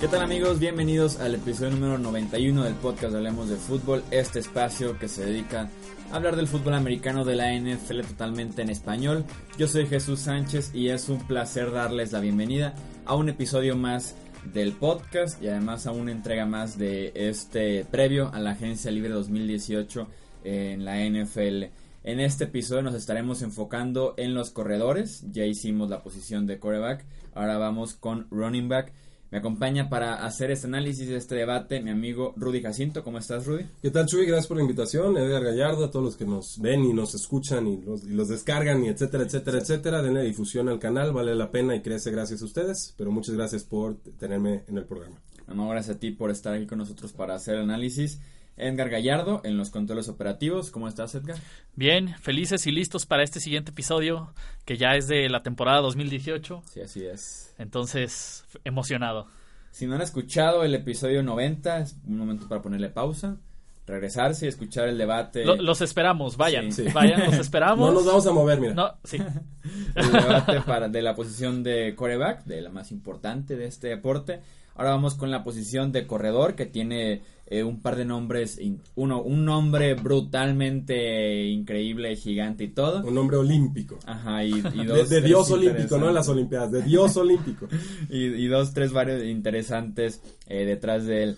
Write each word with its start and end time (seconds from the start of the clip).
¿Qué 0.00 0.08
tal 0.08 0.22
amigos? 0.22 0.58
Bienvenidos 0.58 1.20
al 1.20 1.34
episodio 1.34 1.72
número 1.72 1.98
91 1.98 2.64
del 2.64 2.72
podcast 2.72 3.14
Hablemos 3.14 3.50
de 3.50 3.56
Fútbol, 3.56 4.02
este 4.10 4.38
espacio 4.38 4.98
que 4.98 5.08
se 5.08 5.26
dedica 5.26 5.68
a 6.10 6.16
hablar 6.16 6.36
del 6.36 6.46
fútbol 6.46 6.72
americano 6.72 7.26
de 7.26 7.36
la 7.36 7.52
NFL 7.52 8.00
totalmente 8.08 8.62
en 8.62 8.70
español. 8.70 9.26
Yo 9.58 9.68
soy 9.68 9.86
Jesús 9.86 10.20
Sánchez 10.20 10.74
y 10.74 10.88
es 10.88 11.10
un 11.10 11.18
placer 11.26 11.70
darles 11.70 12.12
la 12.12 12.20
bienvenida 12.20 12.74
a 13.04 13.14
un 13.14 13.28
episodio 13.28 13.76
más 13.76 14.14
del 14.54 14.72
podcast 14.72 15.42
y 15.42 15.48
además 15.48 15.86
a 15.86 15.92
una 15.92 16.12
entrega 16.12 16.46
más 16.46 16.78
de 16.78 17.12
este 17.14 17.84
previo 17.84 18.32
a 18.32 18.38
la 18.38 18.52
Agencia 18.52 18.90
Libre 18.90 19.10
2018 19.10 20.08
en 20.44 20.86
la 20.86 20.96
NFL. 21.04 21.64
En 22.04 22.20
este 22.20 22.44
episodio 22.44 22.80
nos 22.80 22.94
estaremos 22.94 23.42
enfocando 23.42 24.14
en 24.16 24.32
los 24.32 24.50
corredores, 24.50 25.26
ya 25.30 25.44
hicimos 25.44 25.90
la 25.90 26.02
posición 26.02 26.46
de 26.46 26.58
coreback, 26.58 27.04
ahora 27.34 27.58
vamos 27.58 27.96
con 27.96 28.26
running 28.30 28.70
back. 28.70 28.94
Me 29.30 29.38
acompaña 29.38 29.88
para 29.88 30.24
hacer 30.24 30.50
este 30.50 30.66
análisis, 30.66 31.08
este 31.08 31.36
debate, 31.36 31.80
mi 31.80 31.90
amigo 31.90 32.34
Rudy 32.36 32.62
Jacinto. 32.62 33.04
¿Cómo 33.04 33.18
estás, 33.18 33.46
Rudy? 33.46 33.64
¿Qué 33.80 33.90
tal, 33.90 34.06
Chuy? 34.06 34.26
Gracias 34.26 34.48
por 34.48 34.56
la 34.56 34.64
invitación. 34.64 35.16
Edgar 35.16 35.44
Gallardo, 35.44 35.84
a 35.84 35.90
todos 35.92 36.04
los 36.04 36.16
que 36.16 36.24
nos 36.24 36.60
ven 36.60 36.84
y 36.84 36.92
nos 36.92 37.14
escuchan 37.14 37.68
y 37.68 37.80
los, 37.80 38.02
y 38.02 38.10
los 38.10 38.28
descargan 38.28 38.84
y 38.84 38.88
etcétera, 38.88 39.22
etcétera, 39.22 39.58
etcétera. 39.58 40.02
Denle 40.02 40.24
difusión 40.24 40.68
al 40.68 40.80
canal, 40.80 41.12
vale 41.12 41.36
la 41.36 41.52
pena 41.52 41.76
y 41.76 41.80
crece 41.80 42.10
gracias 42.10 42.42
a 42.42 42.44
ustedes. 42.44 42.92
Pero 42.98 43.12
muchas 43.12 43.36
gracias 43.36 43.62
por 43.62 43.98
tenerme 44.18 44.64
en 44.66 44.78
el 44.78 44.84
programa. 44.84 45.20
No, 45.46 45.68
gracias 45.68 45.96
a 45.96 46.00
ti 46.00 46.10
por 46.10 46.32
estar 46.32 46.54
aquí 46.54 46.66
con 46.66 46.78
nosotros 46.78 47.12
para 47.12 47.36
hacer 47.36 47.54
el 47.54 47.62
análisis. 47.62 48.18
Edgar 48.60 48.90
Gallardo 48.90 49.40
en 49.44 49.56
los 49.56 49.70
controles 49.70 50.08
operativos. 50.08 50.70
¿Cómo 50.70 50.88
estás, 50.88 51.14
Edgar? 51.14 51.36
Bien, 51.74 52.14
felices 52.20 52.66
y 52.66 52.72
listos 52.72 53.06
para 53.06 53.22
este 53.22 53.40
siguiente 53.40 53.70
episodio, 53.70 54.32
que 54.64 54.76
ya 54.76 54.94
es 54.96 55.08
de 55.08 55.28
la 55.28 55.42
temporada 55.42 55.80
2018. 55.80 56.62
Sí, 56.66 56.80
así 56.80 57.04
es. 57.04 57.54
Entonces, 57.58 58.44
emocionado. 58.64 59.26
Si 59.70 59.86
no 59.86 59.94
han 59.94 60.02
escuchado 60.02 60.64
el 60.64 60.74
episodio 60.74 61.22
90, 61.22 61.78
es 61.78 61.96
un 62.06 62.18
momento 62.18 62.48
para 62.48 62.60
ponerle 62.60 62.88
pausa, 62.88 63.36
regresarse 63.86 64.46
y 64.46 64.48
escuchar 64.48 64.88
el 64.88 64.98
debate. 64.98 65.44
Lo, 65.44 65.56
los 65.56 65.80
esperamos, 65.80 66.36
vayan, 66.36 66.72
sí. 66.72 66.84
vayan, 66.94 67.26
los 67.26 67.34
esperamos. 67.34 67.88
No 67.88 67.94
nos 67.94 68.06
vamos 68.06 68.26
a 68.26 68.32
mover, 68.32 68.60
mira. 68.60 68.74
No, 68.74 68.94
sí. 69.04 69.18
el 69.94 70.12
debate 70.12 70.60
para, 70.62 70.88
de 70.88 71.02
la 71.02 71.14
posición 71.14 71.62
de 71.62 71.94
coreback, 71.94 72.44
de 72.44 72.60
la 72.62 72.70
más 72.70 72.90
importante 72.92 73.56
de 73.56 73.66
este 73.66 73.88
deporte. 73.88 74.40
Ahora 74.74 74.90
vamos 74.90 75.14
con 75.14 75.30
la 75.30 75.44
posición 75.44 75.92
de 75.92 76.06
corredor 76.06 76.54
que 76.54 76.66
tiene 76.66 77.22
eh, 77.46 77.64
un 77.64 77.80
par 77.80 77.96
de 77.96 78.04
nombres, 78.04 78.60
uno, 78.94 79.20
un 79.20 79.44
nombre 79.44 79.94
brutalmente 79.94 81.48
increíble, 81.48 82.14
gigante 82.14 82.64
y 82.64 82.68
todo. 82.68 83.04
Un 83.04 83.14
nombre 83.14 83.36
olímpico. 83.36 83.98
Ajá, 84.06 84.44
y, 84.44 84.52
y 84.52 84.84
dos. 84.86 85.08
de, 85.08 85.20
de 85.20 85.26
Dios 85.26 85.50
olímpico, 85.50 85.98
no 85.98 86.08
en 86.08 86.14
las 86.14 86.28
Olimpiadas, 86.28 86.70
de 86.70 86.82
Dios 86.82 87.16
olímpico. 87.16 87.66
y, 88.08 88.26
y, 88.26 88.46
dos, 88.46 88.72
tres 88.72 88.92
varios 88.92 89.24
interesantes 89.24 90.22
eh, 90.46 90.64
detrás 90.64 91.06
de 91.06 91.24
él. 91.24 91.36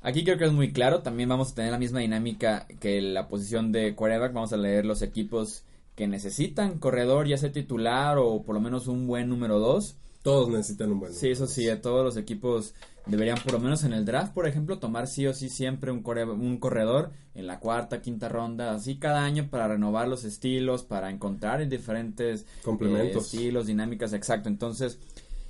Aquí 0.00 0.24
creo 0.24 0.38
que 0.38 0.44
es 0.44 0.52
muy 0.52 0.72
claro, 0.72 1.02
también 1.02 1.28
vamos 1.28 1.52
a 1.52 1.54
tener 1.54 1.72
la 1.72 1.78
misma 1.78 2.00
dinámica 2.00 2.66
que 2.80 3.00
la 3.00 3.28
posición 3.28 3.70
de 3.70 3.94
quarterback, 3.94 4.32
vamos 4.32 4.52
a 4.52 4.56
leer 4.56 4.84
los 4.84 5.02
equipos 5.02 5.64
que 5.94 6.06
necesitan 6.06 6.78
corredor, 6.78 7.26
ya 7.26 7.36
sea 7.36 7.52
titular 7.52 8.18
o 8.18 8.42
por 8.42 8.54
lo 8.54 8.60
menos 8.60 8.86
un 8.86 9.06
buen 9.06 9.28
número 9.28 9.58
dos. 9.58 9.96
Todos 10.24 10.48
necesitan 10.48 10.90
un 10.90 11.00
buen 11.00 11.12
Sí, 11.12 11.28
eso 11.28 11.46
sí, 11.46 11.68
a 11.68 11.82
todos 11.82 12.02
los 12.02 12.16
equipos 12.16 12.72
deberían 13.04 13.36
por 13.44 13.52
lo 13.52 13.60
menos 13.60 13.84
en 13.84 13.92
el 13.92 14.06
draft, 14.06 14.32
por 14.32 14.48
ejemplo, 14.48 14.78
tomar 14.78 15.06
sí 15.06 15.26
o 15.26 15.34
sí 15.34 15.50
siempre 15.50 15.92
un, 15.92 16.02
corre 16.02 16.24
un 16.24 16.56
corredor 16.56 17.12
en 17.34 17.46
la 17.46 17.60
cuarta, 17.60 18.00
quinta 18.00 18.30
ronda, 18.30 18.72
así 18.72 18.96
cada 18.96 19.22
año 19.22 19.50
para 19.50 19.68
renovar 19.68 20.08
los 20.08 20.24
estilos, 20.24 20.82
para 20.82 21.10
encontrar 21.10 21.60
en 21.60 21.68
diferentes 21.68 22.46
complementos, 22.62 23.34
eh, 23.34 23.36
estilos, 23.36 23.66
dinámicas, 23.66 24.14
exacto. 24.14 24.48
Entonces, 24.48 24.98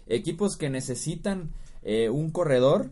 equipos 0.08 0.56
que 0.56 0.68
necesitan 0.70 1.52
eh, 1.84 2.08
un 2.08 2.32
corredor, 2.32 2.90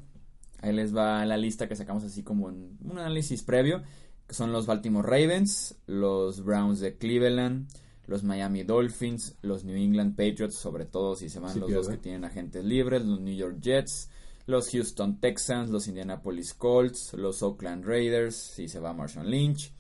ahí 0.61 0.73
les 0.73 0.97
va 0.97 1.27
la 1.27 1.37
lista 1.37 1.67
que 1.67 1.75
sacamos 1.75 2.05
así 2.05 2.23
como 2.23 2.49
en 2.49 2.79
un 2.85 3.01
análisis 3.01 3.43
previo, 3.43 3.83
que 4.29 4.35
son 4.35 4.53
los 4.53 4.67
Baltimore 4.67 5.09
Ravens, 5.09 5.75
los 5.87 6.45
Browns 6.45 6.79
de 6.79 6.97
Cleveland, 6.97 7.67
los 8.07 8.25
Miami 8.25 8.63
Dolphins, 8.65 9.37
los 9.43 9.65
New 9.65 9.77
England 9.77 10.17
Patriots, 10.17 10.57
sobre 10.57 10.85
todo 10.87 11.15
si 11.17 11.29
se 11.29 11.39
van 11.41 11.53
Sí, 11.55 11.61
los 11.61 11.67
pierde. 11.69 11.83
dos 11.85 11.91
que 11.93 11.99
tienen 11.99 12.25
agentes 12.25 12.65
libres, 12.65 13.05
los 13.05 13.21
New 13.21 13.35
York 13.35 13.59
Jets, 13.61 14.11
los 14.47 14.71
Houston 14.71 15.21
Texans, 15.21 15.71
los 15.71 15.87
Indianapolis 15.89 16.53
Colts, 16.55 17.13
los 17.15 17.43
Oakland 17.43 17.85
Raiders, 17.85 18.35
si 18.35 18.67
se 18.69 18.81
va 18.81 18.93
Marshawn 18.93 19.31
Lynch, 19.31 19.73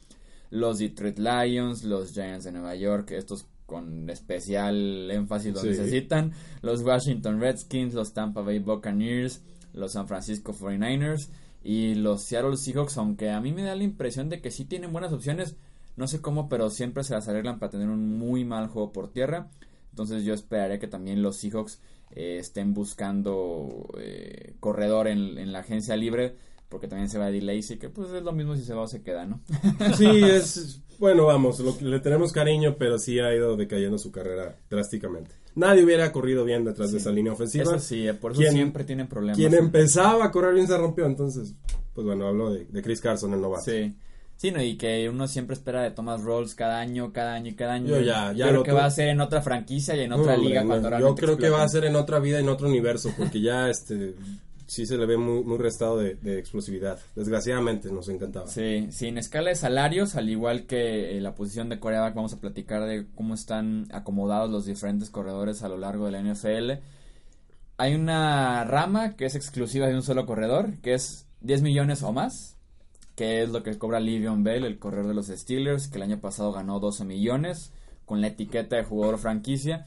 los 0.51 0.79
Detroit 0.79 1.19
Lions, 1.19 1.83
los 1.85 2.13
Giants 2.13 2.45
de 2.45 2.53
Nueva 2.53 2.75
York, 2.77 3.11
estos 3.11 3.47
con 3.67 4.09
especial 4.11 5.11
énfasis 5.11 5.55
lo 5.55 5.61
Sí. 5.61 5.69
necesitan, 5.69 6.33
los 6.63 6.83
Washington 6.83 7.41
Redskins, 7.41 7.95
los 7.95 8.13
Tampa 8.13 8.43
Bay 8.43 8.59
Buccaneers, 8.59 9.41
los 9.73 9.93
San 9.93 10.07
Francisco 10.09 10.53
49ers 10.53 11.29
y 11.65 11.95
los 11.95 12.23
Seattle 12.23 12.57
Seahawks, 12.57 12.99
aunque 12.99 13.31
a 13.31 13.41
mí 13.41 13.53
me 13.53 13.63
da 13.63 13.75
la 13.75 13.85
impresión 13.85 14.29
de 14.29 14.41
que 14.41 14.51
sí 14.51 14.65
tienen 14.65 14.93
buenas 14.93 15.13
opciones, 15.13 15.57
no 15.97 16.07
sé 16.07 16.21
cómo, 16.21 16.49
pero 16.49 16.71
siempre 16.71 17.05
se 17.05 17.15
las 17.15 17.29
arreglan 17.29 17.59
para 17.59 17.71
tener 17.71 17.89
un 17.89 18.17
muy 18.19 18.45
mal 18.45 18.69
juego 18.69 18.93
por 18.93 19.11
tierra. 19.13 19.49
Entonces 19.91 20.25
yo 20.25 20.33
esperaría 20.35 20.79
que 20.79 20.89
también 20.89 21.23
los 21.23 21.37
Seahawks 21.37 21.81
eh, 22.13 22.39
estén 22.39 22.73
buscando 22.75 23.89
eh, 23.99 24.55
corredor 24.61 25.07
en, 25.09 25.37
en 25.39 25.53
la 25.53 25.61
agencia 25.61 25.97
libre, 25.97 26.35
porque 26.69 26.89
también 26.89 27.11
se 27.11 27.19
va 27.19 27.29
Eddie 27.29 27.43
Lacy, 27.43 27.77
que 27.77 27.91
pues 27.91 28.11
es 28.13 28.23
lo 28.23 28.33
mismo 28.33 28.57
si 28.57 28.63
se 28.65 28.73
va 28.75 28.83
o 28.83 28.87
se 28.89 29.03
queda, 29.03 29.27
¿no? 29.27 29.41
Sí, 29.97 30.07
es. 30.25 30.81
Bueno, 30.99 31.27
vamos, 31.27 31.59
lo- 31.61 31.77
le 31.81 32.01
tenemos 32.01 32.33
cariño, 32.33 32.77
pero 32.79 32.99
sí 32.99 33.19
ha 33.19 33.35
ido 33.35 33.57
decayendo 33.57 33.99
su 33.99 34.11
carrera 34.13 34.57
drásticamente. 34.71 35.35
Nadie 35.55 35.85
hubiera 35.85 36.11
corrido 36.13 36.45
bien 36.45 36.65
detrás 36.65 36.93
de 36.93 36.99
esa 36.99 37.11
línea 37.11 37.33
ofensiva. 37.33 37.65
Eso 37.65 37.79
sí, 37.79 38.07
eh, 38.09 38.15
por 38.15 38.33
eso 38.33 38.41
¿Quién- 38.41 38.53
siempre 38.55 38.85
tienen 38.85 39.09
problemas. 39.09 39.37
Quien 39.37 39.53
empezaba 39.55 40.25
a 40.25 40.31
correr 40.31 40.55
bien 40.55 40.67
se 40.67 40.79
rompió, 40.79 41.05
entonces. 41.05 41.55
Pues 41.93 42.07
bueno, 42.07 42.27
hablo 42.29 42.53
de, 42.53 42.65
de 42.65 42.83
Chris 42.83 43.01
Carson, 43.03 43.35
el 43.35 43.41
novato. 43.43 43.65
Sí. 43.71 43.95
Sí, 44.43 44.51
no, 44.51 44.61
y 44.61 44.77
que 44.77 45.09
uno 45.09 45.29
siempre 45.29 45.55
espera 45.55 45.83
de 45.83 45.93
Thomas 45.93 46.21
Rolls 46.21 46.57
cada 46.57 46.81
año, 46.81 47.13
cada 47.13 47.35
año 47.35 47.51
y 47.51 47.55
cada 47.55 47.75
año. 47.75 47.87
Yo 47.91 48.01
ya- 48.01 48.33
ya 48.33 48.47
creo 48.47 48.57
lo 48.59 48.63
que 48.65 48.73
va 48.73 48.87
a 48.87 48.91
ser 48.91 49.07
en 49.11 49.21
otra 49.21 49.41
franquicia 49.41 49.95
y 49.95 50.01
en 50.01 50.13
otra 50.13 50.37
No, 50.37 50.43
liga 50.43 50.65
cuando 50.67 50.91
no, 50.91 50.99
Yo 50.99 51.15
creo 51.15 51.37
que 51.37 51.49
va 51.49 51.63
a 51.63 51.69
ser 51.69 51.85
en 51.85 51.95
otra 51.95 52.19
vida, 52.19 52.41
en 52.41 52.49
otro 52.49 52.67
universo, 52.67 53.13
porque 53.17 53.41
ya 53.41 53.71
este 53.71 54.17
sí 54.67 54.85
se 54.85 54.97
le 54.99 55.07
ve 55.07 55.17
muy, 55.17 55.45
muy 55.45 55.59
restado 55.59 55.97
de, 55.97 56.17
de 56.17 56.41
explosividad. 56.41 56.99
Desgraciadamente 57.15 57.93
nos 57.93 58.09
encantaba. 58.09 58.49
Sí, 58.49 58.89
sí, 58.91 59.07
en 59.07 59.19
escala 59.19 59.51
de 59.51 59.55
salarios, 59.55 60.17
al 60.17 60.29
igual 60.29 60.67
que 60.67 61.17
eh, 61.17 61.21
la 61.21 61.37
posición 61.37 61.69
de 61.69 61.79
coreback, 61.79 62.13
vamos 62.17 62.33
a 62.33 62.41
platicar 62.41 62.85
de 62.85 63.07
cómo 63.15 63.35
están 63.35 63.87
acomodados 63.93 64.51
los 64.51 64.67
diferentes 64.67 65.09
corredores 65.09 65.63
a 65.63 65.69
lo 65.69 65.79
largo 65.79 66.07
de 66.07 66.11
la 66.11 66.19
NFL. 66.19 66.81
Hay 67.77 67.95
una 67.95 68.65
rama 68.65 69.15
que 69.15 69.25
es 69.27 69.37
exclusiva 69.37 69.87
de 69.87 69.95
un 69.95 70.03
solo 70.03 70.27
corredor, 70.27 70.79
que 70.83 70.95
es 70.95 71.29
10 71.43 71.63
millones 71.63 72.03
o 72.03 72.11
más, 72.13 72.57
que 73.15 73.43
es 73.43 73.51
lo 73.51 73.63
que 73.63 73.79
cobra 73.79 74.01
Livion 74.01 74.45
Bell, 74.45 74.65
el 74.65 74.79
corredor 74.79 75.09
de 75.09 75.15
los 75.15 75.27
Steelers, 75.27 75.89
que 75.89 75.97
el 75.97 76.03
año 76.03 76.21
pasado 76.21 76.53
ganó 76.53 76.81
12 76.81 77.05
millones 77.05 77.73
con 78.07 78.21
la 78.21 78.29
etiqueta 78.29 78.77
de 78.77 78.85
jugador 78.85 79.19
franquicia 79.19 79.87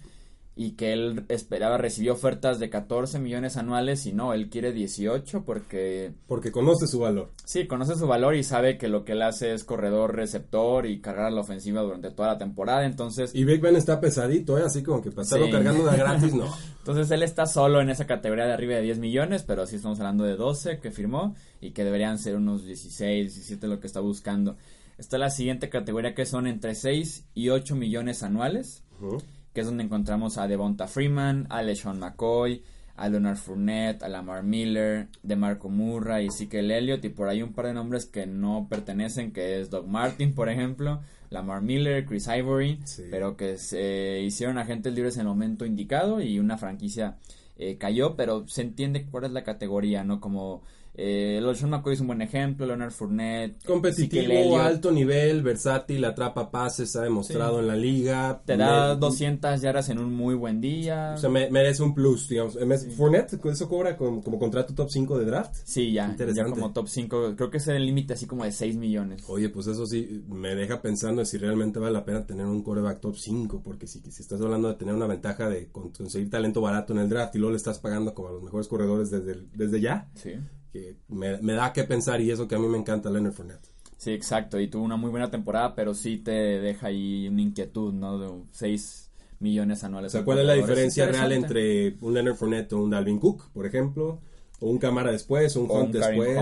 y 0.58 0.72
que 0.78 0.94
él 0.94 1.25
esperaba, 1.28 1.78
recibió 1.78 2.13
ofertas 2.13 2.60
de 2.60 2.69
14 2.69 3.19
millones 3.19 3.57
anuales 3.57 4.06
y 4.06 4.13
no, 4.13 4.34
él 4.34 4.50
quiere 4.50 4.72
18 4.72 5.44
porque 5.44 6.13
Porque 6.28 6.52
conoce 6.52 6.88
su 6.88 7.00
valor. 7.00 7.31
Sí, 7.44 7.68
conoce 7.68 7.96
su 7.96 8.07
valor 8.07 8.36
y 8.36 8.44
sabe 8.44 8.78
que 8.78 8.88
lo 8.88 9.04
que 9.04 9.12
él 9.12 9.22
hace 9.22 9.54
es 9.54 9.66
corredor 9.66 10.16
receptor 10.16 10.86
y 10.86 11.02
cargar 11.02 11.34
la 11.34 11.42
ofensiva 11.42 11.81
durante 11.81 12.10
toda 12.12 12.30
la 12.30 12.38
temporada. 12.38 12.86
Entonces, 12.86 13.36
Y 13.36 13.44
Big 13.44 13.60
Ben 13.60 13.75
está 13.75 14.00
pesadito, 14.00 14.57
¿eh? 14.57 14.63
así 14.66 14.81
como 14.81 15.02
que 15.02 15.12
pasarlo 15.12 15.48
Sí. 15.48 15.52
cargando 15.52 15.84
una 15.84 15.96
gratis, 15.98 16.34
no. 16.34 16.46
entonces 16.80 17.12
él 17.12 17.24
está 17.24 17.46
solo 17.48 17.81
en 17.81 17.90
esa 17.90 18.08
categoría 18.08 18.46
de 18.46 18.54
arriba 18.54 18.75
de 18.75 18.81
10 18.84 19.00
millones, 19.00 19.44
pero 19.44 19.68
sí 19.68 19.75
estamos 19.75 20.00
hablando 20.00 20.24
de 20.24 20.38
12 20.38 20.80
que 20.80 20.90
firmó 20.92 21.36
y 21.60 21.72
que 21.72 21.84
deberían 21.84 22.18
ser 22.18 22.38
unos 22.38 22.63
16, 22.63 23.34
17 23.36 23.68
lo 23.68 23.81
que 23.81 23.88
está 23.88 24.00
buscando. 24.00 24.56
Está 24.98 25.18
la 25.18 25.30
siguiente 25.31 25.68
categoría 25.69 26.16
que 26.16 26.25
son 26.25 26.48
entre 26.48 26.75
6 26.75 27.25
y 27.34 27.50
8 27.50 27.75
millones 27.75 28.24
anuales, 28.24 28.84
Ujú. 29.01 29.18
Que 29.56 29.62
es 29.62 29.68
donde 29.68 29.86
encontramos 29.86 30.38
a 30.38 30.50
Devonta 30.50 30.86
Freeman, 30.86 31.48
a 31.50 31.62
LeSean 31.62 31.98
McCoy, 31.98 32.62
a 32.98 33.07
Leonard 33.07 33.38
Fournette, 33.38 34.04
a 34.04 34.10
Lamar 34.10 34.44
Miller, 34.44 35.07
de 35.24 35.36
Marco 35.38 35.69
Murray 35.69 36.25
y 36.25 36.28
Ezekiel 36.28 36.72
Elliott 36.72 37.06
y 37.06 37.10
por 37.10 37.30
ahí 37.30 37.42
un 37.42 37.54
par 37.54 37.68
de 37.68 37.74
nombres 37.74 38.06
que 38.06 38.28
no 38.28 38.68
pertenecen, 38.69 39.31
que 39.31 39.62
es 39.62 39.69
Doug 39.69 39.88
Martin, 39.88 40.36
por 40.36 40.50
ejemplo, 40.50 41.00
Lamar 41.30 41.62
Miller, 41.62 42.06
Chris 42.06 42.28
Ivory, 42.28 42.80
pero 43.10 43.38
que 43.38 43.57
se 43.57 44.19
hicieron 44.22 44.57
agentes 44.57 44.94
libres 44.94 45.16
en 45.16 45.22
el 45.22 45.28
momento 45.28 45.66
indicado 45.66 46.19
y 46.19 46.38
una 46.38 46.58
franquicia 46.58 47.16
eh, 47.58 47.78
cayó, 47.78 48.18
pero 48.18 48.46
se 48.50 48.62
entiende 48.62 49.06
cuál 49.10 49.24
es 49.24 49.31
la 49.31 49.46
categoría, 49.46 50.04
¿no? 50.04 50.19
Como 50.19 50.63
eh, 50.97 51.42
Sean 51.56 51.69
McCoy 51.69 51.94
es 51.94 52.01
un 52.01 52.07
buen 52.07 52.21
ejemplo, 52.21 52.65
Leonard 52.65 52.92
Fournette. 52.92 53.63
Competitivo, 53.65 54.59
alto 54.59 54.92
nivel, 54.92 55.42
versátil, 55.44 56.03
atrapa 56.06 56.51
pases, 56.51 56.95
ha 56.95 57.01
demostrado 57.01 57.59
en 57.59 57.68
la 57.68 57.75
liga. 57.75 58.42
Te 58.45 58.57
da 58.57 58.95
200 58.95 59.62
yardas 59.62 59.89
en 59.89 60.00
un 60.00 60.13
muy 60.13 60.36
buen 60.36 60.62
día. 60.62 61.13
O 61.15 61.18
sea, 61.18 61.30
merece 61.30 61.83
un 61.83 61.94
plus, 61.94 62.30
digamos. 62.30 62.57
Fournette, 62.95 63.33
¿eso 63.45 63.68
cobra 63.68 63.97
como, 63.97 64.21
contrato 64.39 64.74
top 64.74 64.89
5 64.89 65.19
de 65.19 65.25
draft? 65.25 65.56
Sí, 65.63 65.92
ya, 65.92 66.15
ya 66.15 66.45
como 66.45 66.71
top 66.71 66.88
5. 66.88 67.36
Creo 67.36 67.50
que 67.50 67.57
es 67.57 67.68
el 67.68 67.86
límite 67.86 68.13
así 68.13 68.25
como 68.25 68.44
de 68.44 68.51
6 68.51 68.77
millones. 68.77 69.24
Oye, 69.27 69.50
pues 69.50 69.68
eso 69.68 69.86
sí, 69.86 70.24
me 70.27 70.56
deja 70.56 70.81
pensando 70.81 71.25
si 71.25 71.38
realmente 71.38 71.80
vale 71.80 71.94
la 71.94 72.06
pena 72.06 72.25
tener 72.25 72.45
un 72.45 72.63
coreback 72.63 73.01
top 73.01 73.18
5, 73.18 73.62
porque 73.63 73.88
si, 73.88 74.00
si 74.00 74.21
estás 74.21 74.41
hablando 74.41 74.68
de 74.68 74.75
tener 74.75 74.94
una 74.94 75.07
ventaja 75.07 75.50
de 75.50 75.68
conseguir 75.68 76.30
talento 76.30 76.62
barato 76.62 76.94
en 76.94 77.00
el 77.00 77.09
draft 77.09 77.36
y 77.36 77.39
luego 77.39 77.51
le 77.51 77.57
estás 77.57 77.80
pagando 77.80 78.13
como 78.13 78.30
a 78.30 78.31
los 78.31 78.44
mejores 78.44 78.68
corredores 78.68 79.12
desde, 79.12 79.45
desde 79.53 79.81
ya. 79.81 80.09
Sí 80.15 80.31
que 80.75 80.98
me, 81.07 81.54
da 81.54 81.72
que 81.72 81.86
pensar 81.86 82.19
y 82.19 82.31
eso 82.31 82.50
que 82.50 82.56
a 82.56 82.60
mí 82.60 82.68
me 82.68 82.77
encanta 82.77 83.10
Leonard 83.10 83.31
Fournette. 83.31 83.69
Sí, 83.95 84.12
exacto, 84.12 84.60
y 84.60 84.68
tuvo 84.68 84.83
una 84.83 84.98
muy 84.98 85.10
buena 85.10 85.31
temporada, 85.31 85.74
pero 85.74 85.94
sí 85.94 86.18
te 86.18 86.31
deja 86.31 86.88
ahí 86.88 87.30
una 87.30 87.42
inquietud, 87.42 87.94
¿no? 87.94 88.19
De 88.19 88.30
6 88.51 89.10
millones 89.39 89.86
anuales. 89.86 90.12
O 90.12 90.18
sea, 90.18 90.25
¿cuál 90.25 90.39
es 90.39 90.45
la 90.45 90.54
diferencia 90.54 91.06
real 91.06 91.31
entre 91.31 91.95
un 92.01 92.13
Leonard 92.13 92.36
Fournette 92.36 92.74
o 92.74 92.83
un 92.83 92.89
Dalvin 92.89 93.19
Cook, 93.19 93.51
por 93.54 93.66
ejemplo? 93.66 94.19
O 94.60 94.69
un 94.69 94.77
Camara 94.77 95.12
después, 95.13 95.56
o 95.56 95.62
un 95.62 95.72
Hunt 95.72 95.94
después. 95.94 96.39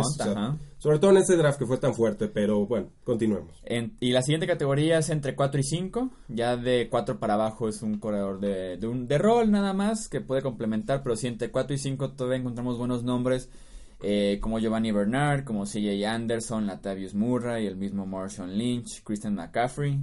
sobre 0.80 0.98
todo 0.98 1.12
en 1.12 1.18
ese 1.18 1.36
draft 1.36 1.60
que 1.60 1.68
fue 1.68 1.78
tan 1.78 1.94
fuerte, 1.94 2.28
pero 2.28 2.66
bueno, 2.66 2.90
continuemos. 3.04 3.62
y 4.00 4.12
la 4.12 4.24
siguiente 4.24 4.48
categoría 4.48 4.98
es 4.98 5.12
entre 5.12 5.36
4 5.36 5.60
y 5.60 5.64
5. 5.64 6.10
Ya 6.30 6.58
de 6.58 6.88
4 6.90 7.20
para 7.20 7.36
abajo 7.36 7.70
es 7.70 7.84
un 7.84 8.00
corredor 8.00 8.40
de, 8.40 8.78
de, 8.78 8.88
un, 8.88 9.08
de 9.08 9.18
rol 9.20 9.52
nada 9.52 9.74
más 9.74 10.10
que 10.10 10.22
puede 10.22 10.42
complementar, 10.42 11.04
pero 11.04 11.16
si 11.16 11.28
entre 11.28 11.52
4 11.52 11.76
y 11.76 11.78
5 11.78 12.14
todavía 12.14 12.40
encontramos 12.40 12.80
buenos 12.80 13.04
nombres 13.04 13.50
eh, 14.06 14.38
como 14.42 14.60
Giovanni 14.60 14.92
Bernard, 14.92 15.46
como 15.46 15.64
CJ 15.64 16.06
Anderson, 16.06 16.68
Latavius 16.68 17.14
Murray, 17.14 17.66
el 17.68 17.78
mismo 17.78 18.06
Marshawn 18.06 18.58
Lynch, 18.58 19.02
Christian 19.02 19.34
McCaffrey, 19.34 19.98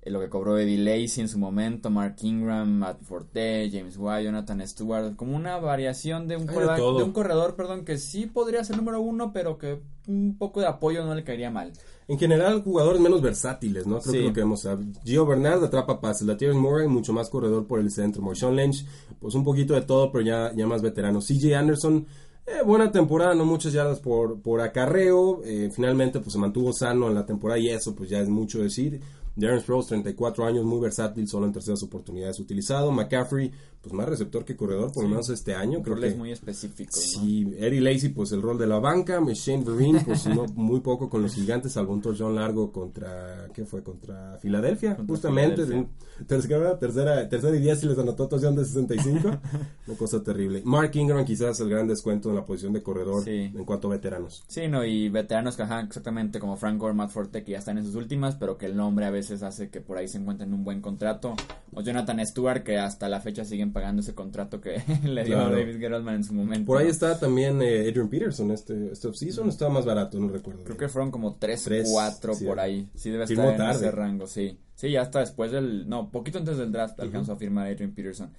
eh, 0.00 0.10
lo 0.10 0.20
que 0.20 0.30
cobró 0.30 0.56
Eddie 0.56 0.78
Lacey 0.78 1.20
en 1.20 1.28
su 1.28 1.38
momento, 1.38 1.90
Mark 1.90 2.16
Ingram, 2.22 2.68
Matt 2.68 3.02
Forte, 3.02 3.68
James 3.70 3.96
White, 3.98 4.24
Jonathan 4.24 4.66
Stewart, 4.66 5.16
como 5.16 5.36
una 5.36 5.58
variación 5.58 6.26
de 6.26 6.38
un, 6.38 6.46
de 6.46 7.02
un 7.02 7.12
corredor 7.12 7.54
perdón, 7.54 7.84
que 7.84 7.98
sí 7.98 8.24
podría 8.24 8.64
ser 8.64 8.78
número 8.78 9.02
uno, 9.02 9.34
pero 9.34 9.58
que 9.58 9.82
un 10.08 10.38
poco 10.38 10.60
de 10.60 10.66
apoyo 10.66 11.04
no 11.04 11.14
le 11.14 11.22
caería 11.22 11.50
mal. 11.50 11.72
En 12.08 12.18
general, 12.18 12.62
jugadores 12.62 13.02
menos 13.02 13.20
versátiles, 13.20 13.86
¿no? 13.86 14.00
Creo 14.00 14.12
que 14.12 14.28
lo 14.28 14.32
que 14.32 14.40
vemos. 14.40 14.66
Gio 15.04 15.26
Bernard 15.26 15.62
atrapa 15.62 16.00
pases, 16.00 16.26
Latavius 16.26 16.56
Murray, 16.56 16.88
mucho 16.88 17.12
más 17.12 17.28
corredor 17.28 17.66
por 17.66 17.80
el 17.80 17.90
centro, 17.90 18.22
Marshawn 18.22 18.56
Lynch, 18.56 18.86
pues 19.20 19.34
un 19.34 19.44
poquito 19.44 19.74
de 19.74 19.82
todo, 19.82 20.10
pero 20.10 20.24
ya, 20.24 20.52
ya 20.56 20.66
más 20.66 20.80
veterano. 20.80 21.20
CJ 21.20 21.54
Anderson 21.54 22.06
eh, 22.46 22.62
buena 22.64 22.90
temporada, 22.90 23.34
no 23.34 23.44
muchas 23.44 23.72
yardas 23.72 24.00
por, 24.00 24.40
por 24.40 24.60
acarreo. 24.60 25.42
Eh, 25.44 25.70
finalmente, 25.74 26.20
pues 26.20 26.32
se 26.32 26.38
mantuvo 26.38 26.72
sano 26.72 27.08
en 27.08 27.14
la 27.14 27.24
temporada 27.24 27.58
y 27.58 27.68
eso, 27.68 27.94
pues 27.94 28.10
ya 28.10 28.20
es 28.20 28.28
mucho 28.28 28.62
decir. 28.62 29.00
Darren 29.34 29.60
Sproles, 29.60 29.86
34 29.86 30.44
años, 30.44 30.64
muy 30.64 30.80
versátil, 30.80 31.26
solo 31.26 31.46
en 31.46 31.52
terceras 31.52 31.82
oportunidades 31.82 32.38
utilizado. 32.38 32.92
McCaffrey, 32.92 33.50
pues 33.80 33.94
más 33.94 34.08
receptor 34.08 34.44
que 34.44 34.56
corredor, 34.56 34.92
por 34.92 35.04
lo 35.04 35.08
menos 35.08 35.30
este 35.30 35.54
año. 35.54 35.82
Creo 35.82 35.98
que 35.98 36.08
es 36.08 36.16
muy 36.16 36.32
específico. 36.32 36.92
Sí, 36.92 37.52
Eddie 37.58 37.80
Lacy, 37.80 38.10
pues 38.10 38.32
el 38.32 38.42
rol 38.42 38.58
de 38.58 38.66
la 38.66 38.78
banca. 38.78 39.20
Shane 39.32 39.64
Vereen, 39.64 40.04
pues 40.04 40.26
no, 40.26 40.44
muy 40.54 40.80
poco 40.80 41.08
con 41.08 41.22
los 41.22 41.34
gigantes, 41.34 41.72
salvo 41.72 41.94
un 41.94 42.34
largo 42.34 42.70
contra, 42.72 43.48
¿qué 43.54 43.64
fue? 43.64 43.82
Contra 43.82 44.38
Filadelfia, 44.38 44.96
justamente. 45.06 45.86
Tercera, 46.26 46.78
tercera, 46.78 47.28
tercera 47.28 47.56
y 47.56 47.60
diez 47.60 47.82
y 47.82 47.88
les 47.88 47.98
anotó 47.98 48.28
touchdown 48.28 48.54
de 48.54 48.64
65. 48.64 49.28
Una 49.88 49.96
cosa 49.96 50.22
terrible. 50.22 50.62
Mark 50.64 50.94
Ingram, 50.94 51.24
quizás 51.24 51.58
el 51.60 51.70
gran 51.70 51.88
descuento 51.88 52.28
en 52.28 52.36
la 52.36 52.44
posición 52.44 52.74
de 52.74 52.82
corredor 52.82 53.26
en 53.26 53.64
cuanto 53.64 53.88
a 53.88 53.92
veteranos. 53.92 54.44
Sí, 54.46 54.68
no, 54.68 54.84
y 54.84 55.08
veteranos 55.08 55.56
que, 55.56 55.62
ajá, 55.62 55.80
exactamente 55.80 56.38
como 56.38 56.56
Frank 56.56 56.78
Gore, 56.78 56.94
Matt 56.94 57.10
Forte, 57.10 57.42
que 57.42 57.52
ya 57.52 57.58
están 57.58 57.78
en 57.78 57.84
sus 57.84 57.94
últimas, 57.94 58.36
pero 58.36 58.58
que 58.58 58.66
el 58.66 58.76
nombre 58.76 59.06
a 59.06 59.10
veces 59.10 59.21
hace 59.30 59.70
que 59.70 59.80
por 59.80 59.96
ahí 59.96 60.08
se 60.08 60.18
encuentren 60.18 60.52
un 60.52 60.64
buen 60.64 60.80
contrato. 60.80 61.34
O 61.72 61.80
Jonathan 61.80 62.24
Stewart, 62.26 62.62
que 62.62 62.78
hasta 62.78 63.08
la 63.08 63.20
fecha 63.20 63.44
siguen 63.44 63.72
pagando 63.72 64.02
ese 64.02 64.14
contrato 64.14 64.60
que 64.60 64.82
le 65.04 65.24
dio 65.24 65.38
David 65.38 65.78
Gettleman 65.78 66.16
en 66.16 66.24
su 66.24 66.34
momento. 66.34 66.66
Por 66.66 66.78
ahí 66.78 66.88
está 66.88 67.18
también 67.18 67.62
eh, 67.62 67.88
Adrian 67.88 68.08
Peterson 68.08 68.50
este, 68.50 68.92
este 68.92 69.08
offseason, 69.08 69.48
estaba 69.48 69.70
más 69.70 69.84
barato, 69.84 70.18
no 70.18 70.28
recuerdo. 70.28 70.64
Creo 70.64 70.76
que 70.76 70.88
fueron 70.88 71.10
como 71.10 71.36
3, 71.36 71.88
4 71.90 72.34
por 72.46 72.60
ahí. 72.60 72.88
Sí, 72.94 73.10
debe 73.10 73.24
estar 73.24 73.54
en 73.54 73.70
ese 73.70 73.90
rango, 73.90 74.26
sí. 74.26 74.58
Sí, 74.74 74.90
ya 74.90 75.02
hasta 75.02 75.20
después 75.20 75.52
del, 75.52 75.88
no, 75.88 76.10
poquito 76.10 76.38
antes 76.38 76.56
del 76.56 76.72
draft 76.72 76.98
alcanzó 77.00 77.32
a 77.32 77.36
firmar 77.36 77.68
Adrian 77.68 77.92
Peterson. 77.92 78.30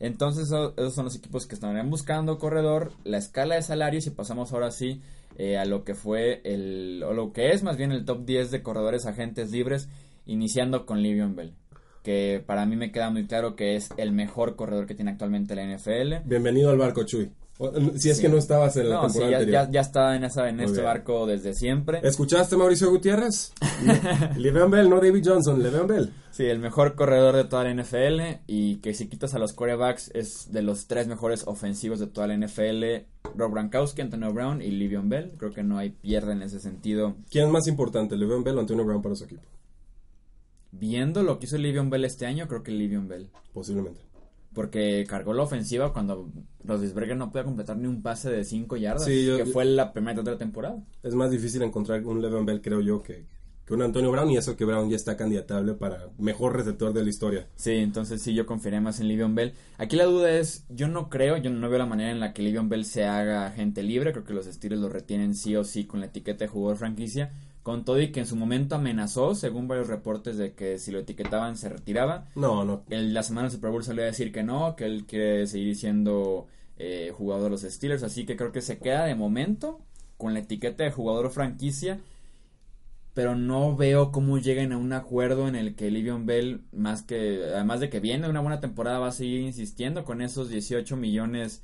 Entonces 0.00 0.46
esos 0.46 0.94
son 0.94 1.04
los 1.04 1.14
equipos 1.14 1.46
que 1.46 1.54
estarían 1.54 1.88
buscando 1.88 2.38
corredor, 2.38 2.92
la 3.04 3.18
escala 3.18 3.54
de 3.54 3.62
salarios 3.62 4.06
y 4.08 4.10
pasamos 4.10 4.52
ahora 4.52 4.72
sí 4.72 5.00
eh, 5.36 5.58
a 5.58 5.64
lo 5.64 5.84
que 5.84 5.94
fue 5.94 6.40
el, 6.44 7.02
o 7.06 7.12
lo 7.12 7.32
que 7.32 7.50
es 7.50 7.62
más 7.62 7.76
bien 7.76 7.92
el 7.92 8.04
top 8.04 8.24
10 8.24 8.50
de 8.50 8.62
corredores 8.62 9.06
agentes 9.06 9.50
libres, 9.50 9.88
iniciando 10.26 10.86
con 10.86 11.02
Livion 11.02 11.36
Bell 11.36 11.54
que 12.02 12.42
para 12.44 12.66
mí 12.66 12.76
me 12.76 12.90
queda 12.90 13.10
muy 13.10 13.26
claro 13.26 13.54
que 13.54 13.76
es 13.76 13.90
el 13.96 14.12
mejor 14.12 14.56
corredor 14.56 14.86
que 14.86 14.94
tiene 14.94 15.12
actualmente 15.12 15.54
la 15.54 15.64
NFL. 15.64 16.26
Bienvenido 16.26 16.70
al 16.70 16.78
barco, 16.78 17.04
Chuy. 17.04 17.30
Si 17.96 18.10
es 18.10 18.20
que 18.20 18.28
no 18.28 18.36
estabas 18.36 18.76
en 18.76 18.88
la 18.88 19.00
temporada 19.00 19.30
ya, 19.30 19.38
anterior. 19.38 19.64
Ya, 19.66 19.70
ya 19.70 19.80
estaba 19.80 20.16
en, 20.16 20.24
esa, 20.24 20.48
en 20.48 20.60
este 20.60 20.82
barco 20.82 21.26
desde 21.26 21.54
siempre. 21.54 22.00
¿Escuchaste 22.02 22.56
Mauricio 22.56 22.90
Gutiérrez? 22.90 23.52
Le'Veon 24.36 24.70
Bell, 24.70 24.88
no 24.88 25.00
David 25.00 25.22
Johnson, 25.24 25.62
Le'Veon 25.62 25.86
Bell. 25.86 26.12
Sí, 26.30 26.44
el 26.44 26.58
mejor 26.58 26.94
corredor 26.94 27.36
de 27.36 27.44
toda 27.44 27.64
la 27.64 27.74
NFL 27.74 28.42
y 28.46 28.76
que 28.76 28.94
si 28.94 29.08
quitas 29.08 29.34
a 29.34 29.38
los 29.38 29.52
quarterbacks 29.52 30.10
es 30.14 30.50
de 30.50 30.62
los 30.62 30.86
tres 30.86 31.06
mejores 31.06 31.44
ofensivos 31.46 31.98
de 31.98 32.06
toda 32.06 32.26
la 32.26 32.36
NFL. 32.36 33.06
Rob 33.36 33.52
Gronkowski, 33.52 34.02
Antonio 34.02 34.32
Brown 34.32 34.62
y 34.62 34.70
Le'Veon 34.70 35.08
Bell. 35.08 35.32
Creo 35.36 35.52
que 35.52 35.62
no 35.62 35.78
hay 35.78 35.90
pierde 35.90 36.32
en 36.32 36.42
ese 36.42 36.60
sentido. 36.60 37.16
¿Quién 37.30 37.46
es 37.46 37.50
más 37.50 37.66
importante, 37.66 38.16
Le'Veon 38.16 38.44
Bell 38.44 38.56
o 38.56 38.60
Antonio 38.60 38.84
Brown 38.84 39.02
para 39.02 39.14
su 39.14 39.24
equipo? 39.24 39.42
viendo 40.72 41.22
lo 41.22 41.38
que 41.38 41.46
hizo 41.46 41.58
Livion 41.58 41.90
Bell 41.90 42.04
este 42.04 42.26
año, 42.26 42.48
creo 42.48 42.62
que 42.62 42.72
Livion 42.72 43.06
Bell. 43.06 43.30
Posiblemente. 43.52 44.00
Porque 44.54 45.04
cargó 45.08 45.32
la 45.32 45.42
ofensiva 45.42 45.92
cuando 45.92 46.30
Rodisberger 46.64 47.16
no 47.16 47.30
podía 47.30 47.44
completar 47.44 47.76
ni 47.76 47.86
un 47.86 48.02
pase 48.02 48.30
de 48.30 48.44
5 48.44 48.76
yardas, 48.76 49.06
que 49.06 49.46
fue 49.46 49.64
la 49.64 49.92
primera 49.92 50.22
de 50.22 50.30
la 50.30 50.38
temporada. 50.38 50.82
Es 51.02 51.14
más 51.14 51.30
difícil 51.30 51.62
encontrar 51.62 52.04
un 52.04 52.20
Le'Veon 52.20 52.46
Bell, 52.46 52.60
creo 52.60 52.80
yo, 52.80 53.02
que, 53.02 53.24
que 53.66 53.74
un 53.74 53.82
Antonio 53.82 54.10
Brown, 54.10 54.30
y 54.30 54.36
eso 54.36 54.56
que 54.56 54.64
Brown 54.64 54.90
ya 54.90 54.96
está 54.96 55.16
candidatable 55.16 55.74
para 55.74 56.08
mejor 56.18 56.56
receptor 56.56 56.92
de 56.92 57.02
la 57.02 57.08
historia. 57.08 57.48
Sí, 57.56 57.72
entonces 57.72 58.20
sí, 58.20 58.34
yo 58.34 58.46
confiaré 58.46 58.80
más 58.80 59.00
en 59.00 59.08
Livion 59.08 59.34
Bell. 59.34 59.54
Aquí 59.78 59.96
la 59.96 60.04
duda 60.04 60.30
es, 60.32 60.66
yo 60.68 60.88
no 60.88 61.08
creo, 61.08 61.36
yo 61.38 61.50
no 61.50 61.68
veo 61.68 61.78
la 61.78 61.86
manera 61.86 62.10
en 62.10 62.20
la 62.20 62.32
que 62.32 62.42
Livion 62.42 62.68
Bell 62.68 62.84
se 62.84 63.04
haga 63.04 63.50
gente 63.50 63.82
libre, 63.82 64.12
creo 64.12 64.24
que 64.24 64.34
los 64.34 64.46
Steelers 64.46 64.80
lo 64.80 64.88
retienen 64.88 65.34
sí 65.34 65.56
o 65.56 65.64
sí 65.64 65.84
con 65.84 66.00
la 66.00 66.06
etiqueta 66.06 66.44
de 66.44 66.48
jugador 66.48 66.76
franquicia, 66.76 67.32
con 67.62 67.84
todo 67.84 68.00
y 68.00 68.10
que 68.10 68.20
en 68.20 68.26
su 68.26 68.36
momento 68.36 68.74
amenazó, 68.74 69.34
según 69.34 69.68
varios 69.68 69.86
reportes, 69.86 70.36
de 70.36 70.54
que 70.54 70.78
si 70.78 70.90
lo 70.90 70.98
etiquetaban 70.98 71.56
se 71.56 71.68
retiraba. 71.68 72.26
No, 72.34 72.64
no. 72.64 72.84
La 72.88 73.22
semana 73.22 73.48
del 73.48 73.56
Super 73.56 73.70
Bowl 73.70 73.84
salió 73.84 74.02
a 74.02 74.06
decir 74.06 74.32
que 74.32 74.42
no, 74.42 74.74
que 74.74 74.84
él 74.84 75.04
quiere 75.06 75.46
seguir 75.46 75.76
siendo 75.76 76.46
eh, 76.78 77.12
jugador 77.16 77.44
de 77.44 77.50
los 77.50 77.62
Steelers. 77.62 78.02
Así 78.02 78.26
que 78.26 78.36
creo 78.36 78.52
que 78.52 78.62
se 78.62 78.78
queda 78.78 79.04
de 79.04 79.14
momento 79.14 79.80
con 80.16 80.34
la 80.34 80.40
etiqueta 80.40 80.82
de 80.82 80.90
jugador 80.90 81.30
franquicia. 81.30 82.00
Pero 83.14 83.36
no 83.36 83.76
veo 83.76 84.10
cómo 84.10 84.38
lleguen 84.38 84.72
a 84.72 84.78
un 84.78 84.92
acuerdo 84.92 85.46
en 85.46 85.54
el 85.54 85.74
que 85.74 85.90
Livion 85.90 86.24
Bell, 86.24 86.62
más 86.72 87.02
que, 87.02 87.42
además 87.44 87.80
de 87.80 87.90
que 87.90 88.00
viene 88.00 88.28
una 88.28 88.40
buena 88.40 88.60
temporada, 88.60 88.98
va 88.98 89.08
a 89.08 89.12
seguir 89.12 89.42
insistiendo 89.42 90.04
con 90.04 90.22
esos 90.22 90.48
18 90.48 90.96
millones 90.96 91.62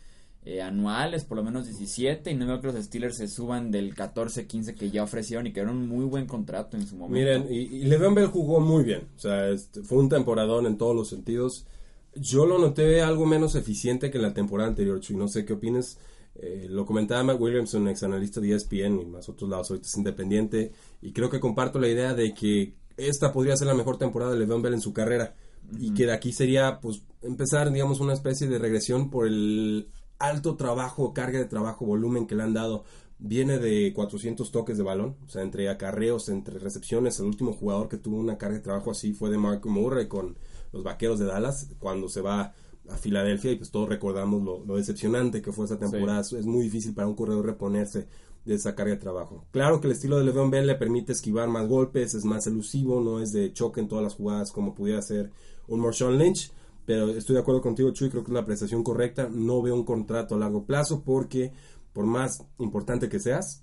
eh, 0.50 0.62
anuales, 0.62 1.24
por 1.24 1.36
lo 1.36 1.44
menos 1.44 1.66
17, 1.66 2.30
y 2.30 2.34
no 2.34 2.46
veo 2.46 2.58
que 2.58 2.68
los 2.68 2.82
Steelers 2.82 3.18
se 3.18 3.28
suban 3.28 3.70
del 3.70 3.94
14-15 3.94 4.74
que 4.76 4.90
ya 4.90 5.02
ofrecieron 5.02 5.46
y 5.46 5.52
que 5.52 5.60
era 5.60 5.70
un 5.70 5.86
muy 5.86 6.06
buen 6.06 6.26
contrato 6.26 6.78
en 6.78 6.86
su 6.86 6.96
momento. 6.96 7.18
Miren, 7.18 7.52
y, 7.52 7.58
y 7.64 7.84
Le'Veon 7.84 8.14
Bell 8.14 8.28
jugó 8.28 8.58
muy 8.58 8.82
bien, 8.82 9.08
o 9.14 9.18
sea, 9.18 9.50
este, 9.50 9.82
fue 9.82 9.98
un 9.98 10.08
temporadón 10.08 10.64
en 10.64 10.78
todos 10.78 10.96
los 10.96 11.10
sentidos. 11.10 11.66
Yo 12.14 12.46
lo 12.46 12.58
noté 12.58 13.02
algo 13.02 13.26
menos 13.26 13.56
eficiente 13.56 14.10
que 14.10 14.16
en 14.16 14.22
la 14.22 14.32
temporada 14.32 14.70
anterior, 14.70 15.00
Chuy, 15.00 15.16
no 15.16 15.28
sé 15.28 15.44
qué 15.44 15.52
opinas. 15.52 15.98
Eh, 16.36 16.66
lo 16.70 16.86
comentaba 16.86 17.22
Matt 17.22 17.38
Williamson, 17.38 17.86
ex 17.86 18.02
analista 18.04 18.40
de 18.40 18.54
ESPN 18.54 19.00
y 19.00 19.04
más 19.04 19.28
otros 19.28 19.50
lados, 19.50 19.70
ahorita 19.70 19.86
es 19.86 19.96
independiente, 19.98 20.72
y 21.02 21.12
creo 21.12 21.28
que 21.28 21.40
comparto 21.40 21.78
la 21.78 21.88
idea 21.88 22.14
de 22.14 22.32
que 22.32 22.72
esta 22.96 23.34
podría 23.34 23.54
ser 23.58 23.66
la 23.66 23.74
mejor 23.74 23.98
temporada 23.98 24.32
de 24.32 24.38
Le'Veon 24.38 24.62
Bell 24.62 24.72
en 24.72 24.80
su 24.80 24.94
carrera, 24.94 25.34
y 25.78 25.92
que 25.92 26.06
de 26.06 26.12
aquí 26.12 26.32
sería, 26.32 26.80
pues, 26.80 27.02
empezar, 27.20 27.70
digamos, 27.70 28.00
una 28.00 28.14
especie 28.14 28.48
de 28.48 28.58
regresión 28.58 29.10
por 29.10 29.26
el 29.26 29.88
alto 30.18 30.56
trabajo, 30.56 31.12
carga 31.14 31.38
de 31.38 31.44
trabajo, 31.44 31.86
volumen 31.86 32.26
que 32.26 32.34
le 32.34 32.42
han 32.42 32.54
dado. 32.54 32.84
Viene 33.20 33.58
de 33.58 33.92
400 33.94 34.52
toques 34.52 34.78
de 34.78 34.84
balón, 34.84 35.16
o 35.26 35.28
sea, 35.28 35.42
entre 35.42 35.68
acarreos, 35.68 36.28
entre 36.28 36.58
recepciones. 36.58 37.18
El 37.18 37.26
último 37.26 37.52
jugador 37.52 37.88
que 37.88 37.96
tuvo 37.96 38.16
una 38.18 38.38
carga 38.38 38.56
de 38.56 38.62
trabajo 38.62 38.92
así 38.92 39.12
fue 39.12 39.30
de 39.30 39.38
Mark 39.38 39.66
Murray 39.66 40.06
con 40.06 40.36
los 40.72 40.84
Vaqueros 40.84 41.18
de 41.18 41.26
Dallas, 41.26 41.68
cuando 41.80 42.08
se 42.08 42.20
va 42.20 42.54
a 42.88 42.96
Filadelfia 42.96 43.52
y 43.52 43.56
pues 43.56 43.70
todos 43.70 43.88
recordamos 43.88 44.42
lo, 44.42 44.64
lo 44.64 44.76
decepcionante 44.76 45.42
que 45.42 45.52
fue 45.52 45.64
esa 45.64 45.78
temporada. 45.78 46.20
Es 46.20 46.46
muy 46.46 46.62
difícil 46.62 46.94
para 46.94 47.08
un 47.08 47.14
corredor 47.14 47.44
reponerse 47.44 48.06
de 48.44 48.54
esa 48.54 48.74
carga 48.74 48.92
de 48.94 49.00
trabajo. 49.00 49.44
Claro 49.50 49.80
que 49.80 49.88
el 49.88 49.92
estilo 49.92 50.18
de 50.18 50.24
Le'Veon 50.24 50.50
Bell 50.50 50.66
le 50.66 50.74
permite 50.74 51.12
esquivar 51.12 51.48
más 51.48 51.68
golpes, 51.68 52.14
es 52.14 52.24
más 52.24 52.46
elusivo, 52.46 53.00
no 53.00 53.20
es 53.20 53.32
de 53.32 53.52
choque 53.52 53.80
en 53.80 53.88
todas 53.88 54.02
las 54.02 54.14
jugadas 54.14 54.52
como 54.52 54.74
pudiera 54.74 55.02
ser 55.02 55.30
un 55.66 55.80
Marshawn 55.80 56.18
Lynch, 56.18 56.50
pero 56.88 57.10
estoy 57.10 57.34
de 57.34 57.42
acuerdo 57.42 57.60
contigo, 57.60 57.90
Chuy, 57.90 58.08
creo 58.08 58.24
que 58.24 58.30
es 58.30 58.34
la 58.34 58.46
prestación 58.46 58.82
correcta. 58.82 59.28
No 59.30 59.60
veo 59.60 59.74
un 59.74 59.84
contrato 59.84 60.34
a 60.34 60.38
largo 60.38 60.64
plazo 60.64 61.02
porque 61.04 61.52
por 61.92 62.06
más 62.06 62.42
importante 62.58 63.10
que 63.10 63.20
seas, 63.20 63.62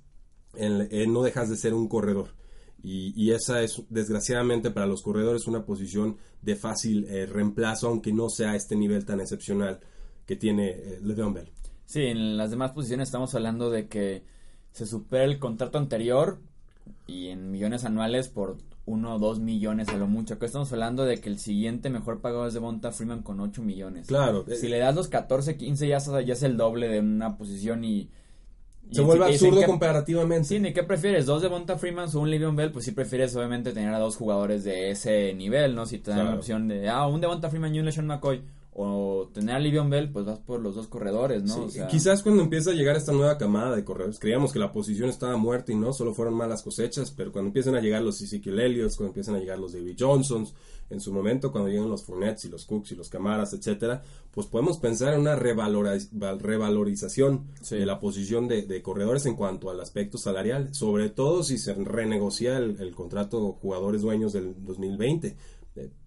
no 0.54 1.24
dejas 1.24 1.50
de 1.50 1.58
ser 1.58 1.74
un 1.74 1.88
corredor. 1.88 2.36
Y, 2.84 3.32
esa 3.32 3.64
es, 3.64 3.82
desgraciadamente, 3.90 4.70
para 4.70 4.86
los 4.86 5.02
corredores 5.02 5.48
una 5.48 5.66
posición 5.66 6.18
de 6.44 6.56
fácil 6.56 7.06
eh, 7.06 7.26
reemplazo, 7.26 7.88
aunque 7.88 8.14
no 8.14 8.30
sea 8.30 8.56
este 8.56 8.76
nivel 8.76 9.08
tan 9.08 9.20
excepcional 9.20 9.80
que 10.28 10.36
tiene 10.36 10.70
eh, 10.70 11.00
Le'Veon 11.02 11.34
Bell. 11.34 11.50
Sí, 11.88 12.04
en 12.04 12.38
las 12.38 12.52
demás 12.52 12.74
posiciones 12.74 13.08
estamos 13.08 13.34
hablando 13.34 13.72
de 13.72 13.88
que 13.88 14.24
se 14.72 14.86
supera 14.86 15.24
el 15.24 15.40
contrato 15.40 15.80
anterior 15.80 16.38
y 17.08 17.30
en 17.30 17.50
millones 17.50 17.86
anuales 17.86 18.30
por 18.30 18.58
uno 18.86 19.16
o 19.16 19.20
dos 19.20 19.40
millones 19.40 19.90
a 19.90 19.98
lo 19.98 20.08
mucho. 20.08 20.36
Acá 20.36 20.46
estamos 20.46 20.72
hablando 20.72 21.06
de 21.06 21.20
que 21.20 21.30
el 21.30 21.40
siguiente 21.40 21.90
mejor 21.90 22.22
pagado 22.22 22.48
es 22.48 22.54
de 22.54 22.60
Bonta 22.60 22.92
Freeman 22.92 23.24
con 23.24 23.40
8 23.40 23.62
millones. 23.64 24.08
Claro. 24.08 24.46
Si 24.48 24.68
le 24.68 24.78
das 24.78 24.96
los 24.96 25.08
14, 25.08 25.58
15 25.58 25.88
ya, 25.88 26.00
ya 26.00 26.34
es 26.34 26.44
el 26.44 26.58
doble 26.58 26.88
de 26.88 27.00
una 27.00 27.38
posición 27.38 27.84
y 27.84 28.10
se 28.92 29.02
vuelve 29.02 29.26
absurdo 29.26 29.64
comparativamente. 29.66 30.48
Sí, 30.48 30.60
¿ni 30.60 30.74
qué 30.74 30.84
prefieres? 30.84 31.26
¿Dos 31.26 31.42
de 31.42 31.48
Bonta 31.48 31.78
Freeman 31.78 32.08
o 32.14 32.20
un 32.20 32.30
Livion 32.30 32.56
Bell? 32.56 32.72
Pues 32.72 32.86
sí 32.86 32.92
prefieres 32.92 33.36
obviamente 33.36 33.72
tener 33.72 33.94
a 33.94 34.00
dos 34.00 34.16
jugadores 34.16 34.64
de 34.64 34.92
ese 34.92 35.34
nivel, 35.34 35.76
¿no? 35.76 35.86
Si 35.86 35.98
te 35.98 36.12
dan 36.12 36.26
la 36.26 36.36
opción 36.36 36.68
de, 36.68 36.88
ah, 36.88 37.08
un 37.08 37.22
de 37.22 37.28
Bonta 37.28 37.50
Freeman 37.50 37.74
y 37.74 37.80
un 37.80 37.86
LeSean 37.86 38.06
McCoy 38.06 38.44
o 38.78 39.30
tener 39.34 39.56
a 39.56 39.60
Livion 39.60 39.90
Bell, 39.90 40.12
pues 40.12 40.26
vas 40.26 40.40
por 40.40 40.60
los 40.60 40.76
dos 40.76 40.88
corredores, 40.88 41.44
¿no? 41.44 41.70
Quizás 41.90 42.22
cuando 42.22 42.44
empieza 42.44 42.72
a 42.72 42.74
llegar 42.74 42.98
esta 42.98 43.14
nueva 43.14 43.38
camada 43.38 43.74
de 43.74 43.86
corredores, 43.86 44.20
creíamos 44.20 44.52
que 44.52 44.60
la 44.60 44.74
posición 44.74 45.10
estaba 45.10 45.38
muerta 45.38 45.72
y 45.72 45.76
no, 45.76 45.94
solo 45.94 46.14
fueron 46.14 46.34
malas 46.34 46.62
cosechas, 46.62 47.10
pero 47.12 47.32
cuando 47.32 47.48
empiezan 47.48 47.76
a 47.76 47.80
llegar 47.80 48.02
los 48.02 48.20
Ezekiel 48.20 48.60
Elliott, 48.60 48.94
cuando 48.98 49.12
empiezan 49.12 49.36
a 49.36 49.40
llegar 49.40 49.60
los 49.60 49.72
David 49.72 49.96
Johnsons, 49.98 50.54
en 50.90 51.00
su 51.00 51.12
momento, 51.12 51.52
cuando 51.52 51.70
lleguen 51.70 51.90
los 51.90 52.04
Fournets 52.04 52.46
y 52.46 52.50
los 52.50 52.66
Cooks 52.66 52.92
y 52.92 52.96
los 52.96 53.10
Camaras, 53.10 53.54
etcétera, 53.54 54.04
pues 54.32 54.48
podemos 54.48 54.78
pensar 54.78 55.14
en 55.14 55.22
una 55.22 55.36
revalorización 55.36 57.46
de 57.70 57.86
la 57.86 58.00
posición 58.00 58.48
de, 58.48 58.82
corredores 58.84 59.26
en 59.26 59.36
cuanto 59.36 59.70
al 59.70 59.80
aspecto 59.80 60.18
salarial, 60.18 60.76
sobre 60.76 61.10
todo 61.10 61.44
si 61.44 61.58
se 61.58 61.74
renegocia 61.74 62.58
el, 62.58 62.80
el 62.80 62.94
contrato 62.94 63.54
jugadores 63.54 64.02
dueños 64.02 64.34
del 64.34 64.54
2020 64.64 65.36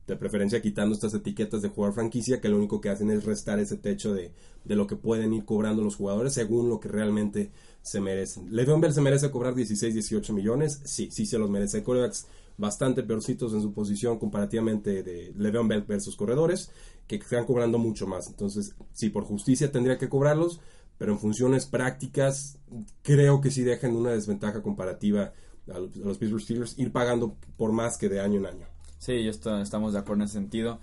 de, 0.09 0.17
preferencia 0.17 0.63
quitando 0.63 0.95
estas 0.95 1.15
etiquetas 1.15 1.63
de 1.63 1.69
jugador 1.69 1.95
franquicia 1.95 2.41
que 2.41 2.49
lo 2.49 2.57
único 2.57 2.81
que 2.81 2.89
hacen 2.89 3.11
es 3.11 3.25
restar 3.25 3.59
ese 3.59 3.77
techo 3.77 4.15
de, 4.15 4.33
lo 4.65 4.87
que 4.87 4.97
pueden 4.97 5.33
ir 5.33 5.45
cobrando 5.45 5.83
los 5.83 5.97
jugadores 5.97 6.35
según 6.35 6.69
lo 6.69 6.81
que 6.81 6.89
realmente 6.89 7.51
se 7.83 8.01
merecen. 8.01 8.55
Le'Veon 8.55 8.81
Bell 8.81 8.93
se 8.93 9.01
merece 9.01 9.31
cobrar 9.31 9.55
16, 9.55 9.95
18 9.95 10.33
millones, 10.33 10.81
sí, 10.85 11.11
sí 11.11 11.27
se 11.27 11.39
los 11.39 11.49
merece. 11.49 11.83
Corebacks 11.83 12.27
bastante 12.59 13.03
peorcitos 13.03 13.55
en 13.55 13.63
su 13.63 13.73
posición 13.73 14.19
comparativamente 14.19 15.03
de 15.03 15.33
Le'Veon 15.37 15.69
Bell 15.69 15.83
versus 15.83 16.17
corredores 16.17 16.71
que 17.07 17.17
están 17.17 17.47
cobrando 17.47 17.79
mucho 17.79 18.07
más. 18.07 18.27
Entonces, 18.29 18.75
sí, 18.93 19.09
por 19.09 19.25
justicia 19.25 19.73
tendría 19.73 19.97
que 19.97 20.09
cobrarlos, 20.09 20.61
pero 20.99 21.13
en 21.13 21.19
funciones 21.19 21.67
prácticas 21.67 22.59
creo 23.03 23.41
que 23.41 23.51
sí 23.51 23.63
dejan 23.63 23.97
una 23.97 24.11
desventaja 24.11 24.63
comparativa 24.63 25.33
a 25.73 25.79
los 25.79 26.19
Pittsburgh 26.19 26.43
Steelers 26.43 26.79
ir 26.79 26.93
pagando 26.93 27.37
por 27.57 27.73
más 27.73 27.97
que 27.97 28.09
de 28.09 28.21
año 28.21 28.39
en 28.41 28.47
año. 28.47 28.78
Sí, 28.99 29.23
yo 29.23 29.31
estamos 29.31 29.93
de 29.93 29.99
acuerdo 29.99 30.23
en 30.23 30.27
ese 30.27 30.35
sentido. 30.35 30.81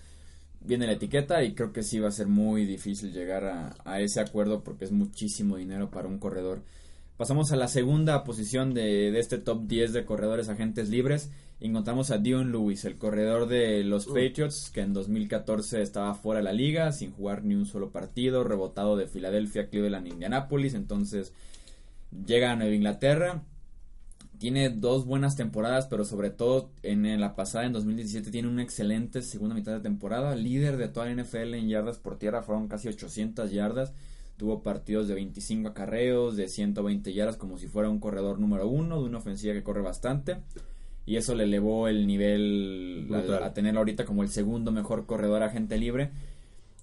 Viene 0.61 0.87
la 0.87 0.93
etiqueta 0.93 1.43
y 1.43 1.53
creo 1.53 1.73
que 1.73 1.83
sí 1.83 1.99
va 1.99 2.07
a 2.07 2.11
ser 2.11 2.27
muy 2.27 2.65
difícil 2.65 3.11
llegar 3.13 3.75
a, 3.83 3.99
ese 3.99 4.19
acuerdo 4.19 4.63
porque 4.63 4.85
es 4.85 4.91
muchísimo 4.91 5.57
dinero 5.57 5.91
para 5.91 6.07
un 6.07 6.17
corredor. 6.17 6.63
Pasamos 7.17 7.51
a 7.51 7.55
la 7.55 7.67
segunda 7.67 8.23
posición 8.23 8.73
de, 8.73 9.17
este 9.19 9.37
top 9.37 9.67
10 9.67 9.93
de 9.93 10.05
corredores 10.05 10.49
agentes 10.49 10.89
libres. 10.89 11.29
Encontramos 11.59 12.11
a 12.11 12.17
Dion 12.17 12.51
Lewis, 12.51 12.83
el 12.85 12.97
corredor 12.97 13.47
de 13.47 13.83
los 13.83 14.07
Patriots, 14.07 14.71
que 14.73 14.81
en 14.81 14.93
2014 14.93 15.81
estaba 15.81 16.13
fuera 16.15 16.39
de 16.39 16.45
la 16.45 16.53
liga, 16.53 16.91
sin 16.91 17.11
jugar 17.11 17.43
ni 17.43 17.55
un 17.55 17.65
solo 17.65 17.91
partido, 17.91 18.43
rebotado 18.43 18.97
de 18.97 19.07
Filadelfia, 19.07 19.69
Cleveland, 19.69 20.07
Indianapolis. 20.07 20.73
Entonces 20.73 21.31
llega 22.25 22.51
a 22.51 22.55
Nueva 22.55 22.73
Inglaterra, 22.73 23.43
tiene 24.37 24.69
dos 24.69 25.05
buenas 25.05 25.35
temporadas, 25.35 25.87
pero 25.87 26.05
sobre 26.05 26.29
todo 26.29 26.69
en, 26.83 27.19
la 27.19 27.35
pasada, 27.35 27.65
en 27.65 27.73
2017, 27.73 28.31
tiene 28.31 28.47
una 28.47 28.63
excelente 28.63 29.21
segunda 29.21 29.55
mitad 29.55 29.73
de 29.73 29.79
temporada. 29.79 30.35
Líder 30.35 30.77
de 30.77 30.87
toda 30.87 31.07
la 31.07 31.23
NFL 31.23 31.53
en 31.53 31.67
yardas 31.67 31.97
por 31.97 32.17
tierra, 32.17 32.43
fueron 32.43 32.67
casi 32.67 32.87
800 32.87 33.51
yardas. 33.51 33.93
Tuvo 34.37 34.63
partidos 34.63 35.07
de 35.07 35.15
25 35.15 35.69
acarreos, 35.69 36.35
de 36.35 36.47
120 36.47 37.13
yardas, 37.13 37.37
como 37.37 37.57
si 37.57 37.67
fuera 37.67 37.89
un 37.89 37.99
corredor 37.99 38.39
número 38.39 38.67
uno, 38.67 39.01
de 39.01 39.07
una 39.07 39.19
ofensiva 39.19 39.53
que 39.53 39.63
corre 39.63 39.81
bastante. 39.81 40.37
Y 41.05 41.17
eso 41.17 41.35
le 41.35 41.43
elevó 41.43 41.87
el 41.87 42.07
nivel 42.07 43.07
a, 43.41 43.53
tenerlo 43.53 43.79
ahorita 43.79 44.05
como 44.05 44.23
el 44.23 44.29
segundo 44.29 44.71
mejor 44.71 45.05
corredor 45.05 45.43
agente 45.43 45.77
libre. 45.77 46.11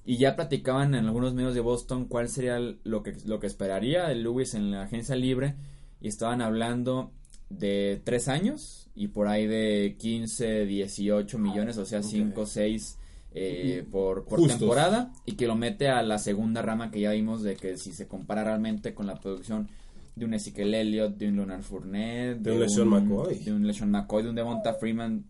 Y 0.04 0.18
ya 0.18 0.36
platicaban 0.36 0.94
en 0.94 1.06
algunos 1.06 1.34
medios 1.34 1.54
de 1.54 1.60
Boston 1.60 2.06
cuál 2.06 2.28
sería 2.28 2.58
lo 2.58 3.02
que, 3.02 3.16
lo 3.26 3.40
que 3.40 3.46
esperaría 3.46 4.10
el 4.10 4.22
Lewis 4.22 4.54
en 4.54 4.70
la 4.70 4.82
agencia 4.82 5.16
libre. 5.16 5.56
Y 6.00 6.08
estaban 6.08 6.40
hablando 6.40 7.12
de 7.58 8.00
3 8.04 8.28
años 8.28 8.88
y 8.94 9.08
por 9.08 9.28
ahí 9.28 9.46
de 9.46 9.96
15, 9.98 10.66
18 10.66 11.38
millones, 11.38 11.78
o 11.78 11.84
sea, 11.84 12.02
5, 12.02 12.46
6 12.46 12.98
eh, 13.34 13.86
por, 13.90 14.24
por 14.26 14.46
temporada 14.46 15.12
y 15.24 15.32
que 15.32 15.46
lo 15.46 15.56
mete 15.56 15.88
a 15.88 16.02
la 16.02 16.18
segunda 16.18 16.60
rama 16.60 16.90
que 16.90 17.00
ya 17.00 17.12
vimos 17.12 17.42
de 17.42 17.56
que 17.56 17.78
si 17.78 17.92
se 17.92 18.06
compara 18.06 18.44
realmente 18.44 18.92
con 18.92 19.06
la 19.06 19.18
producción 19.18 19.68
de 20.14 20.26
un 20.26 20.34
Ezekiel 20.34 20.74
Elliott, 20.74 21.16
de 21.16 21.28
un 21.28 21.36
Leonard 21.36 21.62
Fournette, 21.62 22.40
de, 22.40 22.52
un 22.52 22.60
LeSean 22.60 22.88
McCoy, 22.88 23.38
de 23.38 23.52
un 23.52 23.66
LeSean 23.66 23.90
McCoy, 23.90 24.22
de 24.22 24.28
un 24.28 24.34
Devonta 24.34 24.74
Freeman. 24.74 25.24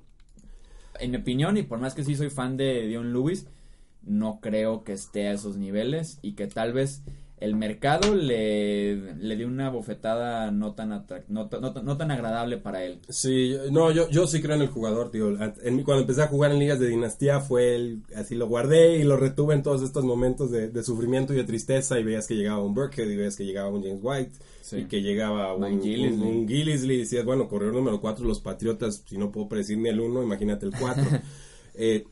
En 0.99 1.11
mi 1.11 1.17
opinión, 1.17 1.57
y 1.57 1.63
por 1.63 1.79
más 1.79 1.95
que 1.95 2.05
sí 2.05 2.17
soy 2.17 2.31
fan 2.31 2.57
de 2.57 2.87
Dion 2.89 3.13
Lewis, 3.13 3.47
no 4.03 4.41
creo 4.41 4.83
que 4.83 4.93
esté 4.93 5.29
a 5.29 5.33
esos 5.33 5.57
niveles 5.57 6.19
y 6.23 6.33
que 6.33 6.49
tal 6.49 6.73
vez 6.73 7.03
el 7.43 7.57
mercado 7.57 8.15
le, 8.15 9.15
le 9.17 9.37
dio 9.37 9.49
una 9.49 9.69
bofetada 9.69 10.51
no 10.53 10.75
tan, 10.75 10.91
no, 11.29 11.49
no, 11.49 11.97
tan 11.97 12.11
agradable 12.11 12.57
para 12.57 12.85
él. 12.85 13.01
Sí, 13.09 13.57
no, 13.71 13.91
yo, 13.91 14.09
yo 14.11 14.27
sí 14.29 14.41
creo 14.41 14.55
en 14.55 14.63
el 14.63 14.69
jugador, 14.69 15.11
tío. 15.11 15.37
cuando 15.85 16.01
empecé 16.01 16.23
a 16.23 16.29
jugar 16.29 16.53
en 16.53 16.61
ligas 16.61 16.79
de 16.79 16.87
dinastía 16.87 17.41
fue 17.41 17.75
el, 17.75 18.03
así 18.15 18.37
lo 18.37 18.47
guardé 18.47 18.97
y 18.97 19.03
lo 19.03 19.17
retuve 19.17 19.55
en 19.55 19.63
todos 19.63 19.83
estos 19.83 20.05
momentos 20.05 20.51
de, 20.51 20.83
sufrimiento 20.85 21.33
y 21.33 21.37
de 21.37 21.45
tristeza 21.45 21.99
y 21.99 22.05
veías 22.05 22.27
que 22.27 22.35
llegaba 22.35 22.63
un 22.63 22.75
Burkhead 22.75 23.09
y 23.09 23.17
veías 23.17 23.37
que 23.37 23.45
llegaba 23.45 23.71
un 23.71 23.83
James 23.83 24.01
White 24.03 24.33
y 24.73 24.85
que 24.85 25.03
llegaba 25.03 25.55
un, 25.55 25.65
un, 25.65 26.49
Gillisley. 26.49 26.97
y 26.97 27.01
decías, 27.01 27.25
bueno, 27.25 27.49
corredor 27.49 27.75
número 27.75 28.01
4 28.01 28.25
los 28.25 28.41
Patriotas, 28.41 29.03
si 29.05 29.19
no 29.19 29.33
puedo 29.33 29.49
predecir 29.49 29.79
ni 29.79 29.89
el 29.89 30.01
1, 30.01 30.23
imagínate 30.23 30.67
el 30.67 30.73
4. 30.79 31.05
eh, 31.75 32.05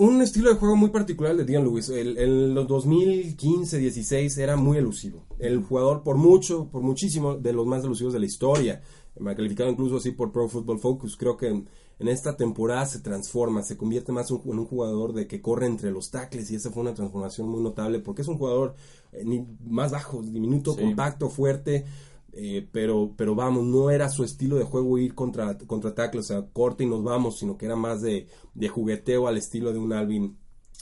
un 0.00 0.22
estilo 0.22 0.48
de 0.48 0.56
juego 0.56 0.76
muy 0.76 0.88
particular 0.88 1.36
de 1.36 1.44
Dion 1.44 1.62
Lewis. 1.62 1.90
en 1.90 2.54
los 2.54 2.66
2015-16 2.66 4.38
era 4.38 4.56
muy 4.56 4.78
elusivo. 4.78 5.26
El 5.38 5.62
jugador 5.62 6.02
por 6.02 6.16
mucho, 6.16 6.70
por 6.70 6.80
muchísimo, 6.80 7.34
de 7.34 7.52
los 7.52 7.66
más 7.66 7.84
elusivos 7.84 8.14
de 8.14 8.20
la 8.20 8.24
historia. 8.24 8.80
Me 9.18 9.32
ha 9.32 9.36
calificado 9.36 9.68
incluso 9.68 9.98
así 9.98 10.12
por 10.12 10.32
Pro 10.32 10.48
Football 10.48 10.78
Focus. 10.78 11.18
Creo 11.18 11.36
que 11.36 11.48
en, 11.48 11.68
esta 11.98 12.34
temporada 12.34 12.86
se 12.86 13.00
transforma, 13.00 13.62
se 13.62 13.76
convierte 13.76 14.10
más 14.10 14.30
en 14.30 14.58
un 14.58 14.64
jugador 14.64 15.12
de 15.12 15.26
que 15.26 15.42
corre 15.42 15.66
entre 15.66 15.90
los 15.90 16.10
tackles 16.10 16.50
y 16.50 16.54
esa 16.54 16.70
fue 16.70 16.80
una 16.80 16.94
transformación 16.94 17.46
muy 17.46 17.62
notable 17.62 17.98
porque 17.98 18.22
es 18.22 18.28
un 18.28 18.38
jugador 18.38 18.76
eh, 19.12 19.44
más 19.66 19.92
bajo, 19.92 20.22
diminuto, 20.22 20.76
compacto, 20.76 21.28
fuerte 21.28 21.84
eh, 22.32 22.66
pero, 22.70 23.12
pero 23.16 23.34
vamos, 23.34 23.64
no 23.64 23.90
era 23.90 24.08
su 24.08 24.24
estilo 24.24 24.56
de 24.56 24.64
juego 24.64 24.98
ir 24.98 25.14
contra, 25.14 25.56
contra 25.58 25.94
tackle, 25.94 26.20
o 26.20 26.24
sea, 26.24 26.46
corte 26.52 26.84
y 26.84 26.86
nos 26.86 27.02
vamos, 27.02 27.38
sino 27.38 27.56
que 27.56 27.66
era 27.66 27.76
más 27.76 28.02
de, 28.02 28.26
de 28.54 28.68
jugueteo 28.68 29.28
al 29.28 29.36
estilo 29.36 29.72
de 29.72 29.78
un 29.78 29.92
Alvin 29.92 30.36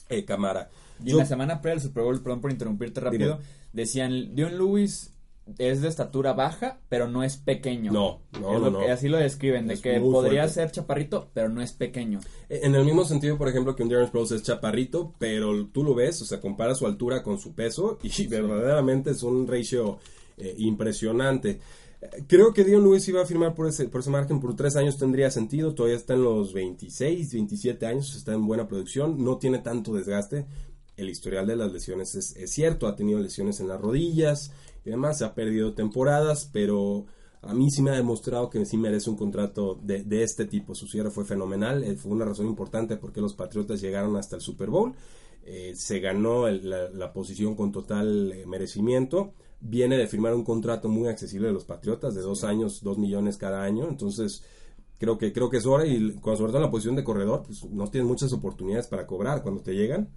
eh, 0.08 0.24
Camara. 0.24 0.70
Y 1.04 1.12
en 1.12 1.18
la 1.18 1.26
semana 1.26 1.60
previa 1.62 1.76
del 1.76 1.88
Super 1.88 2.02
Bowl, 2.02 2.22
perdón 2.22 2.40
por 2.40 2.50
interrumpirte 2.50 3.00
rápido, 3.00 3.38
decían, 3.72 4.34
Dion 4.34 4.58
Lewis 4.58 5.12
es 5.56 5.80
de 5.80 5.88
estatura 5.88 6.34
baja, 6.34 6.80
pero 6.88 7.08
no 7.08 7.22
es 7.22 7.36
pequeño. 7.36 7.92
No, 7.92 8.20
no, 8.40 8.70
no, 8.70 8.80
Así 8.80 9.08
lo 9.08 9.16
describen, 9.16 9.66
de 9.66 9.78
que 9.78 9.98
podría 10.00 10.46
ser 10.48 10.70
chaparrito, 10.70 11.30
pero 11.32 11.48
no 11.48 11.62
es 11.62 11.72
pequeño. 11.72 12.20
E, 12.48 12.60
en 12.66 12.74
el 12.74 12.84
mismo 12.84 13.04
sentido, 13.04 13.38
por 13.38 13.48
ejemplo, 13.48 13.74
que 13.74 13.82
un 13.82 13.88
Darren 13.88 14.08
Sproles 14.08 14.32
es 14.32 14.42
chaparrito, 14.42 15.14
pero 15.18 15.66
tú 15.68 15.84
lo 15.84 15.94
ves, 15.94 16.20
o 16.20 16.24
sea, 16.24 16.40
compara 16.40 16.74
su 16.74 16.86
altura 16.86 17.22
con 17.22 17.38
su 17.38 17.54
peso 17.54 17.98
y 18.02 18.26
verdaderamente 18.26 19.10
es 19.10 19.22
un 19.22 19.46
ratio 19.46 19.98
eh, 20.38 20.54
impresionante. 20.58 21.60
Creo 22.28 22.52
que 22.52 22.62
Dion 22.62 22.84
Lewis 22.84 23.08
iba 23.08 23.22
a 23.22 23.26
firmar 23.26 23.54
por 23.54 23.66
ese, 23.66 23.88
por 23.88 24.02
ese 24.02 24.10
margen 24.10 24.40
por 24.40 24.54
tres 24.54 24.76
años, 24.76 24.98
tendría 24.98 25.30
sentido. 25.30 25.74
Todavía 25.74 25.96
está 25.96 26.14
en 26.14 26.22
los 26.22 26.52
26, 26.52 27.32
27 27.32 27.86
años, 27.86 28.14
está 28.14 28.34
en 28.34 28.46
buena 28.46 28.68
producción, 28.68 29.22
no 29.24 29.38
tiene 29.38 29.58
tanto 29.58 29.92
desgaste. 29.94 30.46
El 30.96 31.08
historial 31.08 31.46
de 31.46 31.56
las 31.56 31.72
lesiones 31.72 32.14
es, 32.14 32.50
cierto, 32.50 32.86
ha 32.86 32.96
tenido 32.96 33.18
lesiones 33.18 33.60
en 33.60 33.68
las 33.68 33.80
rodillas 33.80 34.52
y 34.84 34.90
demás, 34.90 35.18
se 35.18 35.24
ha 35.24 35.34
perdido 35.34 35.74
temporadas, 35.74 36.48
pero 36.52 37.06
a 37.42 37.54
mí 37.54 37.70
sí 37.70 37.82
me 37.82 37.90
ha 37.90 37.94
demostrado 37.94 38.50
que 38.50 38.64
sí 38.64 38.76
merece 38.76 39.10
un 39.10 39.16
contrato 39.16 39.78
de, 39.82 40.02
de 40.04 40.22
este 40.22 40.44
tipo. 40.44 40.74
Su 40.74 40.86
cierre 40.86 41.10
fue 41.10 41.24
fenomenal, 41.24 41.82
eh, 41.84 41.96
fue 41.96 42.12
una 42.12 42.24
razón 42.24 42.46
importante 42.46 42.96
porque 42.96 43.20
los 43.20 43.34
Patriotas 43.34 43.80
llegaron 43.80 44.16
hasta 44.16 44.36
el 44.36 44.42
Super 44.42 44.70
Bowl 44.70 44.94
eh, 45.50 45.72
se 45.74 45.98
ganó 45.98 46.46
la, 46.46 47.12
posición 47.14 47.54
con 47.54 47.72
total 47.72 48.34
merecimiento. 48.46 49.32
Viene 49.60 49.96
de 49.96 50.06
firmar 50.06 50.34
un 50.34 50.44
contrato 50.44 50.88
muy 50.88 51.08
accesible 51.08 51.48
de 51.48 51.52
los 51.52 51.64
Patriotas, 51.64 52.14
de 52.14 52.22
dos 52.22 52.44
años, 52.44 52.82
dos 52.82 52.98
millones 52.98 53.36
cada 53.36 53.62
año. 53.62 53.88
Entonces, 53.88 54.44
creo 54.98 55.18
que, 55.18 55.32
creo 55.32 55.50
que 55.50 55.58
es 55.58 55.66
hora. 55.66 55.86
Y 55.86 56.12
cuando 56.14 56.38
sobre 56.38 56.52
todo 56.52 56.58
en 56.58 56.66
la 56.66 56.70
posición 56.70 56.96
de 56.96 57.04
corredor, 57.04 57.42
pues 57.44 57.64
no 57.64 57.88
tienes 57.88 58.08
muchas 58.08 58.32
oportunidades 58.32 58.86
para 58.86 59.06
cobrar. 59.06 59.42
Cuando 59.42 59.62
te 59.62 59.74
llegan, 59.74 60.10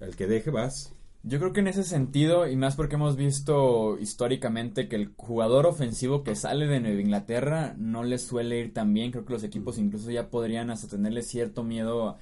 el 0.00 0.16
que 0.16 0.26
deje 0.26 0.50
vas. 0.50 0.94
Yo 1.24 1.38
creo 1.38 1.52
que 1.52 1.60
en 1.60 1.68
ese 1.68 1.84
sentido, 1.84 2.48
y 2.48 2.56
más 2.56 2.74
porque 2.74 2.96
hemos 2.96 3.14
visto 3.14 3.96
históricamente 4.00 4.88
que 4.88 4.96
el 4.96 5.12
jugador 5.16 5.66
ofensivo 5.66 6.24
que 6.24 6.34
sale 6.34 6.66
de 6.66 6.80
Nueva 6.80 7.00
Inglaterra 7.00 7.76
no 7.78 8.02
le 8.02 8.18
suele 8.18 8.58
ir 8.58 8.74
tan 8.74 8.92
bien. 8.92 9.12
Creo 9.12 9.24
que 9.24 9.32
los 9.32 9.44
equipos 9.44 9.78
incluso 9.78 10.10
ya 10.10 10.30
podrían 10.30 10.70
hasta 10.70 10.88
tenerle 10.88 11.22
cierto 11.22 11.62
miedo 11.62 12.08
a 12.08 12.18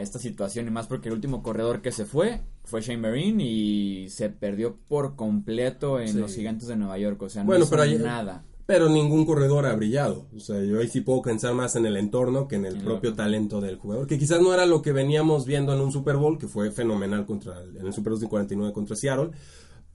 esta 0.00 0.18
situación. 0.18 0.66
Y 0.68 0.70
más 0.70 0.86
porque 0.86 1.08
el 1.08 1.14
último 1.14 1.42
corredor 1.42 1.82
que 1.82 1.92
se 1.92 2.04
fue 2.04 2.42
fue 2.64 2.80
Shane 2.80 2.98
Marine 2.98 3.44
y 3.44 4.08
se 4.10 4.30
perdió 4.30 4.76
por 4.88 5.16
completo 5.16 6.00
en 6.00 6.20
los 6.20 6.34
gigantes 6.34 6.68
de 6.68 6.76
Nueva 6.76 6.98
York. 6.98 7.22
O 7.22 7.28
sea, 7.28 7.42
no 7.42 7.48
bueno, 7.48 7.66
pero 7.68 7.84
nada 7.98 8.44
pero 8.66 8.88
ningún 8.88 9.24
corredor 9.24 9.64
ha 9.64 9.76
brillado. 9.76 10.26
O 10.36 10.40
sea, 10.40 10.62
yo 10.62 10.80
ahí 10.80 10.88
sí 10.88 11.00
puedo 11.00 11.22
pensar 11.22 11.54
más 11.54 11.76
en 11.76 11.86
el 11.86 11.96
entorno 11.96 12.48
que 12.48 12.56
en 12.56 12.66
el 12.66 12.82
propio 12.82 13.14
talento 13.14 13.60
del 13.60 13.76
jugador, 13.76 14.08
que 14.08 14.18
quizás 14.18 14.40
no 14.40 14.52
era 14.52 14.66
lo 14.66 14.82
que 14.82 14.92
veníamos 14.92 15.46
viendo 15.46 15.72
en 15.72 15.80
un 15.80 15.92
Super 15.92 16.16
Bowl, 16.16 16.36
que 16.36 16.48
fue 16.48 16.72
fenomenal 16.72 17.24
contra 17.24 17.62
el, 17.62 17.76
en 17.76 17.86
el 17.86 17.92
Super 17.92 18.12
Bowl 18.12 18.28
49 18.28 18.72
contra 18.72 18.96
Seattle, 18.96 19.30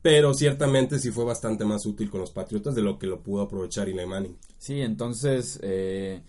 pero 0.02 0.34
ciertamente 0.34 1.00
sí 1.00 1.12
fue 1.12 1.26
bastante 1.26 1.66
más 1.66 1.86
útil 1.86 2.10
con 2.10 2.22
los 2.22 2.32
Patriotas 2.32 2.74
de 2.74 2.82
lo 2.82 2.98
que 2.98 3.08
lo 3.08 3.22
pudo 3.22 3.42
aprovechar 3.42 3.90
Eli 3.90 4.06
Manning. 4.06 4.38
Sí, 4.58 4.80
entonces 4.80 5.60
eh, 5.62 6.22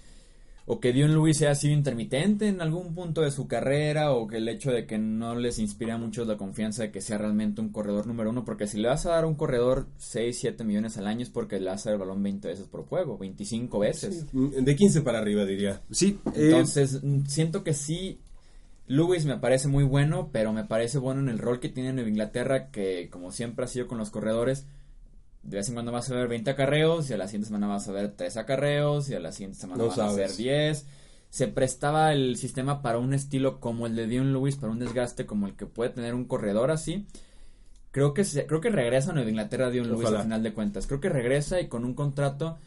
o 0.67 0.81
que 0.81 0.93
Dion 0.93 1.13
Lewis 1.13 1.43
haya 1.43 1.55
sido 1.55 1.75
intermitente 1.75 2.49
en 2.49 2.61
algún 2.61 2.95
punto 2.95 3.23
de 3.23 3.31
su 3.31 3.49
carrera 3.49 4.13
o 4.13 4.29
que 4.29 4.37
el 4.37 4.49
hecho 4.49 4.71
de 4.71 4.87
que 4.87 4.99
no 4.99 5.35
les 5.35 5.59
inspira 5.59 5.99
mucho 5.99 6.25
la 6.25 6.37
confianza 6.37 6.85
de 6.85 6.91
que 6.93 7.01
sea 7.01 7.19
realmente 7.19 7.61
un 7.61 7.71
corredor 7.71 8.07
número 8.07 8.31
uno 8.31 8.45
porque 8.45 8.67
si 8.67 8.79
le 8.79 8.89
vas 8.89 9.05
a 9.07 9.11
dar 9.11 9.25
a 9.25 9.27
un 9.27 9.35
corredor 9.35 9.87
6, 9.99 10.39
7 10.39 10.65
millones 10.65 10.97
al 10.99 11.07
año 11.07 11.23
es 11.23 11.31
porque 11.31 11.59
le 11.59 11.71
vas 11.71 11.87
a 11.87 11.91
dar 11.91 11.95
el 11.95 12.01
balón 12.01 12.23
20 12.23 12.49
veces 12.49 12.67
por 12.69 12.85
juego, 12.87 13.19
25 13.19 13.79
veces. 13.79 14.27
de 14.33 14.77
15 14.77 15.03
para 15.03 15.19
arriba 15.19 15.45
diría. 15.45 15.83
Sí. 15.91 16.19
Eh, 16.27 16.51
Entonces 16.51 17.01
siento 17.27 17.65
que 17.65 17.75
sí 17.75 18.21
Lewis 18.87 19.25
me 19.25 19.39
parece 19.39 19.69
muy 19.69 19.85
bueno, 19.85 20.31
pero 20.33 20.53
me 20.53 20.65
parece 20.65 20.99
bueno 20.99 21.21
en 21.21 21.29
el 21.29 21.39
rol 21.39 21.61
que 21.61 21.69
tiene 21.69 21.91
en 21.91 22.09
Inglaterra 22.09 22.71
que 22.71 23.09
como 23.11 23.33
siempre 23.33 23.65
ha 23.65 23.69
sido 23.69 23.87
con 23.87 23.99
los 23.99 24.11
corredores 24.11 24.67
de 25.43 25.57
vez 25.57 25.69
en 25.69 25.75
cuando 25.75 25.93
vas 25.93 26.11
a 26.11 26.15
ver 26.15 26.29
20 26.29 26.51
acarreos 26.51 27.11
y 27.11 27.15
a 27.15 27.17
la 27.17 27.27
siguiente 27.27 27.47
semana 27.47 27.67
vas 27.67 27.89
a 27.89 27.93
ver 27.93 28.13
3 28.17 28.37
acarreos 28.37 29.09
y 29.11 29.15
a 29.15 29.21
la 29.21 29.33
siguiente 29.33 29.59
semana 29.59 29.85
vas 29.85 29.99
a 29.99 30.13
ver 30.13 30.35
10. 30.35 30.87
Se 31.31 31.49
prestaba 31.49 32.13
el 32.13 32.37
sistema 32.37 32.83
para 32.83 32.99
un 32.99 33.15
estilo 33.15 33.59
como 33.59 33.87
el 33.87 33.97
de 33.97 34.07
Dion 34.07 34.33
Lewis, 34.33 34.57
para 34.57 34.73
un 34.73 34.79
desgaste 34.79 35.27
como 35.27 35.47
el 35.47 35.55
que 35.55 35.67
puede 35.67 35.91
tener 35.91 36.15
un 36.15 36.27
corredor 36.27 36.71
así. 36.71 37.07
Creo 37.91 38.15
que, 38.15 38.25
se, 38.25 38.47
creo 38.47 38.61
que 38.61 38.71
regresa 38.71 39.11
a 39.11 39.15
Nueva 39.15 39.31
Inglaterra 39.31 39.71
Dion 39.71 39.89
Lewis 39.89 40.09
al 40.09 40.23
final 40.23 40.43
de 40.43 40.53
cuentas. 40.53 40.87
Creo 40.87 41.01
que 41.01 41.09
regresa 41.09 41.61
y 41.61 41.69
con 41.69 41.85
un 41.85 41.95
contrato 41.95 42.59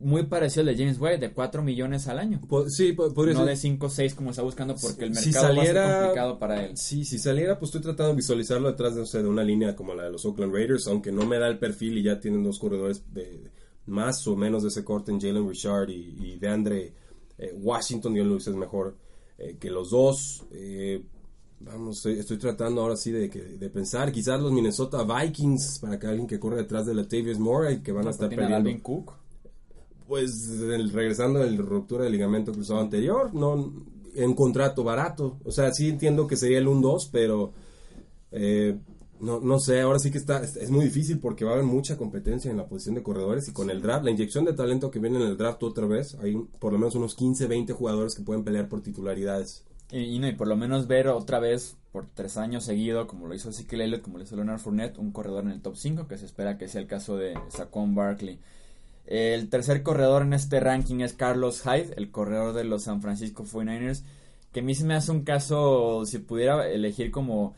muy 0.00 0.24
parecido 0.24 0.62
al 0.62 0.74
de 0.74 0.82
James 0.82 0.98
Wade, 0.98 1.18
de 1.18 1.32
4 1.32 1.62
millones 1.62 2.08
al 2.08 2.18
año. 2.18 2.40
sí, 2.68 2.92
podría 2.92 3.34
No 3.34 3.44
de 3.44 3.56
5 3.56 3.86
o 3.86 3.90
6 3.90 4.14
como 4.14 4.30
está 4.30 4.42
buscando 4.42 4.74
porque 4.74 5.04
el 5.04 5.10
mercado 5.10 5.46
saliera, 5.46 5.80
va 5.82 5.86
a 5.86 5.92
ser 5.92 6.00
complicado 6.00 6.38
para 6.38 6.64
él. 6.64 6.76
Sí, 6.76 7.04
si 7.04 7.18
saliera, 7.18 7.58
pues 7.58 7.68
estoy 7.68 7.82
tratando 7.82 8.10
de 8.12 8.16
visualizarlo 8.16 8.70
detrás 8.70 8.94
de, 8.94 9.22
de 9.22 9.28
una 9.28 9.44
línea 9.44 9.76
como 9.76 9.94
la 9.94 10.04
de 10.04 10.10
los 10.10 10.24
Oakland 10.24 10.54
Raiders, 10.54 10.86
aunque 10.86 11.12
no 11.12 11.26
me 11.26 11.38
da 11.38 11.48
el 11.48 11.58
perfil 11.58 11.98
y 11.98 12.02
ya 12.02 12.18
tienen 12.18 12.42
dos 12.42 12.58
corredores 12.58 13.04
de, 13.12 13.50
más 13.86 14.26
o 14.26 14.36
menos 14.36 14.62
de 14.62 14.70
ese 14.70 14.84
corte 14.84 15.12
en 15.12 15.20
Jalen 15.20 15.46
Richard 15.46 15.90
y, 15.90 16.36
de 16.36 16.48
Andre 16.48 16.94
eh, 17.36 17.54
Washington. 17.60 18.14
Dion 18.14 18.28
Lewis 18.28 18.46
es 18.46 18.56
mejor 18.56 18.96
eh, 19.36 19.58
que 19.60 19.70
los 19.70 19.90
dos. 19.90 20.44
Eh, 20.52 21.04
vamos, 21.60 22.06
estoy 22.06 22.38
tratando 22.38 22.80
ahora 22.80 22.96
sí 22.96 23.10
de, 23.10 23.28
de, 23.28 23.68
pensar, 23.68 24.10
quizás 24.12 24.40
los 24.40 24.50
Minnesota 24.50 25.04
Vikings, 25.04 25.80
para 25.80 25.98
que 25.98 26.06
alguien 26.06 26.26
que 26.26 26.40
corre 26.40 26.56
detrás 26.56 26.86
de 26.86 26.94
la 26.94 27.06
Tavius 27.06 27.38
Moore, 27.38 27.82
que 27.82 27.92
van 27.92 28.06
a 28.06 28.10
estar 28.10 28.30
peleando. 28.30 28.70
Cook 28.82 29.20
pues 30.10 30.50
el, 30.60 30.90
regresando 30.90 31.38
de 31.38 31.52
la 31.52 31.62
ruptura 31.62 32.02
del 32.02 32.12
ligamento 32.12 32.52
cruzado 32.52 32.80
anterior, 32.80 33.32
no 33.32 33.72
en 34.16 34.34
contrato 34.34 34.82
barato. 34.82 35.38
O 35.44 35.52
sea, 35.52 35.72
sí 35.72 35.88
entiendo 35.88 36.26
que 36.26 36.36
sería 36.36 36.58
el 36.58 36.66
1-2, 36.66 37.10
pero 37.12 37.52
eh, 38.32 38.76
no, 39.20 39.38
no 39.38 39.60
sé, 39.60 39.82
ahora 39.82 40.00
sí 40.00 40.10
que 40.10 40.18
está, 40.18 40.42
es, 40.42 40.68
muy 40.68 40.84
difícil 40.84 41.20
porque 41.20 41.44
va 41.44 41.52
a 41.52 41.54
haber 41.54 41.66
mucha 41.66 41.96
competencia 41.96 42.50
en 42.50 42.56
la 42.56 42.66
posición 42.66 42.96
de 42.96 43.04
corredores 43.04 43.46
y 43.46 43.52
con 43.52 43.70
el 43.70 43.80
draft, 43.80 44.04
la 44.04 44.10
inyección 44.10 44.44
de 44.44 44.52
talento 44.52 44.90
que 44.90 44.98
viene 44.98 45.18
en 45.18 45.28
el 45.28 45.36
draft 45.36 45.62
otra 45.62 45.86
vez, 45.86 46.16
hay 46.16 46.34
por 46.58 46.72
lo 46.72 46.80
menos 46.80 46.96
unos 46.96 47.14
15, 47.14 47.46
20 47.46 47.72
jugadores 47.72 48.16
que 48.16 48.24
pueden 48.24 48.42
pelear 48.42 48.68
por 48.68 48.82
titularidades. 48.82 49.64
Y, 49.92 50.18
no, 50.18 50.26
y 50.26 50.32
por 50.32 50.48
lo 50.48 50.56
menos 50.56 50.88
ver 50.88 51.06
otra 51.06 51.38
vez 51.38 51.76
por 51.92 52.06
tres 52.12 52.36
años 52.36 52.64
seguido, 52.64 53.06
como 53.06 53.28
lo 53.28 53.34
hizo 53.34 53.50
Ezekiel 53.50 53.82
Elliott, 53.82 54.02
como 54.02 54.18
lo 54.18 54.24
hizo 54.24 54.34
Leonard 54.34 54.58
Fournette, 54.58 54.98
un 54.98 55.12
corredor 55.12 55.44
en 55.44 55.50
el 55.50 55.62
top 55.62 55.76
5, 55.76 56.08
que 56.08 56.18
se 56.18 56.26
espera 56.26 56.58
que 56.58 56.66
sea 56.66 56.80
el 56.80 56.88
caso 56.88 57.16
de 57.16 57.34
Saquon 57.48 57.94
Barkley. 57.94 58.40
El 59.10 59.48
tercer 59.48 59.82
corredor 59.82 60.22
en 60.22 60.32
este 60.32 60.60
ranking 60.60 61.00
es 61.00 61.14
Carlos 61.14 61.62
Hyde, 61.62 61.94
el 61.96 62.12
corredor 62.12 62.54
de 62.54 62.62
los 62.62 62.84
San 62.84 63.02
Francisco 63.02 63.44
49ers, 63.44 64.04
que 64.52 64.60
a 64.60 64.62
mí 64.62 64.76
se 64.76 64.84
me 64.84 64.94
hace 64.94 65.10
un 65.10 65.24
caso, 65.24 66.06
si 66.06 66.18
pudiera 66.18 66.68
elegir 66.68 67.10
como 67.10 67.54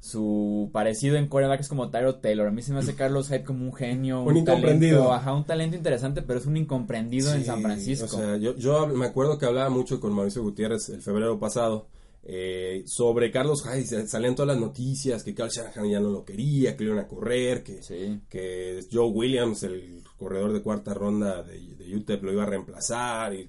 su 0.00 0.70
parecido 0.72 1.16
en 1.16 1.28
coreback 1.28 1.60
es 1.60 1.68
como 1.68 1.90
Tyro 1.90 2.16
Taylor. 2.16 2.48
A 2.48 2.50
mí 2.50 2.62
se 2.62 2.72
me 2.72 2.80
hace 2.80 2.94
Carlos 2.96 3.28
Hyde 3.28 3.44
como 3.44 3.64
un 3.64 3.72
genio, 3.72 4.22
un, 4.22 4.38
incomprendido. 4.38 4.98
Talento, 4.98 5.14
ajá, 5.14 5.34
un 5.34 5.44
talento 5.44 5.76
interesante, 5.76 6.22
pero 6.22 6.40
es 6.40 6.46
un 6.46 6.56
incomprendido 6.56 7.32
en 7.32 7.44
San 7.44 7.62
Francisco. 7.62 8.06
O 8.06 8.18
sea, 8.18 8.36
yo, 8.36 8.56
yo 8.56 8.88
me 8.88 9.06
acuerdo 9.06 9.38
que 9.38 9.46
hablaba 9.46 9.70
mucho 9.70 10.00
con 10.00 10.12
Mauricio 10.12 10.42
Gutiérrez 10.42 10.88
el 10.88 11.00
febrero 11.00 11.38
pasado 11.38 11.86
eh, 12.30 12.82
sobre 12.84 13.30
Carlos 13.30 13.64
Hyde, 13.64 14.06
salían 14.06 14.34
todas 14.34 14.54
las 14.54 14.60
noticias 14.60 15.24
que 15.24 15.34
Carl 15.34 15.48
Shanahan 15.48 15.88
ya 15.88 15.98
no 15.98 16.10
lo 16.10 16.26
quería, 16.26 16.76
que 16.76 16.84
le 16.84 16.90
iban 16.90 17.02
a 17.02 17.08
correr, 17.08 17.62
que, 17.62 17.80
que 18.28 18.84
Joe 18.92 19.08
Williams, 19.08 19.62
el 19.62 20.04
corredor 20.18 20.52
de 20.52 20.60
cuarta 20.60 20.92
ronda 20.92 21.42
de, 21.42 21.58
de 21.58 21.96
UTEP, 21.96 22.22
lo 22.24 22.32
iba 22.34 22.42
a 22.42 22.46
reemplazar. 22.46 23.32
Y 23.32 23.48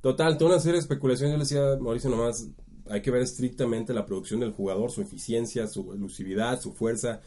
total, 0.00 0.38
toda 0.38 0.52
una 0.52 0.60
serie 0.60 0.76
de 0.76 0.80
especulaciones. 0.80 1.32
Yo 1.32 1.36
le 1.36 1.44
decía 1.44 1.74
a 1.74 1.78
Mauricio 1.78 2.08
nomás, 2.08 2.48
hay 2.88 3.02
que 3.02 3.10
ver 3.10 3.20
estrictamente 3.20 3.92
la 3.92 4.06
producción 4.06 4.40
del 4.40 4.52
jugador, 4.52 4.90
su 4.90 5.02
eficiencia, 5.02 5.66
su 5.66 5.92
elusividad, 5.92 6.58
su 6.58 6.72
fuerza. 6.72 7.20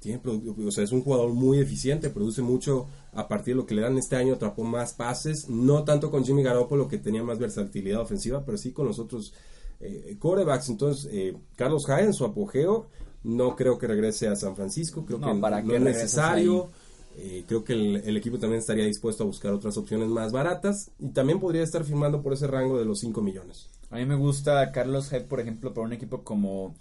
Tiene, 0.00 0.20
o 0.24 0.72
sea, 0.72 0.82
es 0.82 0.90
un 0.90 1.02
jugador 1.02 1.32
muy 1.34 1.60
eficiente, 1.60 2.10
produce 2.10 2.42
mucho 2.42 2.88
a 3.12 3.28
partir 3.28 3.54
de 3.54 3.60
lo 3.60 3.66
que 3.66 3.76
le 3.76 3.82
dan 3.82 3.96
este 3.96 4.16
año, 4.16 4.34
atrapó 4.34 4.64
más 4.64 4.92
pases, 4.92 5.48
no 5.48 5.84
tanto 5.84 6.10
con 6.10 6.24
Jimmy 6.24 6.42
Garoppolo 6.42 6.88
que 6.88 6.98
tenía 6.98 7.22
más 7.22 7.38
versatilidad 7.38 8.00
ofensiva, 8.00 8.44
pero 8.44 8.58
sí 8.58 8.72
con 8.72 8.88
los 8.88 8.98
otros 8.98 9.32
eh, 9.82 10.16
corebacks. 10.18 10.68
Entonces, 10.68 11.10
eh, 11.12 11.36
Carlos 11.56 11.84
Hyde 11.86 12.06
en 12.06 12.14
su 12.14 12.24
apogeo, 12.24 12.88
no 13.24 13.56
creo 13.56 13.78
que 13.78 13.86
regrese 13.86 14.28
a 14.28 14.36
San 14.36 14.54
Francisco, 14.54 15.04
creo 15.04 15.20
que 15.20 15.34
para 15.40 15.60
no 15.60 15.74
es 15.74 15.80
necesario. 15.80 16.70
Eh, 17.18 17.44
creo 17.46 17.62
que 17.62 17.74
el, 17.74 18.16
equipo 18.16 18.38
también 18.38 18.60
estaría 18.60 18.86
dispuesto 18.86 19.24
a 19.24 19.26
buscar 19.26 19.52
otras 19.52 19.76
opciones 19.76 20.08
más 20.08 20.32
baratas 20.32 20.90
y 20.98 21.08
también 21.08 21.40
podría 21.40 21.62
estar 21.62 21.84
firmando 21.84 22.22
por 22.22 22.32
ese 22.32 22.46
rango 22.46 22.78
de 22.78 22.86
los 22.86 23.00
5 23.00 23.20
millones. 23.20 23.68
A 23.90 23.96
mí 23.96 24.06
me 24.06 24.14
gusta 24.14 24.72
Carlos 24.72 25.10
Hyde, 25.10 25.24
por 25.24 25.38
ejemplo, 25.38 25.74
para 25.74 25.86
un 25.86 25.92
equipo 25.92 26.22
como 26.22 26.74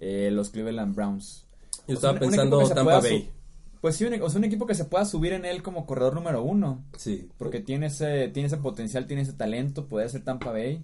los 0.00 0.50
Cleveland 0.50 0.94
Browns. 0.94 1.44
Yo 1.86 1.94
estaba 1.96 2.18
pensando 2.18 2.66
Tampa 2.68 3.00
Bay. 3.00 3.28
Pues 3.84 3.96
sí, 3.96 4.06
o 4.06 4.30
sea, 4.30 4.38
un 4.38 4.44
equipo 4.44 4.66
que 4.66 4.74
se 4.74 4.86
pueda 4.86 5.04
subir 5.04 5.34
en 5.34 5.44
él 5.44 5.62
como 5.62 5.84
corredor 5.84 6.14
número 6.14 6.42
uno. 6.42 6.82
Sí. 6.96 7.28
Porque 7.36 7.60
tiene 7.60 7.88
ese, 7.88 8.28
tiene 8.28 8.46
ese 8.46 8.56
potencial, 8.56 9.06
tiene 9.06 9.20
ese 9.20 9.34
talento, 9.34 9.86
puede 9.86 10.08
ser 10.08 10.24
Tampa 10.24 10.52
Bay. 10.52 10.82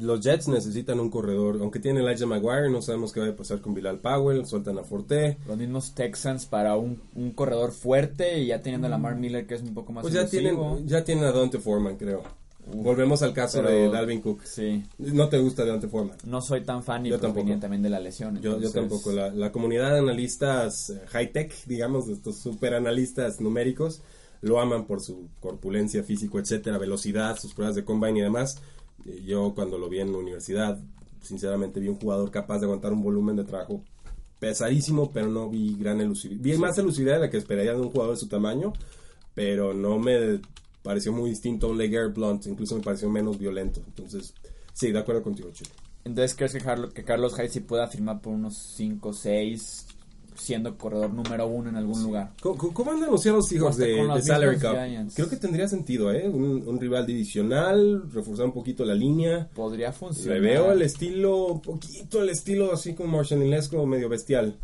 Los 0.00 0.20
Jets 0.20 0.48
necesitan 0.48 1.00
un 1.00 1.10
corredor, 1.10 1.58
aunque 1.60 1.80
tiene 1.80 2.00
Elijah 2.00 2.26
Maguire, 2.26 2.70
no 2.70 2.82
sabemos 2.82 3.12
qué 3.12 3.20
va 3.20 3.28
a 3.28 3.36
pasar 3.36 3.60
con 3.60 3.74
Bilal 3.74 3.98
Powell, 3.98 4.46
sueltan 4.46 4.78
a 4.78 4.84
Forte. 4.84 5.38
Los 5.46 5.56
mismos 5.56 5.94
Texans 5.94 6.46
para 6.46 6.76
un, 6.76 7.00
corredor 7.34 7.72
fuerte 7.72 8.40
y 8.40 8.46
ya 8.48 8.62
teniendo 8.62 8.86
a 8.86 8.90
Lamar 8.90 9.16
Miller 9.16 9.46
que 9.46 9.54
es 9.54 9.62
un 9.62 9.74
poco 9.74 9.92
más 9.92 10.02
Pues 10.02 10.14
ya 10.14 10.28
tienen, 10.28 10.86
ya 10.86 11.04
tienen 11.04 11.24
a 11.24 11.32
Dante 11.32 11.58
Foreman, 11.58 11.96
creo. 11.96 12.22
Volvemos 12.64 13.22
al 13.22 13.32
caso 13.32 13.60
de 13.60 13.88
Dalvin 13.88 14.20
Cook. 14.20 14.44
Sí. 14.44 14.84
¿No 14.98 15.28
te 15.28 15.38
gusta 15.38 15.64
Dante 15.64 15.88
Foreman? 15.88 16.16
No 16.24 16.40
soy 16.40 16.60
tan 16.60 16.84
fan 16.84 17.04
y 17.04 17.10
yo 17.10 17.18
también 17.18 17.58
también 17.58 17.82
de 17.82 17.90
la 17.90 17.98
lesión. 17.98 18.40
Yo, 18.40 18.60
yo, 18.60 18.70
tampoco. 18.70 19.10
La, 19.10 19.30
la, 19.30 19.50
comunidad 19.50 19.92
de 19.92 19.98
analistas 19.98 20.90
eh, 20.90 21.00
high-tech, 21.08 21.52
digamos, 21.66 22.06
de 22.06 22.12
estos 22.12 22.36
super 22.36 22.74
analistas 22.74 23.40
numéricos, 23.40 24.02
lo 24.42 24.60
aman 24.60 24.86
por 24.86 25.00
su 25.00 25.28
corpulencia 25.40 26.04
físico, 26.04 26.38
etcétera, 26.38 26.78
velocidad, 26.78 27.36
sus 27.36 27.52
pruebas 27.52 27.74
de 27.74 27.84
combine 27.84 28.20
y 28.20 28.22
demás 28.22 28.62
yo 29.24 29.52
cuando 29.54 29.78
lo 29.78 29.88
vi 29.88 30.00
en 30.00 30.12
la 30.12 30.18
universidad, 30.18 30.78
sinceramente 31.20 31.80
vi 31.80 31.88
un 31.88 31.96
jugador 31.96 32.30
capaz 32.30 32.58
de 32.58 32.66
aguantar 32.66 32.92
un 32.92 33.02
volumen 33.02 33.36
de 33.36 33.44
trabajo 33.44 33.82
pesadísimo, 34.38 35.10
pero 35.12 35.28
no 35.28 35.48
vi 35.48 35.76
gran 35.76 36.00
elusividad. 36.00 36.42
Vi 36.42 36.56
más 36.56 36.76
elusividad 36.78 37.14
de 37.14 37.20
la 37.20 37.30
que 37.30 37.36
esperaría 37.36 37.74
de 37.74 37.80
un 37.80 37.90
jugador 37.90 38.14
de 38.14 38.20
su 38.20 38.28
tamaño, 38.28 38.72
pero 39.34 39.72
no 39.72 39.98
me 39.98 40.40
pareció 40.82 41.12
muy 41.12 41.30
distinto 41.30 41.66
a 41.66 41.70
un 41.70 41.78
Leguer 41.78 42.08
Blunt, 42.08 42.46
incluso 42.46 42.76
me 42.76 42.82
pareció 42.82 43.08
menos 43.08 43.38
violento. 43.38 43.80
Entonces, 43.86 44.34
sí, 44.72 44.90
de 44.90 44.98
acuerdo 44.98 45.22
contigo, 45.22 45.50
Chile. 45.52 45.70
Entonces, 46.04 46.36
¿crees 46.36 46.52
que, 46.92 47.04
Carlos, 47.04 47.34
Hyde 47.36 47.48
sí 47.48 47.60
pueda 47.60 47.86
firmar 47.86 48.20
por 48.20 48.32
unos 48.32 48.56
5 48.76 49.12
6 49.12 49.86
siendo 50.34 50.76
corredor 50.76 51.12
número 51.12 51.46
uno 51.46 51.68
en 51.70 51.76
algún 51.76 52.02
lugar. 52.02 52.32
¿Cómo, 52.40 52.72
cómo 52.72 52.90
andan 52.90 53.10
los 53.10 53.22
Seattle 53.22 53.42
Seahawks 53.42 53.76
de, 53.76 54.04
de 54.04 54.22
Salary 54.22 54.56
Cup? 54.56 54.72
Giants. 54.72 55.14
Creo 55.14 55.28
que 55.28 55.36
tendría 55.36 55.68
sentido, 55.68 56.12
¿eh? 56.12 56.28
Un, 56.28 56.66
un 56.66 56.80
rival 56.80 57.06
divisional, 57.06 58.10
reforzar 58.12 58.46
un 58.46 58.52
poquito 58.52 58.84
la 58.84 58.94
línea. 58.94 59.48
Podría 59.54 59.92
funcionar. 59.92 60.40
Le 60.40 60.48
veo 60.48 60.72
el 60.72 60.82
estilo, 60.82 61.46
un 61.46 61.60
poquito 61.60 62.22
el 62.22 62.28
estilo 62.28 62.72
así 62.72 62.94
como 62.94 63.16
Marshallesco, 63.16 63.84
medio 63.86 64.08
bestial. 64.08 64.56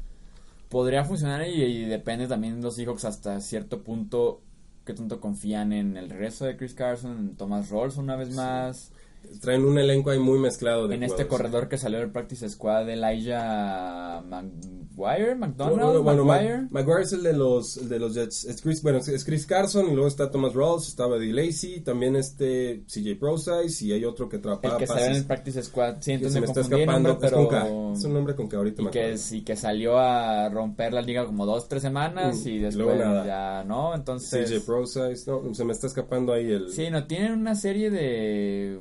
Podría 0.68 1.04
funcionar 1.04 1.46
y, 1.48 1.62
y 1.62 1.84
depende 1.84 2.26
también 2.26 2.56
de 2.56 2.62
los 2.62 2.76
Seahawks 2.76 3.04
hasta 3.04 3.40
cierto 3.40 3.82
punto 3.82 4.42
qué 4.84 4.94
tanto 4.94 5.20
confían 5.20 5.74
en 5.74 5.98
el 5.98 6.08
regreso 6.08 6.46
de 6.46 6.56
Chris 6.56 6.72
Carson, 6.72 7.18
en 7.18 7.36
Thomas 7.36 7.68
Rolls 7.68 7.98
una 7.98 8.16
vez 8.16 8.34
más, 8.34 8.90
Traen 9.40 9.64
un 9.64 9.78
elenco 9.78 10.10
ahí 10.10 10.18
muy 10.18 10.38
mezclado 10.38 10.88
de 10.88 10.94
en 10.96 11.02
este 11.04 11.24
jugadores. 11.24 11.28
corredor 11.50 11.68
que 11.68 11.78
salió 11.78 11.98
del 11.98 12.10
practice 12.10 12.48
squad 12.48 12.88
Elijah 12.88 14.20
Maguire, 14.26 15.34
No, 15.34 15.46
McDonald, 15.46 16.02
bueno, 16.02 16.24
Maguire. 16.24 16.58
Ma- 16.62 16.68
Maguire 16.70 17.02
es 17.02 17.12
el 17.12 17.22
de 17.22 17.32
los, 17.32 17.76
el 17.76 17.88
de 17.88 17.98
los 17.98 18.14
Jets. 18.14 18.44
Es 18.44 18.60
Chris, 18.62 18.82
bueno, 18.82 18.98
es 18.98 19.24
Chris 19.24 19.46
Carson 19.46 19.86
y 19.88 19.92
luego 19.92 20.08
está 20.08 20.30
Thomas 20.30 20.54
Rawls, 20.54 20.88
estaba 20.88 21.16
Eddie 21.16 21.32
Lacy, 21.32 21.80
también 21.80 22.16
este 22.16 22.82
CJ 22.86 23.16
Prosize 23.18 23.84
y 23.84 23.92
hay 23.92 24.04
otro 24.04 24.28
que 24.28 24.36
el 24.36 24.40
atrapaba 24.40 24.76
que 24.78 24.86
salió 24.86 25.06
en 25.06 25.12
el 25.16 25.24
practice 25.24 25.62
squad, 25.62 25.96
sí, 26.00 26.12
entonces 26.12 26.34
se 26.34 26.40
me 26.40 26.46
me 26.46 26.52
está 26.52 26.60
el 26.60 26.80
escapando, 26.82 27.08
nombre, 27.10 27.28
es 27.28 27.32
con 27.34 27.46
K. 27.46 27.62
pero 27.62 27.92
Es 27.92 28.04
un 28.04 28.12
nombre 28.14 28.34
con 28.34 28.48
que 28.48 28.56
ahorita 28.56 28.82
y 28.82 28.84
me 28.86 28.90
que, 28.90 28.98
acuerdo. 29.00 29.18
sí, 29.18 29.42
que 29.42 29.56
salió 29.56 29.98
a 29.98 30.48
romper 30.48 30.92
la 30.92 31.02
liga 31.02 31.24
como 31.26 31.46
dos, 31.46 31.68
tres 31.68 31.82
semanas 31.82 32.36
Mm, 32.44 32.48
y 32.48 32.50
y 32.52 32.58
después 32.58 32.98
ya 32.98 33.62
no, 33.64 33.94
entonces... 33.94 34.50
CJ 34.50 34.66
Prosize, 34.66 35.30
no, 35.30 35.54
se 35.54 35.64
me 35.64 35.72
está 35.72 35.86
escapando 35.86 36.32
ahí 36.32 36.50
el... 36.50 36.72
Sí, 36.72 36.90
no, 36.90 37.06
tienen 37.06 37.32
una 37.32 37.54
serie 37.54 37.90
de 37.90 38.80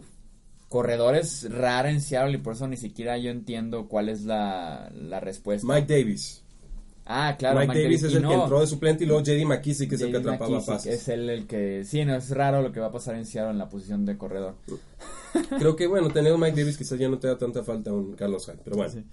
corredores 0.69 1.47
rara 1.49 1.89
en 1.89 2.01
Seattle 2.01 2.37
y 2.37 2.41
por 2.41 2.53
eso 2.53 2.67
ni 2.67 2.77
siquiera 2.77 3.17
yo 3.17 3.31
entiendo 3.31 3.87
cuál 3.87 4.09
es 4.09 4.23
la, 4.23 4.91
la 4.93 5.19
respuesta. 5.19 5.67
Mike 5.67 5.87
Davis. 5.87 6.43
ah, 7.05 7.35
claro, 7.37 7.59
Mike, 7.59 7.83
Davis 7.83 8.03
es 8.03 8.13
el 8.13 8.23
no, 8.23 8.29
que 8.29 8.35
entró 8.35 8.59
de 8.59 8.67
suplente 8.67 9.03
y 9.03 9.07
luego 9.07 9.23
JD 9.23 9.45
McKissick 9.45 9.89
que 9.89 9.95
es 9.95 10.01
el 10.01 10.11
que 10.11 10.17
atrapaba 10.17 10.63
pases. 10.65 11.01
Es 11.01 11.07
él 11.07 11.29
el 11.29 11.47
que... 11.47 11.83
Sí, 11.85 12.03
no, 12.03 12.15
es 12.15 12.29
raro 12.31 12.61
lo 12.61 12.71
que 12.71 12.79
va 12.79 12.87
a 12.87 12.91
pasar 12.91 13.15
en 13.15 13.25
Seattle 13.25 13.51
en 13.51 13.57
la 13.57 13.69
posición 13.69 14.05
de 14.05 14.17
corredor. 14.17 14.55
Creo 15.59 15.75
que, 15.75 15.87
bueno, 15.87 16.09
tener 16.09 16.37
Mike 16.37 16.59
Davis 16.59 16.77
quizás 16.77 16.99
ya 16.99 17.07
no 17.07 17.19
te 17.19 17.27
da 17.27 17.37
tanta 17.37 17.63
falta 17.63 17.93
un 17.93 18.13
Carlos 18.13 18.45
Hyde, 18.47 18.59
pero 18.63 18.77
bueno. 18.77 18.91
Sí. 18.91 19.03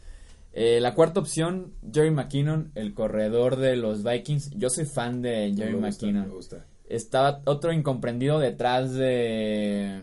Eh, 0.56 0.78
la 0.80 0.94
cuarta 0.94 1.18
opción, 1.18 1.72
Jerry 1.92 2.12
McKinnon, 2.12 2.70
el 2.76 2.94
corredor 2.94 3.56
de 3.56 3.76
los 3.76 4.04
Vikings. 4.04 4.50
Yo 4.56 4.70
soy 4.70 4.84
fan 4.84 5.20
de 5.20 5.52
Jerry 5.56 5.74
me 5.74 5.88
gusta, 5.88 6.06
McKinnon. 6.06 6.28
me 6.28 6.34
gusta. 6.34 6.66
Estaba 6.88 7.42
otro 7.44 7.72
incomprendido 7.72 8.38
detrás 8.38 8.92
de 8.92 10.02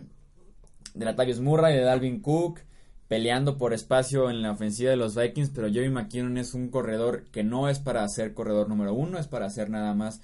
de 0.94 1.04
Latavius 1.04 1.40
Murray, 1.40 1.74
de 1.76 1.82
Dalvin 1.82 2.20
Cook, 2.20 2.60
peleando 3.08 3.58
por 3.58 3.74
espacio 3.74 4.30
en 4.30 4.42
la 4.42 4.52
ofensiva 4.52 4.90
de 4.90 4.96
los 4.96 5.14
Vikings, 5.14 5.50
pero 5.50 5.70
Jerry 5.70 5.90
McKinnon 5.90 6.38
es 6.38 6.54
un 6.54 6.68
corredor 6.68 7.24
que 7.30 7.44
no 7.44 7.68
es 7.68 7.78
para 7.78 8.08
ser 8.08 8.32
corredor 8.34 8.68
número 8.68 8.94
uno, 8.94 9.18
es 9.18 9.28
para 9.28 9.46
hacer 9.46 9.68
nada 9.70 9.92
más 9.94 10.20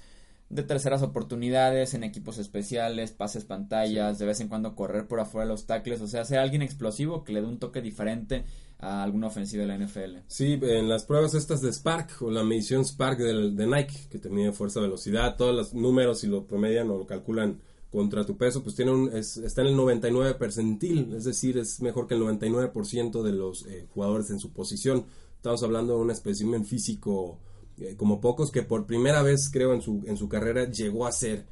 de 0.48 0.62
terceras 0.62 1.02
oportunidades 1.02 1.92
en 1.92 2.04
equipos 2.04 2.38
especiales, 2.38 3.12
pases 3.12 3.44
pantallas, 3.44 4.18
de 4.18 4.24
vez 4.24 4.40
en 4.40 4.48
cuando 4.48 4.74
correr 4.74 5.06
por 5.06 5.20
afuera 5.20 5.44
de 5.44 5.52
los 5.52 5.66
tackles, 5.66 6.00
o 6.00 6.06
sea, 6.06 6.24
ser 6.24 6.38
alguien 6.38 6.62
explosivo 6.62 7.22
que 7.24 7.34
le 7.34 7.42
dé 7.42 7.46
un 7.46 7.58
toque 7.58 7.82
diferente 7.82 8.44
a 8.78 9.02
alguna 9.02 9.26
ofensiva 9.26 9.62
de 9.62 9.68
la 9.68 9.74
NFL. 9.74 10.20
Sí, 10.28 10.58
en 10.62 10.88
las 10.88 11.04
pruebas 11.04 11.34
estas 11.34 11.60
de 11.60 11.70
Spark 11.70 12.22
o 12.22 12.30
la 12.30 12.44
medición 12.44 12.86
Spark 12.86 13.18
del- 13.18 13.56
de 13.56 13.66
Nike, 13.66 14.06
que 14.10 14.18
te 14.18 14.30
mide 14.30 14.52
fuerza, 14.52 14.80
velocidad, 14.80 15.36
todos 15.36 15.54
los 15.54 15.74
números 15.74 16.24
y 16.24 16.28
lo 16.28 16.46
promedian 16.46 16.88
o 16.88 16.96
lo 16.96 17.06
calculan 17.06 17.60
contra 17.90 18.24
tu 18.26 18.36
peso, 18.36 18.62
pues 18.62 18.74
tiene 18.76 18.92
un, 18.92 19.16
es- 19.16 19.36
está 19.38 19.62
en 19.62 19.68
el 19.68 19.76
99 19.76 20.34
percentil, 20.34 21.14
es 21.14 21.24
decir, 21.24 21.56
es 21.58 21.80
mejor 21.80 22.06
que 22.06 22.14
el 22.14 22.20
99% 22.22 23.22
de 23.22 23.32
los 23.32 23.66
eh, 23.66 23.86
jugadores 23.94 24.30
en 24.30 24.38
su 24.40 24.50
posición. 24.52 25.04
Estamos 25.36 25.62
hablando 25.62 25.94
de 25.96 26.00
un 26.02 26.10
espécimen 26.10 26.64
físico 26.64 27.38
eh, 27.78 27.94
como 27.96 28.20
pocos 28.20 28.50
que 28.50 28.62
por 28.62 28.86
primera 28.86 29.22
vez, 29.22 29.48
creo, 29.52 29.72
en 29.72 29.80
su, 29.82 30.02
en 30.06 30.16
su 30.16 30.28
carrera 30.28 30.68
llegó 30.70 31.06
a 31.06 31.12
ser 31.12 31.46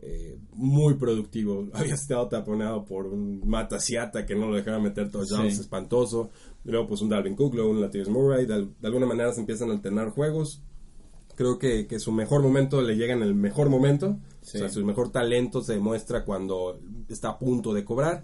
eh, 0.00 0.38
muy 0.54 0.94
productivo. 0.94 1.68
Había 1.74 1.94
estado 1.94 2.26
taponado 2.28 2.84
por 2.84 3.06
un 3.06 3.42
Mata 3.46 3.78
Siata 3.80 4.24
que 4.24 4.34
no 4.34 4.48
lo 4.48 4.56
dejaba 4.56 4.78
meter 4.78 5.10
touchdowns, 5.10 5.54
Sí. 5.56 5.60
espantoso. 5.60 6.30
Luego, 6.64 6.86
pues 6.86 7.02
un 7.02 7.08
Dalvin 7.08 7.34
Cook, 7.36 7.54
luego 7.54 7.70
un 7.70 7.80
Latavius 7.80 8.08
Murray. 8.08 8.46
De 8.46 8.54
alguna 8.84 9.06
manera 9.06 9.32
se 9.32 9.40
empiezan 9.40 9.70
a 9.70 9.72
alternar 9.74 10.10
juegos. 10.10 10.62
Creo 11.34 11.58
que, 11.58 11.86
que 11.86 11.98
su 11.98 12.12
mejor 12.12 12.42
momento 12.42 12.82
le 12.82 12.96
llega 12.96 13.14
en 13.14 13.22
el 13.22 13.34
mejor 13.34 13.68
momento. 13.70 14.18
Sí. 14.42 14.58
O 14.58 14.60
sea, 14.60 14.68
su 14.68 14.84
mejor 14.84 15.10
talento 15.10 15.62
se 15.62 15.74
demuestra 15.74 16.24
cuando 16.24 16.78
está 17.08 17.30
a 17.30 17.38
punto 17.38 17.72
de 17.72 17.84
cobrar. 17.84 18.22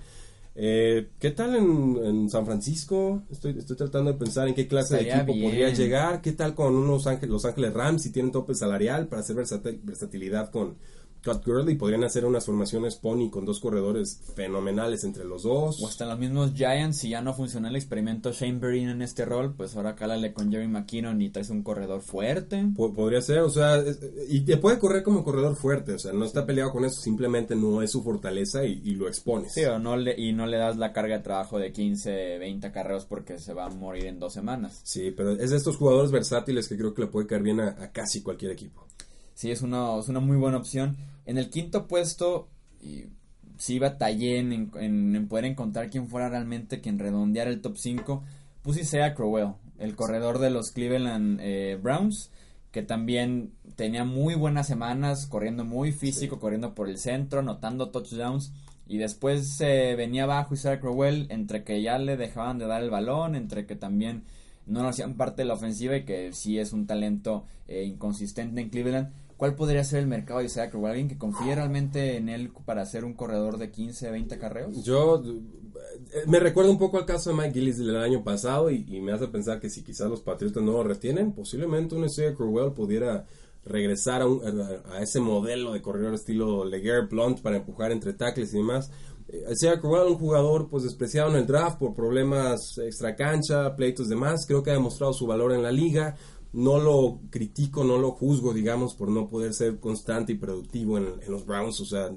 Eh, 0.60 1.10
¿Qué 1.20 1.30
tal 1.30 1.54
en, 1.54 1.96
en 2.04 2.28
San 2.28 2.44
Francisco? 2.44 3.22
Estoy, 3.30 3.56
estoy 3.56 3.76
tratando 3.76 4.12
de 4.12 4.18
pensar 4.18 4.48
en 4.48 4.54
qué 4.54 4.66
clase 4.66 4.96
de 4.96 5.02
equipo 5.10 5.32
bien. 5.32 5.44
podría 5.50 5.68
llegar. 5.72 6.20
¿Qué 6.20 6.32
tal 6.32 6.54
con 6.54 6.74
unos 6.74 7.06
Ángeles, 7.06 7.30
Los 7.30 7.44
Ángeles 7.44 7.72
Rams 7.72 8.02
si 8.02 8.10
tienen 8.10 8.32
tope 8.32 8.54
salarial 8.54 9.06
para 9.06 9.20
hacer 9.22 9.36
versatil- 9.36 9.80
versatilidad 9.84 10.50
con 10.50 10.76
Cut 11.24 11.44
Gurley? 11.44 11.74
Podrían 11.76 12.04
hacer 12.04 12.24
unas 12.24 12.46
formaciones 12.46 12.96
pony 12.96 13.30
con 13.30 13.44
dos 13.44 13.60
corredores 13.60 14.20
fenomenales 14.34 15.04
entre 15.04 15.24
los 15.24 15.42
dos. 15.42 15.82
O 15.82 15.86
hasta 15.88 16.06
los 16.06 16.18
mismos 16.18 16.52
Giants, 16.54 16.98
si 16.98 17.10
ya 17.10 17.20
no 17.20 17.34
funcionó 17.34 17.68
el 17.68 17.76
experimento 17.76 18.32
Shane 18.32 18.58
Vereen 18.58 18.88
en 18.88 19.02
este 19.02 19.24
rol, 19.24 19.54
pues 19.54 19.76
ahora 19.76 19.94
cálale 19.94 20.32
con 20.32 20.50
Jerry 20.50 20.68
McKinnon 20.68 21.20
y 21.20 21.30
traes 21.30 21.50
un 21.50 21.62
corredor 21.62 22.02
fuerte. 22.02 22.64
Po- 22.76 22.92
Podría 22.94 23.20
ser, 23.20 23.40
o 23.40 23.50
sea, 23.50 23.76
es- 23.76 23.98
y 24.28 24.40
te 24.42 24.56
puede 24.56 24.78
correr 24.78 25.02
como 25.02 25.24
corredor 25.24 25.56
fuerte, 25.56 25.92
o 25.94 25.98
sea, 25.98 26.12
no 26.12 26.24
está 26.24 26.46
peleado 26.46 26.72
con 26.72 26.84
eso, 26.84 27.00
simplemente 27.00 27.54
no 27.56 27.82
es 27.82 27.90
su 27.90 28.02
fortaleza 28.02 28.64
y, 28.64 28.80
y 28.84 28.94
lo 28.94 29.08
expones. 29.08 29.52
Sí, 29.54 29.64
o 29.64 29.78
no 29.78 29.96
le, 29.96 30.14
y 30.18 30.32
no 30.32 30.46
le 30.46 30.56
das 30.56 30.76
la 30.76 30.92
carga 30.92 31.16
de 31.18 31.22
trabajo 31.24 31.58
de 31.58 31.72
15, 31.72 32.38
20 32.38 32.72
carreos 32.72 33.04
porque 33.06 33.38
se 33.38 33.52
va 33.54 33.66
a 33.66 33.70
morir 33.70 34.06
en 34.06 34.18
dos 34.18 34.32
semanas. 34.32 34.80
Sí, 34.84 35.10
pero 35.16 35.32
es 35.32 35.50
de 35.50 35.56
estos 35.56 35.76
jugadores 35.76 36.10
versátiles 36.10 36.68
que 36.68 36.76
creo 36.76 36.94
que 36.94 37.02
le 37.02 37.08
puede 37.08 37.26
caer 37.26 37.42
bien 37.42 37.60
a, 37.60 37.68
a 37.68 37.90
casi 37.92 38.22
cualquier 38.22 38.52
equipo. 38.52 38.86
Sí, 39.38 39.52
es 39.52 39.62
una, 39.62 39.96
es 40.00 40.08
una 40.08 40.18
muy 40.18 40.36
buena 40.36 40.56
opción. 40.56 40.96
En 41.24 41.38
el 41.38 41.48
quinto 41.48 41.86
puesto, 41.86 42.48
y 42.82 43.04
sí 43.56 43.78
batallé 43.78 44.40
en, 44.40 44.72
en, 44.74 45.14
en 45.14 45.28
poder 45.28 45.44
encontrar 45.44 45.90
quién 45.90 46.08
fuera 46.08 46.28
realmente 46.28 46.80
quien 46.80 46.98
redondeara 46.98 47.48
el 47.48 47.60
top 47.60 47.76
5. 47.76 48.24
Puse 48.62 48.80
Isaiah 48.80 49.14
Crowell, 49.14 49.52
el 49.78 49.94
corredor 49.94 50.40
de 50.40 50.50
los 50.50 50.72
Cleveland 50.72 51.38
eh, 51.40 51.78
Browns, 51.80 52.32
que 52.72 52.82
también 52.82 53.52
tenía 53.76 54.02
muy 54.02 54.34
buenas 54.34 54.66
semanas, 54.66 55.28
corriendo 55.28 55.64
muy 55.64 55.92
físico, 55.92 56.40
corriendo 56.40 56.74
por 56.74 56.88
el 56.88 56.98
centro, 56.98 57.38
anotando 57.38 57.90
touchdowns. 57.90 58.52
Y 58.88 58.98
después 58.98 59.46
se 59.46 59.94
venía 59.94 60.24
abajo 60.24 60.54
Isaiah 60.54 60.80
Crowell, 60.80 61.28
entre 61.30 61.62
que 61.62 61.80
ya 61.80 61.96
le 62.00 62.16
dejaban 62.16 62.58
de 62.58 62.66
dar 62.66 62.82
el 62.82 62.90
balón, 62.90 63.36
entre 63.36 63.66
que 63.66 63.76
también 63.76 64.24
no 64.66 64.82
lo 64.82 64.88
hacían 64.88 65.14
parte 65.14 65.42
de 65.42 65.46
la 65.46 65.54
ofensiva 65.54 65.96
y 65.96 66.04
que 66.04 66.32
sí 66.32 66.58
es 66.58 66.72
un 66.72 66.88
talento 66.88 67.46
eh, 67.68 67.84
inconsistente 67.84 68.60
en 68.60 68.70
Cleveland. 68.70 69.12
¿Cuál 69.38 69.54
podría 69.54 69.82
ser 69.84 70.00
el 70.00 70.06
mercado 70.08 70.40
de 70.40 70.46
Isaiah 70.46 70.68
Crowell? 70.68 70.90
¿Alguien 70.90 71.08
que 71.08 71.16
confíe 71.16 71.54
realmente 71.54 72.16
en 72.18 72.28
él 72.28 72.50
para 72.66 72.84
ser 72.84 73.04
un 73.04 73.14
corredor 73.14 73.56
de 73.56 73.70
15, 73.70 74.10
20 74.10 74.36
carreos? 74.38 74.84
Yo 74.84 75.22
eh, 75.24 76.24
me 76.26 76.40
recuerda 76.40 76.70
un 76.70 76.78
poco 76.78 76.98
al 76.98 77.06
caso 77.06 77.30
de 77.30 77.36
Mike 77.36 77.52
Gillis 77.52 77.78
del 77.78 77.96
año 77.96 78.24
pasado 78.24 78.68
y, 78.70 78.84
y 78.88 79.00
me 79.00 79.12
hace 79.12 79.28
pensar 79.28 79.60
que 79.60 79.70
si 79.70 79.82
quizás 79.82 80.10
los 80.10 80.20
Patriotas 80.22 80.62
no 80.62 80.72
lo 80.72 80.82
retienen, 80.82 81.32
posiblemente 81.32 81.94
un 81.94 82.04
Isaiah 82.04 82.34
Crowell 82.34 82.72
pudiera 82.72 83.26
regresar 83.64 84.22
a, 84.22 84.26
un- 84.26 84.42
a- 84.90 85.00
ese 85.02 85.20
modelo 85.20 85.72
de 85.72 85.82
corredor 85.82 86.14
estilo 86.14 86.64
Leguer 86.64 87.06
Blunt 87.08 87.40
para 87.40 87.56
empujar 87.58 87.92
entre 87.92 88.14
tackles 88.14 88.52
y 88.54 88.56
demás. 88.58 88.90
Eh, 89.28 89.44
Isaiah 89.52 89.78
Crowell, 89.78 90.08
un 90.08 90.18
jugador 90.18 90.68
pues 90.68 90.82
despreciado 90.82 91.30
en 91.30 91.36
el 91.36 91.46
draft 91.46 91.78
por 91.78 91.94
problemas 91.94 92.76
extra 92.78 93.14
cancha, 93.14 93.76
pleitos 93.76 94.08
demás, 94.08 94.46
creo 94.48 94.62
que 94.64 94.70
ha 94.70 94.74
demostrado 94.74 95.12
su 95.12 95.26
valor 95.26 95.52
en 95.52 95.62
la 95.62 95.70
liga. 95.70 96.16
No 96.52 96.78
lo 96.78 97.20
critico, 97.30 97.84
no 97.84 97.98
lo 97.98 98.12
juzgo, 98.12 98.54
digamos, 98.54 98.94
por 98.94 99.10
no 99.10 99.28
poder 99.28 99.52
ser 99.52 99.78
constante 99.80 100.32
y 100.32 100.36
productivo 100.38 100.96
en, 100.98 101.06
los 101.28 101.44
Browns. 101.44 101.80
O 101.80 101.84
sea, 101.84 102.10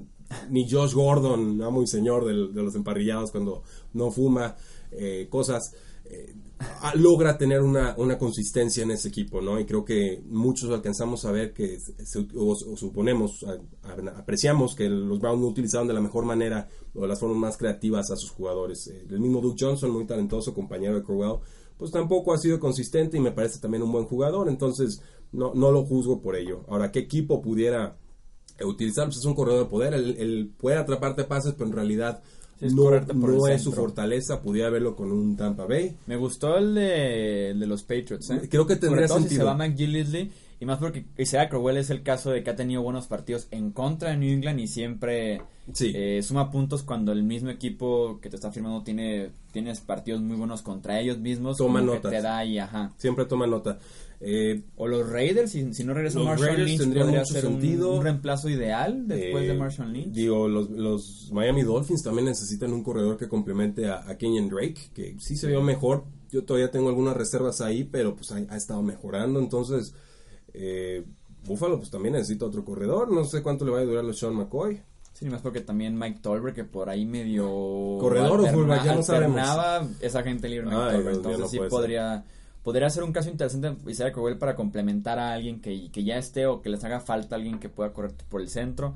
ni 0.48 0.68
Josh 0.68 0.94
Gordon, 0.94 1.60
amo 1.62 1.82
y 1.82 1.86
señor 1.86 2.24
del- 2.24 2.54
de, 2.54 2.62
los 2.62 2.74
emparrillados 2.74 3.30
cuando 3.30 3.62
no 3.92 4.10
fuma, 4.10 4.56
eh, 4.90 5.26
cosas, 5.30 5.74
eh, 6.06 6.34
logra 6.94 7.36
tener 7.36 7.60
una, 7.60 7.94
una 7.98 8.16
consistencia 8.18 8.82
en 8.82 8.92
ese 8.92 9.08
equipo, 9.08 9.40
¿no? 9.40 9.58
Y 9.60 9.64
creo 9.66 9.84
que 9.84 10.22
muchos 10.28 10.70
alcanzamos 10.70 11.24
a 11.24 11.32
ver 11.32 11.52
que, 11.52 11.78
se- 11.78 12.28
o, 12.36 12.54
suponemos, 12.76 13.44
apreciamos 14.16 14.74
que 14.74 14.88
los 14.88 15.18
Browns 15.20 15.40
no 15.40 15.48
utilizaron 15.48 15.88
de 15.88 15.94
la 15.94 16.00
mejor 16.00 16.24
manera 16.24 16.68
o 16.94 17.02
de 17.02 17.08
las 17.08 17.20
formas 17.20 17.38
más 17.38 17.56
creativas 17.56 18.10
a 18.10 18.16
sus 18.16 18.30
jugadores. 18.30 18.86
Eh, 18.88 19.04
el 19.10 19.20
mismo 19.20 19.40
Duke 19.40 19.62
Johnson, 19.64 19.90
muy 19.90 20.06
talentoso, 20.06 20.54
compañero 20.54 20.94
de 20.94 21.02
Crowell, 21.02 21.40
pues 21.82 21.90
tampoco 21.90 22.32
ha 22.32 22.38
sido 22.38 22.60
consistente 22.60 23.16
y 23.16 23.20
me 23.20 23.32
parece 23.32 23.58
también 23.58 23.82
un 23.82 23.90
buen 23.90 24.04
jugador, 24.04 24.48
entonces 24.48 25.02
no, 25.32 25.52
no 25.52 25.72
lo 25.72 25.84
juzgo 25.84 26.20
por 26.20 26.36
ello. 26.36 26.64
Ahora, 26.68 26.92
¿qué 26.92 27.00
equipo 27.00 27.42
pudiera 27.42 27.96
utilizar? 28.64 29.06
Pues 29.06 29.16
es 29.16 29.24
un 29.24 29.34
corredor 29.34 29.64
de 29.64 29.68
poder, 29.68 29.94
él, 29.94 30.14
él 30.16 30.52
puede 30.56 30.76
atraparte 30.76 31.24
pases, 31.24 31.54
pero 31.54 31.68
en 31.70 31.74
realidad 31.74 32.22
es 32.60 32.72
no, 32.72 32.88
no 33.14 33.48
es 33.48 33.62
su 33.62 33.72
fortaleza, 33.72 34.40
pudiera 34.42 34.70
verlo 34.70 34.94
con 34.94 35.10
un 35.10 35.36
Tampa 35.36 35.66
Bay. 35.66 35.96
Me 36.06 36.16
gustó 36.16 36.56
el 36.56 36.76
de, 36.76 37.50
el 37.50 37.58
de 37.58 37.66
los 37.66 37.82
Patriots, 37.82 38.30
¿eh? 38.30 38.48
Creo 38.48 38.64
que 38.64 38.76
tendría 38.76 39.08
Sobre 39.08 39.08
todo 39.08 39.16
si 39.18 39.22
sentido. 39.24 39.40
se 39.40 39.44
va 39.46 39.54
McGillisley 39.56 40.30
Y 40.62 40.64
más 40.64 40.78
porque 40.78 41.06
Isaiah 41.18 41.48
Crowell 41.48 41.76
es 41.76 41.90
el 41.90 42.04
caso 42.04 42.30
de 42.30 42.44
que 42.44 42.50
ha 42.50 42.54
tenido 42.54 42.82
buenos 42.82 43.08
partidos 43.08 43.48
en 43.50 43.72
contra 43.72 44.10
de 44.10 44.16
New 44.16 44.32
England 44.32 44.60
y 44.60 44.68
siempre 44.68 45.42
Sí. 45.72 45.90
eh, 45.92 46.22
suma 46.22 46.52
puntos 46.52 46.84
cuando 46.84 47.10
el 47.10 47.24
mismo 47.24 47.50
equipo 47.50 48.20
que 48.20 48.30
te 48.30 48.36
está 48.36 48.52
firmando 48.52 48.84
tiene 48.84 49.30
tienes 49.50 49.80
partidos 49.80 50.20
muy 50.20 50.36
buenos 50.36 50.62
contra 50.62 51.00
ellos 51.00 51.18
mismos. 51.18 51.56
Toma 51.56 51.80
notas. 51.80 52.12
te 52.12 52.22
da 52.22 52.44
y 52.44 52.60
ajá. 52.60 52.92
Siempre 52.96 53.24
toma 53.24 53.48
nota. 53.48 53.80
Eh, 54.20 54.62
O 54.76 54.86
los 54.86 55.08
Raiders, 55.10 55.50
si, 55.50 55.74
si 55.74 55.82
no 55.82 55.94
regresa 55.94 56.20
Marshall 56.20 56.46
Raiders 56.50 56.68
Lynch, 56.68 56.80
tendría 56.80 57.02
podría 57.02 57.20
mucho 57.22 57.32
ser 57.34 57.46
un- 57.46 57.52
sentido. 57.60 57.94
Un, 57.96 58.02
reemplazo 58.04 58.48
ideal 58.48 59.08
después 59.08 59.42
eh, 59.42 59.48
de 59.48 59.54
Marshall 59.54 59.92
Lynch. 59.92 60.12
Digo, 60.14 60.46
los, 60.46 60.70
los 60.70 61.30
Miami 61.32 61.62
Dolphins 61.62 62.04
también 62.04 62.26
necesitan 62.26 62.72
un 62.72 62.84
corredor 62.84 63.16
que 63.18 63.26
complemente 63.26 63.88
a, 63.88 64.08
a 64.08 64.16
Kenyon 64.16 64.48
Drake, 64.48 64.76
que 64.94 65.16
sí 65.18 65.34
se 65.36 65.48
vio 65.48 65.60
mejor. 65.60 66.04
Yo 66.30 66.44
todavía 66.44 66.70
tengo 66.70 66.88
algunas 66.88 67.16
reservas 67.16 67.60
ahí, 67.60 67.82
pero 67.82 68.14
pues 68.14 68.30
ha, 68.30 68.36
ha 68.48 68.56
estado 68.56 68.80
mejorando. 68.84 69.40
Entonces, 69.40 69.92
eh, 70.54 71.04
Buffalo 71.46 71.78
pues 71.78 71.90
también 71.90 72.14
necesita 72.14 72.46
otro 72.46 72.64
corredor. 72.64 73.10
No 73.10 73.24
sé 73.24 73.42
cuánto 73.42 73.64
le 73.64 73.72
va 73.72 73.78
a 73.78 73.84
durar 73.84 74.04
a 74.04 74.12
Sean 74.12 74.34
McCoy. 74.34 74.80
Sí, 75.12 75.26
más 75.28 75.42
porque 75.42 75.60
también 75.60 75.98
Mike 75.98 76.20
Tolbert, 76.22 76.54
que 76.54 76.64
por 76.64 76.88
ahí 76.88 77.04
medio... 77.04 77.46
Corredor 78.00 78.40
o 78.40 78.46
fullback, 78.46 78.84
ya 78.84 78.94
no 78.94 79.02
sabemos. 79.02 79.38
alternaba, 79.38 79.86
es 80.00 80.16
agente 80.16 80.48
libre 80.48 80.66
Mike 80.66 80.82
Ay, 80.82 80.96
Tolbert. 80.96 81.16
Entonces 81.16 81.40
no 81.40 81.48
sí 81.48 81.56
puede 81.58 81.70
ser. 81.70 81.78
podría... 81.78 82.24
Podría 82.62 82.90
ser 82.90 83.02
un 83.02 83.12
caso 83.12 83.28
interesante 83.28 83.74
Isaiah 83.90 84.12
Crowell 84.12 84.38
para 84.38 84.54
complementar 84.54 85.18
a 85.18 85.32
alguien 85.32 85.60
que, 85.60 85.90
que 85.90 86.04
ya 86.04 86.16
esté 86.16 86.46
o 86.46 86.62
que 86.62 86.68
les 86.70 86.84
haga 86.84 87.00
falta 87.00 87.34
alguien 87.34 87.58
que 87.58 87.68
pueda 87.68 87.92
correr 87.92 88.12
por 88.28 88.40
el 88.40 88.48
centro. 88.48 88.94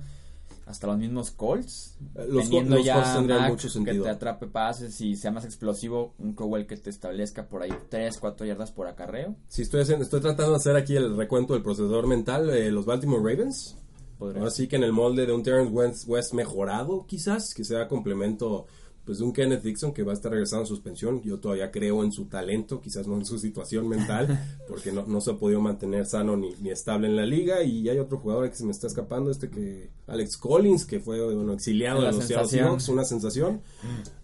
Hasta 0.66 0.88
los 0.88 0.98
mismos 0.98 1.30
Colts. 1.30 1.96
Eh, 2.16 2.26
los 2.28 2.42
teniendo 2.44 2.76
los 2.76 2.84
ya 2.84 2.94
Colts 2.94 3.14
tendrían 3.14 3.48
mucho 3.48 3.68
que 3.68 3.72
sentido. 3.72 4.02
te 4.04 4.10
atrape 4.10 4.46
pases 4.48 5.00
y 5.00 5.14
sea 5.16 5.30
más 5.30 5.44
explosivo. 5.44 6.12
Un 6.18 6.34
Crowell 6.34 6.66
que 6.66 6.76
te 6.76 6.90
establezca 6.90 7.46
por 7.48 7.62
ahí 7.62 7.70
3, 7.88 8.18
4 8.18 8.44
yardas 8.46 8.72
por 8.72 8.88
acarreo. 8.88 9.36
Si 9.48 9.62
estoy, 9.62 9.82
haciendo- 9.82 10.02
estoy 10.04 10.20
tratando 10.20 10.50
de 10.50 10.56
hacer 10.56 10.74
aquí 10.76 10.96
el 10.96 11.16
recuento 11.16 11.54
del 11.54 11.62
procesador 11.62 12.06
mental 12.08 12.48
de 12.48 12.70
los 12.72 12.84
Baltimore 12.84 13.22
Ravens. 13.22 13.76
Ahora 14.18 14.50
sí 14.50 14.66
que 14.66 14.76
en 14.76 14.82
el 14.82 14.92
molde 14.92 15.26
de 15.26 15.32
un 15.32 15.42
Terrence 15.42 15.70
West, 15.72 16.08
West 16.08 16.32
mejorado, 16.32 17.04
quizás, 17.06 17.52
que 17.54 17.64
sea 17.64 17.86
complemento 17.86 18.66
pues 19.06 19.18
de 19.18 19.24
un 19.24 19.32
Kenneth 19.32 19.62
Dixon 19.62 19.94
que 19.94 20.02
va 20.02 20.10
a 20.10 20.14
estar 20.14 20.32
regresando 20.32 20.64
a 20.64 20.66
suspensión. 20.66 21.22
Yo 21.22 21.38
todavía 21.38 21.70
creo 21.70 22.02
en 22.02 22.10
su 22.10 22.24
talento, 22.24 22.80
quizás 22.80 23.06
no 23.06 23.14
en 23.14 23.24
su 23.24 23.38
situación 23.38 23.88
mental, 23.88 24.26
porque 24.68 24.90
no, 24.90 25.06
no 25.06 25.20
se 25.20 25.30
ha 25.30 25.34
podido 25.34 25.60
mantener 25.60 26.06
sano 26.06 26.36
ni, 26.36 26.54
ni 26.60 26.70
estable 26.70 27.06
en 27.06 27.14
la 27.14 27.24
liga. 27.24 27.62
Y 27.62 27.88
hay 27.88 27.98
otro 28.00 28.18
jugador 28.18 28.50
que 28.50 28.56
se 28.56 28.64
me 28.64 28.72
está 28.72 28.88
escapando, 28.88 29.30
este 29.30 29.48
que 29.48 29.90
Alex 30.08 30.36
Collins, 30.36 30.84
que 30.84 30.98
fue 30.98 31.24
bueno, 31.24 31.52
exiliado 31.52 32.02
La 32.02 32.10
de 32.10 32.16
los. 32.16 32.26
Seahawks, 32.26 32.88
una 32.88 33.04
sensación. 33.04 33.60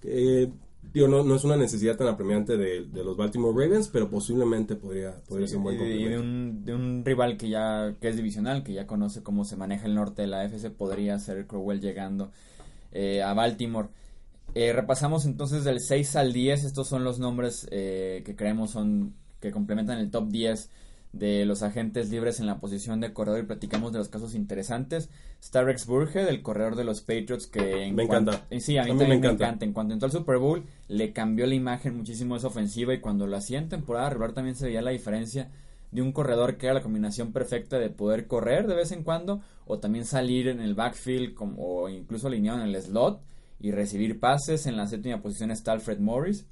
Eh, 0.05 0.51
digo, 0.92 1.07
no, 1.09 1.23
no 1.23 1.37
es 1.37 1.45
una 1.45 1.57
necesidad 1.57 1.97
tan 1.97 2.09
apremiante 2.09 2.57
de, 2.57 2.85
de 2.87 3.05
los 3.05 3.16
Baltimore 3.16 3.55
Ravens, 3.55 3.88
pero 3.88 4.11
posiblemente 4.11 4.75
podría, 4.75 5.14
podría 5.29 5.47
ser 5.47 5.59
un 5.59 5.62
buen 5.62 5.79
de, 5.79 5.85
y 5.85 6.05
de 6.05 6.16
complemento. 6.16 6.23
un, 6.23 6.64
de 6.64 6.75
un 6.75 7.05
rival 7.05 7.37
que 7.37 7.49
ya 7.49 7.95
que 8.01 8.09
es 8.09 8.16
divisional, 8.16 8.62
que 8.62 8.73
ya 8.73 8.87
conoce 8.87 9.23
cómo 9.23 9.45
se 9.45 9.57
maneja 9.57 9.87
el 9.87 9.95
norte 9.95 10.23
de 10.23 10.29
la 10.29 10.40
AFC, 10.40 10.71
podría 10.71 11.18
ser 11.18 11.47
Crowell 11.47 11.81
llegando 11.81 12.31
eh, 12.92 13.23
a 13.23 13.33
Baltimore. 13.33 13.88
Eh, 14.54 14.72
repasamos 14.72 15.24
entonces 15.24 15.64
del 15.64 15.80
6 15.80 16.14
al 16.16 16.32
10, 16.32 16.64
estos 16.64 16.88
son 16.88 17.04
los 17.04 17.18
nombres 17.18 17.66
eh, 17.70 18.22
que 18.24 18.36
creemos 18.36 18.70
son 18.70 19.14
que 19.40 19.50
complementan 19.50 19.98
el 19.98 20.10
top 20.10 20.28
10 20.28 20.70
de 21.12 21.44
los 21.46 21.62
agentes 21.62 22.10
libres 22.10 22.38
en 22.40 22.46
la 22.46 22.60
posición 22.60 23.00
de 23.00 23.12
corredor 23.12 23.40
y 23.40 23.46
platicamos 23.46 23.92
de 23.92 23.98
los 23.98 24.08
casos 24.08 24.34
interesantes. 24.34 25.10
Está 25.40 25.62
Rex 25.62 25.86
Burge, 25.86 26.24
del 26.24 26.42
corredor 26.42 26.76
de 26.76 26.84
los 26.84 27.00
Patriots, 27.00 27.46
que 27.46 27.84
en 27.84 27.94
Me 27.96 28.04
encanta. 28.04 28.46
eh, 28.50 28.60
Sí, 28.60 28.78
a 28.78 28.84
mí, 28.84 28.90
A 28.90 28.94
mí 28.94 28.98
me 28.98 28.98
también 29.00 29.20
me 29.20 29.26
encanta. 29.26 29.44
encanta. 29.46 29.64
En 29.64 29.72
cuanto 29.72 29.92
entró 29.94 30.06
al 30.06 30.12
Super 30.12 30.38
Bowl, 30.38 30.64
le 30.88 31.12
cambió 31.12 31.46
la 31.46 31.54
imagen 31.54 31.96
muchísimo 31.96 32.36
esa 32.36 32.46
ofensiva 32.48 32.94
y 32.94 33.00
cuando 33.00 33.26
lo 33.26 33.36
hacía 33.36 33.58
en 33.58 33.68
temporada 33.68 34.08
regular 34.10 34.32
también 34.32 34.56
se 34.56 34.66
veía 34.66 34.80
la 34.82 34.90
diferencia 34.90 35.50
de 35.90 36.00
un 36.00 36.12
corredor 36.12 36.56
que 36.56 36.66
era 36.66 36.74
la 36.74 36.82
combinación 36.82 37.32
perfecta 37.32 37.78
de 37.78 37.90
poder 37.90 38.26
correr 38.26 38.66
de 38.66 38.74
vez 38.74 38.92
en 38.92 39.02
cuando 39.02 39.42
o 39.66 39.78
también 39.78 40.06
salir 40.06 40.48
en 40.48 40.60
el 40.60 40.74
backfield 40.74 41.34
como, 41.34 41.56
o 41.62 41.88
incluso 41.90 42.28
alineado 42.28 42.62
en 42.62 42.68
el 42.68 42.80
slot 42.80 43.20
y 43.62 43.70
recibir 43.70 44.20
pases. 44.20 44.66
En 44.66 44.77
la 44.77 44.87
séptima 44.87 45.22
posición 45.22 45.51
está 45.51 45.72
Alfred 45.72 45.98
Morris, 45.98 46.44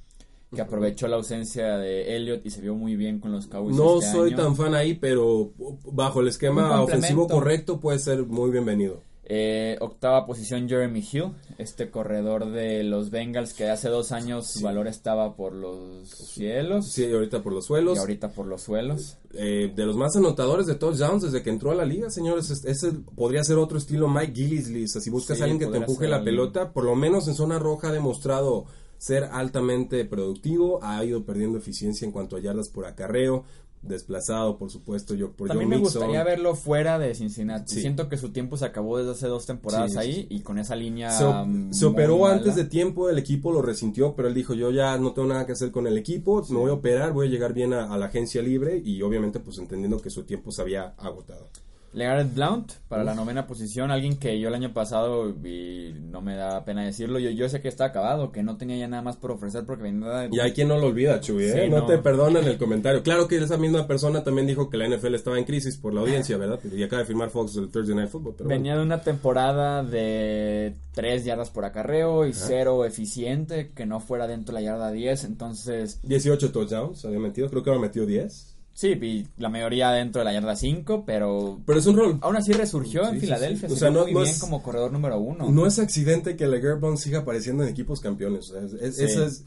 que 0.55 0.63
aprovechó 0.63 1.09
la 1.09 1.17
ausencia 1.17 1.77
de 1.77 2.17
Elliott 2.17 2.47
y 2.47 2.51
se 2.51 2.61
vio 2.61 2.75
muy 2.75 2.97
bien 2.97 3.21
con 3.21 3.33
los 3.33 3.47
Cowboys. 3.47 3.77
No 3.77 3.99
este 3.99 4.13
soy 4.13 4.29
año. 4.31 4.43
tan 4.45 4.57
fan 4.57 4.75
ahí, 4.75 4.95
pero 4.95 5.53
bajo 5.93 6.21
el 6.21 6.29
esquema 6.29 6.81
ofensivo 6.81 7.29
correcto 7.29 7.81
puede 7.81 7.99
ser 7.99 8.25
muy 8.27 8.51
bienvenido. 8.51 9.03
Eh, 9.33 9.77
octava 9.81 10.27
posición 10.27 10.69
Jeremy 10.69 11.05
Hill, 11.13 11.27
este 11.57 11.89
corredor 11.89 12.51
de 12.51 12.83
los 12.83 13.11
Bengals 13.11 13.55
que 13.55 13.69
hace 13.71 13.89
dos 13.89 14.11
años 14.11 14.49
su 14.51 14.61
valor 14.61 14.89
estaba 14.89 15.37
por 15.37 15.53
los 15.55 16.09
cielos 16.09 16.91
Sí, 16.91 17.13
ahorita 17.13 17.41
por 17.41 17.53
los 17.53 17.65
y 17.67 17.69
suelos. 17.69 17.99
ahorita 18.01 18.33
por 18.33 18.47
los 18.49 18.63
suelos. 18.63 19.19
Eh, 19.35 19.73
de 19.73 19.87
los 19.87 19.97
más 19.97 20.17
anotadores 20.17 20.67
de 20.67 20.75
touchdowns 20.75 21.23
desde 21.23 21.45
que 21.45 21.51
entró 21.51 21.71
a 21.71 21.77
la 21.77 21.85
liga, 21.85 22.11
señores. 22.11 22.51
es- 22.51 22.65
Ese 22.65 22.91
podría 23.15 23.45
ser 23.45 23.59
otro 23.59 23.79
estilo 23.79 24.09
Mike 24.09 24.33
Gillisley. 24.35 24.85
O 24.85 24.89
sea, 24.89 25.01
si 25.01 25.11
buscas 25.11 25.37
Sí, 25.37 25.43
a 25.43 25.47
alguien 25.47 25.61
que 25.61 25.67
te 25.67 25.77
empuje 25.79 26.09
la 26.09 26.17
alguien. 26.17 26.35
pelota, 26.35 26.73
por 26.73 26.83
lo 26.83 26.97
menos 26.97 27.29
en 27.29 27.35
zona 27.37 27.61
roja 27.61 27.91
ha 27.91 27.93
demostrado 27.93 28.65
ser 28.99 29.25
altamente 29.31 30.05
productivo. 30.07 30.81
Ha 30.83 31.05
ido 31.05 31.25
perdiendo 31.25 31.57
eficiencia 31.59 32.05
en 32.05 32.11
cuanto 32.11 32.35
a 32.35 32.41
yardas 32.41 32.69
por 32.69 32.85
acarreo. 32.85 33.45
Desplazado, 33.83 34.59
por 34.59 34.71
supuesto, 34.71 35.15
yo 35.15 35.33
por 35.33 35.49
También 35.49 35.69
Joe 35.71 35.77
me 35.79 35.83
Mixon. 35.83 36.01
gustaría 36.03 36.23
verlo 36.23 36.55
fuera 36.55 36.99
de 36.99 37.15
Cincinnati. 37.15 37.75
Sí. 37.75 37.81
Siento 37.81 38.09
que 38.11 38.19
su 38.19 38.29
tiempo 38.31 38.57
se 38.59 38.67
acabó 38.67 38.99
desde 38.99 39.13
hace 39.13 39.27
dos 39.27 39.47
temporadas 39.47 39.93
Sí, 39.93 39.99
ahí 39.99 40.13
sí. 40.15 40.27
y 40.29 40.41
con 40.41 40.59
esa 40.59 40.77
línea 40.77 41.11
Se, 41.11 41.25
op- 41.25 41.73
se 41.73 41.87
operó 41.87 42.27
antes 42.27 42.57
de 42.57 42.65
tiempo, 42.65 43.09
el 43.09 43.17
equipo 43.19 43.53
lo 43.53 43.63
resintió, 43.63 44.15
pero 44.15 44.29
él 44.29 44.35
dijo, 44.35 44.53
yo 44.55 44.71
ya 44.71 44.99
no 44.99 45.13
tengo 45.13 45.29
nada 45.29 45.47
que 45.47 45.53
hacer 45.53 45.71
con 45.71 45.87
el 45.87 45.97
equipo, 45.97 46.45
me 46.51 46.59
voy 46.59 46.71
a 46.71 46.75
operar, 46.75 47.13
voy 47.15 47.29
a 47.29 47.31
llegar 47.31 47.55
bien 47.55 47.73
a, 47.73 47.93
a 47.93 47.97
la 47.97 48.07
agencia 48.07 48.43
libre 48.43 48.83
y 48.85 49.01
obviamente 49.03 49.41
pues 49.41 49.57
entendiendo 49.59 50.01
que 50.01 50.11
su 50.11 50.25
tiempo 50.25 50.53
se 50.53 50.61
había 50.61 50.89
agotado. 50.99 51.49
Legarrette 51.93 52.35
Blount 52.35 52.73
para 52.89 53.03
la 53.03 53.15
novena 53.15 53.47
posición, 53.47 53.91
alguien 53.91 54.17
que 54.17 54.39
yo 54.39 54.49
el 54.49 54.55
año 54.55 54.73
pasado, 54.73 55.31
y 55.31 55.93
no 56.11 56.21
me 56.21 56.37
da 56.37 56.65
pena 56.65 56.85
decirlo, 56.85 57.19
yo, 57.19 57.31
yo 57.31 57.49
sé 57.49 57.61
que 57.61 57.69
está 57.69 57.87
acabado, 57.87 58.31
que 58.31 58.43
no 58.43 58.57
tenía 58.57 58.77
ya 58.77 58.89
nada 58.89 59.03
más 59.03 59.17
por 59.17 59.33
ofrecer 59.33 59.65
porque 59.65 59.85
venía 59.85 60.09
de... 60.09 60.29
Y 60.33 60.41
hay 60.41 60.53
quien 60.53 60.69
no 60.69 60.79
lo 60.79 60.87
olvida, 60.87 61.21
Chuy, 61.21 61.45
¿eh? 61.45 61.65
Sí, 61.65 61.71
no, 61.71 61.79
no. 61.79 61.87
te 61.87 61.99
perdonan 61.99 62.45
el 62.45 62.59
comentario. 62.59 63.03
Claro 63.03 63.27
que 63.27 63.37
esa 63.39 63.57
misma 63.57 63.87
persona 63.87 64.23
también 64.23 64.47
dijo 64.47 64.71
que 64.71 64.77
la 64.77 64.89
NFL 64.89 65.15
estaba 65.15 65.39
en 65.39 65.45
crisis 65.45 65.77
por 65.77 65.93
la 65.93 66.03
audiencia, 66.03 66.37
¿verdad? 66.37 66.61
Y 66.73 66.83
acaba 66.83 67.01
de 67.01 67.07
firmar 67.07 67.31
Fox 67.31 67.55
del 67.55 67.71
Thursday 67.71 67.97
Night 67.97 68.11
Football. 68.11 68.35
Pero 68.39 68.49
Venía 68.49 68.77
de 68.77 68.83
una 68.83 69.01
temporada 69.01 69.83
de 69.83 70.77
3 70.93 71.25
yardas 71.25 71.51
por 71.51 71.65
acarreo 71.65 72.27
y 72.27 72.33
cero 72.33 72.85
eficiente, 72.85 73.73
que 73.75 73.87
no 73.87 74.01
fuera 74.01 74.27
dentro 74.27 74.55
de 74.55 74.63
la 74.63 74.67
yarda 74.71 74.93
10, 74.93 75.25
entonces, 75.25 75.99
bueno. 76.03 76.11
18 76.11 76.53
touchdowns 76.53 77.05
había 77.05 77.19
metido, 77.19 77.49
creo 77.49 77.63
que 77.63 77.71
ahora 77.71 77.83
metió 77.83 78.07
10. 78.07 78.60
Sí, 78.81 78.89
y 79.01 79.27
la 79.37 79.49
mayoría 79.49 79.91
dentro 79.91 80.21
de 80.21 80.25
la 80.25 80.33
yarda 80.33 80.57
5, 80.57 81.05
pero 81.05 81.59
Pero 81.67 81.79
es 81.79 81.87
un 81.87 81.97
rol. 81.97 82.19
aún 82.23 82.37
así 82.37 82.53
resurgió 82.53 83.07
en 83.07 83.15
sí, 83.15 83.21
Filadelfia, 83.21 83.69
sí. 83.69 83.75
O 83.75 83.77
se 83.77 83.81
sea, 83.81 83.91
no- 83.91 84.03
muy 84.05 84.13
no 84.15 84.21
bien 84.21 84.31
es- 84.33 84.41
como 84.41 84.63
corredor 84.63 84.91
número 84.93 85.19
uno. 85.19 85.51
No 85.51 85.67
es 85.67 85.79
accidente 85.79 86.37
que 86.37 86.47
LeGarrette 86.47 86.81
Blount 86.81 86.99
siga 86.99 87.21
apareciendo 87.21 87.63
en 87.63 87.69
equipos 87.69 88.01
campeones. 88.01 88.51
o 88.51 88.55
sea, 88.69 88.79
es- 88.89 88.99
eso 88.99 89.25
es- 89.25 89.45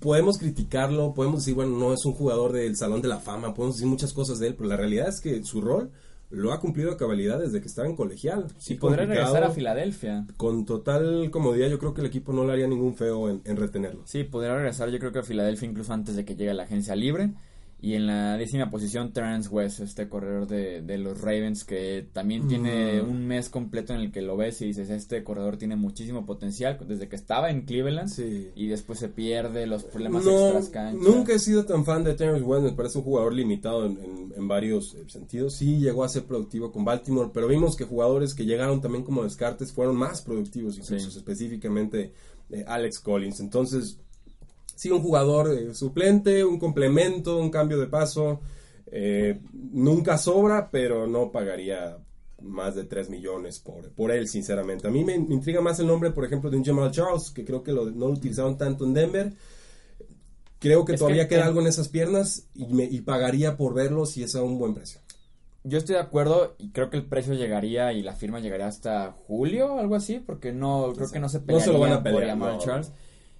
podemos 0.00 0.38
criticarlo, 0.38 1.14
podemos 1.14 1.40
decir, 1.40 1.54
bueno, 1.54 1.76
no 1.78 1.92
es 1.92 2.04
un 2.04 2.12
jugador 2.12 2.52
del 2.52 2.76
Salón 2.76 3.02
de 3.02 3.08
la 3.08 3.18
Fama, 3.18 3.54
podemos 3.54 3.76
decir 3.76 3.88
muchas 3.88 4.12
cosas 4.12 4.38
de 4.38 4.48
él, 4.48 4.54
pero 4.54 4.68
la 4.68 4.76
realidad 4.76 5.08
es 5.08 5.20
que 5.20 5.42
su 5.44 5.60
rol 5.60 5.90
lo 6.30 6.52
ha 6.52 6.60
cumplido 6.60 6.92
a 6.92 6.96
cabalidad 6.98 7.38
desde 7.38 7.60
que 7.62 7.68
estaba 7.68 7.88
en 7.88 7.96
colegial. 7.96 8.42
Podría 8.42 8.78
complicado, 8.78 9.06
regresar 9.06 9.44
a 9.44 9.50
Filadelfia. 9.50 10.26
Con 10.36 10.66
total 10.66 11.30
comodidad, 11.30 11.68
yo 11.68 11.78
creo 11.78 11.94
que 11.94 12.02
el 12.02 12.06
equipo 12.08 12.32
no 12.34 12.44
le 12.44 12.52
haría 12.52 12.66
ningún 12.68 12.94
feo 12.96 13.30
en, 13.30 13.40
en 13.44 13.56
retenerlo. 13.56 14.02
Sí, 14.04 14.24
podría 14.24 14.54
regresar 14.54 14.90
yo 14.90 14.98
creo 14.98 15.10
que 15.10 15.20
a 15.20 15.22
Filadelfia 15.22 15.68
incluso 15.68 15.92
antes 15.92 16.16
de 16.16 16.24
que 16.26 16.34
llegue 16.36 16.50
a 16.50 16.54
la 16.54 16.64
agencia 16.64 16.94
libre. 16.94 17.30
Y 17.80 17.94
en 17.94 18.08
la 18.08 18.36
décima 18.36 18.70
posición, 18.72 19.12
Terrence 19.12 19.48
West, 19.48 19.78
este 19.78 20.08
corredor 20.08 20.48
de, 20.48 20.82
de 20.82 20.98
los 20.98 21.20
Ravens, 21.20 21.62
que 21.62 22.08
también 22.12 22.48
tiene 22.48 23.00
un 23.00 23.24
mes 23.28 23.48
completo 23.48 23.94
en 23.94 24.00
el 24.00 24.10
que 24.10 24.20
lo 24.20 24.36
ves 24.36 24.60
y 24.62 24.66
dices, 24.66 24.90
este 24.90 25.22
corredor 25.22 25.58
tiene 25.58 25.76
muchísimo 25.76 26.26
potencial 26.26 26.76
desde 26.88 27.08
que 27.08 27.14
estaba 27.14 27.50
en 27.50 27.62
Cleveland 27.62 28.08
Sí. 28.08 28.50
y 28.56 28.66
después 28.66 28.98
se 28.98 29.08
pierde 29.08 29.68
los 29.68 29.84
problemas 29.84 30.24
No, 30.24 30.30
extras 30.46 30.70
cancha. 30.70 30.98
nunca 31.08 31.34
he 31.34 31.38
sido 31.38 31.66
tan 31.66 31.84
fan 31.84 32.02
de 32.02 32.14
Terrence 32.14 32.42
West, 32.42 32.64
me 32.64 32.72
parece 32.72 32.98
un 32.98 33.04
jugador 33.04 33.32
limitado 33.32 33.86
en, 33.86 33.92
en- 34.02 34.32
en 34.36 34.48
varios 34.48 34.94
eh, 34.96 35.04
sentidos. 35.06 35.54
Sí, 35.54 35.78
llegó 35.78 36.02
a 36.02 36.08
ser 36.08 36.24
productivo 36.24 36.72
con 36.72 36.84
Baltimore, 36.84 37.30
pero 37.32 37.46
vimos 37.46 37.76
que 37.76 37.84
jugadores 37.84 38.34
que 38.34 38.44
llegaron 38.44 38.80
también 38.80 39.04
como 39.04 39.22
descartes 39.22 39.72
fueron 39.72 39.94
más 39.94 40.22
productivos, 40.22 40.78
incluso 40.78 41.10
Sí. 41.12 41.18
específicamente 41.18 42.12
eh, 42.50 42.64
Alex 42.66 42.98
Collins. 42.98 43.38
Entonces, 43.40 44.00
sí, 44.78 44.90
un 44.90 45.02
jugador 45.02 45.52
eh, 45.52 45.74
suplente, 45.74 46.44
un 46.44 46.58
complemento, 46.58 47.38
un 47.38 47.50
cambio 47.50 47.78
de 47.78 47.86
paso. 47.88 48.40
eh, 48.90 49.40
nunca 49.52 50.16
sobra, 50.18 50.70
pero 50.70 51.06
no 51.06 51.30
pagaría 51.32 51.98
más 52.42 52.74
de 52.76 52.84
3 52.84 53.10
millones 53.10 53.58
por, 53.60 53.90
por 53.92 54.10
él, 54.12 54.28
sinceramente. 54.28 54.86
A 54.88 54.90
mí 54.90 55.04
me, 55.04 55.18
me 55.18 55.34
intriga 55.34 55.60
más 55.60 55.78
el 55.80 55.86
nombre, 55.88 56.10
por 56.12 56.24
ejemplo, 56.24 56.50
de 56.50 56.56
un 56.56 56.64
Jamal 56.64 56.90
Charles, 56.92 57.30
que 57.30 57.44
creo 57.44 57.62
que 57.62 57.72
lo, 57.72 57.90
no 57.90 58.06
lo 58.08 58.12
utilizaron 58.14 58.56
tanto 58.56 58.84
en 58.86 58.94
Denver. 58.94 59.34
Creo 60.60 60.84
que 60.84 60.92
Es 60.92 61.00
todavía 61.00 61.28
que 61.28 61.36
queda 61.36 61.46
algo 61.46 61.60
en 61.60 61.66
esas 61.68 61.88
piernas 61.88 62.48
y, 62.54 62.66
me, 62.72 62.84
y 62.84 63.00
pagaría 63.00 63.56
por 63.56 63.74
verlo 63.74 64.06
si 64.06 64.22
es 64.22 64.36
a 64.36 64.42
un 64.42 64.58
buen 64.58 64.74
precio. 64.74 65.00
Yo 65.64 65.78
estoy 65.78 65.94
de 65.96 66.00
acuerdo 66.00 66.54
y 66.58 66.70
creo 66.72 66.88
que 66.90 66.96
el 66.96 67.06
precio 67.06 67.34
llegaría 67.34 67.92
y 67.92 68.02
la 68.02 68.14
firma 68.14 68.40
llegaría 68.40 68.66
hasta 68.68 69.12
julio, 69.12 69.78
algo 69.78 69.94
así, 69.96 70.18
porque 70.20 70.52
no 70.52 70.94
creo 70.96 71.10
que 71.10 71.20
no 71.20 71.28
se 71.28 71.40
No 71.46 71.60
se 71.60 71.70
pelearía 71.70 71.72
lo 71.72 71.78
van 71.80 71.92
a 71.92 72.02
por 72.02 72.02
pelear, 72.02 72.28
Jamal 72.28 72.56
no. 72.56 72.58
Charles. 72.58 72.92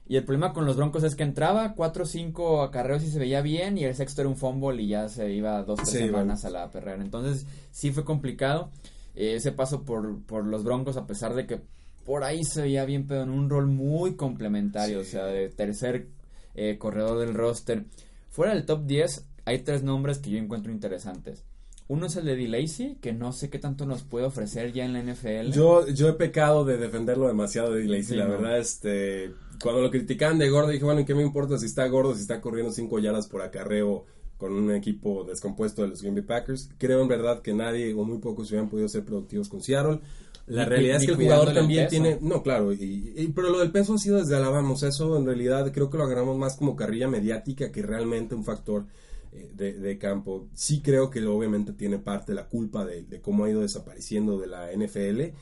Y 0.08 0.16
el 0.16 0.24
problema 0.24 0.52
con 0.54 0.64
los 0.64 0.76
Broncos 0.76 1.04
es 1.04 1.14
que 1.14 1.22
entraba 1.22 1.74
4 1.74 2.02
o 2.04 2.06
5 2.06 2.62
acarreos 2.62 3.02
y 3.04 3.10
se 3.10 3.18
veía 3.18 3.42
bien 3.42 3.76
y 3.76 3.84
el 3.84 3.94
sexto 3.94 4.22
era 4.22 4.30
un 4.30 4.36
fumble 4.36 4.82
y 4.82 4.88
ya 4.88 5.08
se 5.10 5.30
iba 5.32 5.62
dos 5.64 5.76
tres 5.76 5.90
Sí, 5.90 5.98
semanas 5.98 6.44
a 6.46 6.50
la 6.50 6.70
perrera. 6.70 7.02
Entonces 7.02 7.46
sí 7.70 7.92
fue 7.92 8.04
complicado 8.04 8.70
eh, 9.14 9.34
ese 9.36 9.52
paso 9.52 9.82
por, 9.84 10.22
por 10.22 10.46
los 10.46 10.64
Broncos 10.64 10.96
a 10.96 11.06
pesar 11.06 11.34
de 11.34 11.46
que 11.46 11.60
por 12.06 12.24
ahí 12.24 12.42
se 12.42 12.62
veía 12.62 12.86
bien, 12.86 13.06
pero 13.06 13.22
en 13.22 13.28
un 13.30 13.50
rol 13.50 13.66
muy 13.66 14.14
complementario, 14.16 15.00
o 15.00 15.04
sea, 15.04 15.26
de 15.26 15.50
tercer 15.50 16.06
eh, 16.54 16.78
corredor 16.78 17.18
del 17.18 17.34
roster. 17.34 17.84
Fuera 18.30 18.54
del 18.54 18.64
top 18.64 18.86
10 18.86 19.26
hay 19.44 19.58
tres 19.58 19.82
nombres 19.82 20.18
que 20.18 20.30
yo 20.30 20.38
encuentro 20.38 20.72
interesantes. 20.72 21.44
Uno 21.86 22.06
es 22.06 22.16
el 22.16 22.24
de 22.26 22.36
D. 22.36 22.96
que 23.00 23.12
no 23.12 23.32
sé 23.32 23.48
qué 23.50 23.58
tanto 23.58 23.84
nos 23.86 24.02
puede 24.04 24.26
ofrecer 24.26 24.72
ya 24.72 24.84
en 24.86 24.92
la 24.94 25.02
NFL. 25.02 25.52
Yo, 25.52 25.86
yo 25.88 26.08
he 26.08 26.12
pecado 26.14 26.64
de 26.64 26.76
defenderlo 26.78 27.28
demasiado 27.28 27.72
de 27.72 27.84
Lacy, 27.84 28.02
Sí, 28.04 28.14
la 28.16 28.24
¿no? 28.26 28.32
verdad, 28.32 28.58
este, 28.58 29.32
cuando 29.62 29.82
lo 29.82 29.90
criticaban 29.90 30.38
de 30.38 30.48
gordo, 30.50 30.70
dije, 30.70 30.84
bueno, 30.84 31.04
¿qué 31.04 31.14
me 31.14 31.22
importa 31.22 31.58
si 31.58 31.66
está 31.66 31.86
gordo, 31.88 32.14
si 32.14 32.22
está 32.22 32.40
corriendo 32.40 32.72
cinco 32.72 32.98
yardas 32.98 33.26
por 33.26 33.42
acarreo 33.42 34.04
con 34.36 34.52
un 34.52 34.72
equipo 34.72 35.24
descompuesto 35.24 35.82
de 35.82 35.88
los 35.88 36.00
Green 36.02 36.14
Bay 36.14 36.24
Packers? 36.24 36.70
Creo 36.78 37.02
en 37.02 37.08
verdad 37.08 37.42
que 37.42 37.54
nadie 37.54 37.92
o 37.94 38.04
muy 38.04 38.18
pocos 38.18 38.48
hubieran 38.50 38.68
podido 38.68 38.88
ser 38.88 39.04
productivos 39.04 39.48
con 39.48 39.62
Seattle. 39.62 40.00
La 40.46 40.64
realidad 40.64 40.96
es 40.96 41.04
que 41.04 41.10
el 41.12 41.16
jugador 41.18 41.48
el 41.48 41.54
también 41.54 41.88
tiene, 41.88 42.18
no, 42.22 42.42
claro, 42.42 42.72
y, 42.72 43.12
y- 43.16 43.28
pero 43.34 43.50
lo 43.50 43.58
del 43.58 43.70
peso 43.70 43.94
ha 43.94 43.98
sido 43.98 44.16
desde 44.18 44.34
Alabama, 44.34 44.70
o 44.72 44.76
sea, 44.76 44.88
eso 44.88 45.14
en 45.18 45.26
realidad 45.26 45.70
creo 45.72 45.90
que 45.90 45.98
lo 45.98 46.04
agarramos 46.04 46.38
más 46.38 46.56
como 46.56 46.74
carrilla 46.74 47.06
mediática 47.06 47.70
que 47.70 47.82
realmente 47.82 48.34
un 48.34 48.44
factor 48.44 48.86
eh, 49.32 49.50
de, 49.54 49.74
de 49.74 49.98
campo. 49.98 50.46
Sí 50.54 50.80
creo 50.80 51.10
que 51.10 51.22
obviamente 51.26 51.74
tiene 51.74 51.98
parte 51.98 52.32
la 52.32 52.46
culpa 52.48 52.86
de, 52.86 53.02
de 53.02 53.20
cómo 53.20 53.44
ha 53.44 53.50
ido 53.50 53.60
desapareciendo 53.60 54.38
de 54.38 54.46
la 54.46 54.72
NFL, 54.72 55.34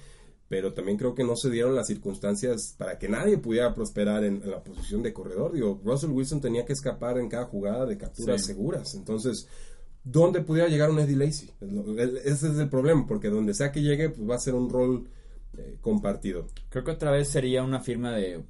pero 0.49 0.73
también 0.73 0.97
creo 0.97 1.15
que 1.15 1.25
no 1.25 1.37
se 1.37 1.51
dieron 1.51 1.75
las 1.75 1.87
circunstancias 1.89 2.75
para 2.79 2.99
que 2.99 3.09
nadie 3.09 3.39
pudiera 3.39 3.75
prosperar 3.75 4.25
en, 4.25 4.43
en 4.43 4.51
la 4.51 4.63
posición 4.63 5.03
de 5.03 5.13
corredor. 5.13 5.53
Digo, 5.53 5.81
Russell 5.85 6.11
Wilson 6.11 6.41
tenía 6.41 6.65
que 6.65 6.73
escapar 6.73 7.19
en 7.19 7.29
cada 7.29 7.47
jugada 7.47 7.85
de 7.87 7.97
capturas 7.99 8.41
Sí. 8.43 8.49
seguras. 8.49 8.95
Entonces, 8.95 9.49
¿dónde 10.05 10.41
pudiera 10.43 10.69
llegar 10.69 10.91
un 10.91 11.01
Eddie 11.01 11.17
Lacy? 11.17 11.51
Ese 12.25 12.49
es 12.49 12.59
el 12.59 12.69
problema, 12.69 13.07
porque 13.07 13.29
donde 13.29 13.55
sea 13.55 13.73
que 13.73 13.83
llegue, 13.83 14.11
pues 14.11 14.29
va 14.29 14.37
a 14.37 14.41
ser 14.41 14.55
un 14.55 14.71
rol 14.71 15.09
eh, 15.59 15.79
compartido. 15.81 16.47
Creo 16.69 16.85
que 16.85 16.91
otra 16.93 17.11
vez 17.11 17.29
sería 17.29 17.63
una 17.63 17.81
firma 17.81 18.13
de 18.13 18.43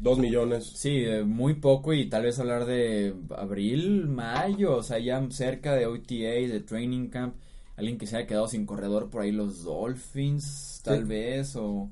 Dos 0.00 0.16
millones. 0.20 0.74
Sí, 0.76 1.00
de 1.00 1.24
muy 1.24 1.54
poco 1.54 1.92
y 1.92 2.08
tal 2.08 2.22
vez 2.22 2.38
hablar 2.38 2.66
de 2.66 3.16
abril, 3.36 4.06
mayo, 4.06 4.76
o 4.76 4.82
sea, 4.84 5.00
ya 5.00 5.20
cerca 5.30 5.74
de 5.74 5.86
OTA, 5.86 6.52
de 6.52 6.60
Training 6.64 7.08
Camp, 7.08 7.34
alguien 7.78 7.96
que 7.98 8.06
se 8.06 8.16
haya 8.16 8.26
quedado 8.26 8.48
sin 8.48 8.66
corredor 8.66 9.08
por 9.10 9.22
ahí, 9.22 9.32
los 9.32 9.62
Dolphins, 9.64 10.80
tal 10.84 10.98
Sí. 11.02 11.04
vez, 11.08 11.56
o... 11.56 11.90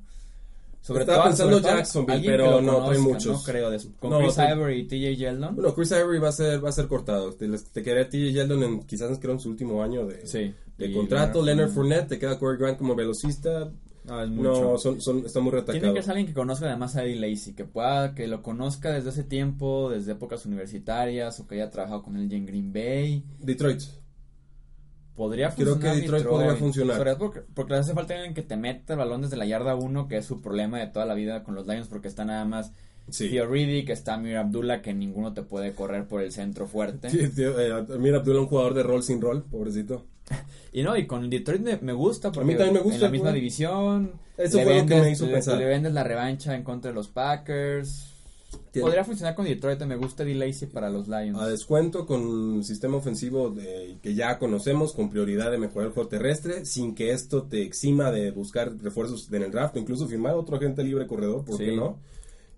Sobre 0.81 1.01
Estaba 1.01 1.25
pensando 1.25 1.57
sobre 1.57 1.63
todo 1.67 1.77
Jacksonville, 1.77 2.21
pero 2.25 2.43
que 2.45 2.49
lo 2.51 2.61
no, 2.61 2.73
conozca, 2.79 2.99
muchos. 3.01 3.25
No 3.39 3.43
creo, 3.43 3.69
con 3.99 4.09
No, 4.09 4.19
Chris 4.19 4.35
trae- 4.37 4.55
Ivory 4.55 4.79
y 4.79 4.87
TJ 4.87 5.15
Yeldon. 5.17 5.55
Bueno, 5.55 5.75
Chris 5.75 5.91
Ivory 5.91 6.19
va 6.19 6.29
a 6.29 6.31
ser, 6.31 6.63
va 6.63 6.69
a 6.69 6.71
ser 6.71 6.87
cortado. 6.87 7.33
Te, 7.33 7.49
te 7.49 7.83
quedaría 7.83 8.07
TJ 8.07 8.31
Yeldon 8.31 8.63
en 8.63 8.79
quizás 8.83 9.19
creo 9.19 9.33
en 9.33 9.39
su 9.41 9.49
último 9.49 9.83
año 9.83 10.05
de, 10.05 10.25
sí. 10.25 10.53
de 10.77 10.93
contrato. 10.93 11.43
Leonard 11.43 11.71
Fournette. 11.71 11.95
Fournette, 11.97 12.07
te 12.09 12.19
queda 12.19 12.39
Corey 12.39 12.57
Grant 12.57 12.77
como 12.77 12.95
velocista. 12.95 13.69
No, 14.05 14.23
es 14.23 14.29
mucho. 14.29 14.61
No, 14.61 14.77
son, 14.77 15.01
son, 15.01 15.25
está 15.25 15.41
muy 15.41 15.51
retacado. 15.51 15.77
Tiene 15.79 15.93
que 15.93 16.01
ser 16.01 16.11
alguien 16.11 16.27
que 16.27 16.33
conozca 16.33 16.67
además 16.67 16.95
a 16.95 17.03
Eddie 17.03 17.19
Lacy, 17.31 17.53
que 17.53 17.65
pueda, 17.65 18.15
que 18.15 18.25
lo 18.27 18.41
conozca 18.41 18.93
desde 18.93 19.09
hace 19.09 19.25
tiempo, 19.25 19.89
desde 19.89 20.13
épocas 20.13 20.45
universitarias, 20.45 21.37
o 21.41 21.47
que 21.47 21.55
haya 21.55 21.69
trabajado 21.69 22.03
con 22.03 22.15
él 22.15 22.29
ya 22.29 22.37
en 22.37 22.45
Green 22.45 22.71
Bay. 22.71 23.25
Detroit. 23.39 23.81
Podría 25.17 25.49
Creo 25.49 25.73
funcionar. 25.73 25.95
que 25.95 26.01
Detroit 26.01 26.25
podría 26.27 26.55
funcionar. 26.55 26.97
Sobre 26.97 27.11
todo 27.15 27.19
porque, 27.19 27.41
porque 27.53 27.73
le 27.73 27.79
hace 27.79 27.93
falta 27.93 28.13
alguien 28.13 28.33
que 28.33 28.43
te 28.43 28.55
meta 28.55 28.93
el 28.93 28.99
balón 28.99 29.23
desde 29.23 29.35
la 29.35 29.45
yarda 29.45 29.75
1, 29.75 30.07
que 30.07 30.17
es 30.17 30.25
su 30.25 30.41
problema 30.41 30.79
de 30.79 30.87
toda 30.87 31.05
la 31.05 31.13
vida 31.15 31.43
con 31.43 31.55
los 31.55 31.67
Lions, 31.67 31.87
porque 31.89 32.07
está 32.07 32.23
nada 32.23 32.45
más 32.45 32.71
Sí. 33.09 33.29
Theo 33.29 33.45
Riddick, 33.47 33.89
está 33.89 34.15
Amir 34.15 34.35
Abdullah, 34.35 34.81
que 34.81 34.93
ninguno 34.93 35.33
te 35.33 35.41
puede 35.41 35.73
correr 35.73 36.05
por 36.07 36.21
el 36.21 36.31
centro 36.33 36.67
fuerte. 36.67 37.09
Sí, 37.09 37.29
tío, 37.29 37.57
eh, 37.59 37.71
Abdullah, 37.71 38.41
un 38.41 38.47
jugador 38.47 38.73
de 38.73 38.83
rol 38.83 39.01
sin 39.01 39.19
rol, 39.21 39.43
pobrecito. 39.43 40.05
Y 40.73 40.83
no, 40.83 40.95
y 40.97 41.07
con 41.07 41.29
Detroit 41.29 41.61
me, 41.61 41.77
me 41.77 41.93
gusta, 41.93 42.31
porque 42.31 42.41
A 42.43 42.47
mí 42.53 42.55
también 42.55 42.73
me 42.75 42.81
gusta, 42.81 42.97
en 42.97 43.01
la 43.03 43.09
misma 43.09 43.29
güey. 43.29 43.39
división. 43.41 44.11
Eso 44.37 44.59
fue 44.61 44.65
lo 44.81 44.85
que 44.85 44.93
me 44.95 45.01
vendes- 45.01 45.11
hizo 45.13 45.25
le- 45.25 45.31
pensar. 45.33 45.57
Le 45.57 45.65
vendes 45.65 45.93
la 45.93 46.03
revancha 46.03 46.53
en 46.53 46.63
contra 46.63 46.91
de 46.91 46.95
los 46.95 47.07
Packers. 47.07 48.13
Tiene- 48.71 48.85
Podría 48.85 49.03
funcionar 49.03 49.35
con 49.35 49.45
Detroit, 49.45 49.81
me 49.83 49.95
gusta 49.95 50.23
Eddie 50.23 50.35
Lacy 50.35 50.67
para 50.67 50.89
los 50.89 51.07
Lions. 51.07 51.39
A 51.39 51.47
descuento 51.47 52.05
con 52.05 52.21
un 52.21 52.63
sistema 52.63 52.97
ofensivo 52.97 53.49
de, 53.49 53.97
que 54.01 54.13
ya 54.13 54.37
conocemos, 54.39 54.93
con 54.93 55.09
prioridad 55.09 55.51
de 55.51 55.57
mejorar 55.57 55.87
el 55.87 55.93
juego 55.93 56.09
terrestre, 56.09 56.65
sin 56.65 56.93
que 56.95 57.11
esto 57.11 57.43
te 57.43 57.61
exima 57.63 58.11
de 58.11 58.31
buscar 58.31 58.77
refuerzos 58.81 59.31
en 59.31 59.43
el 59.43 59.51
draft, 59.51 59.75
incluso 59.77 60.07
firmar 60.07 60.33
a 60.33 60.37
otro 60.37 60.57
agente 60.57 60.83
libre 60.83 61.07
corredor, 61.07 61.43
¿por 61.43 61.57
Sí. 61.57 61.65
qué 61.65 61.75
no? 61.75 61.97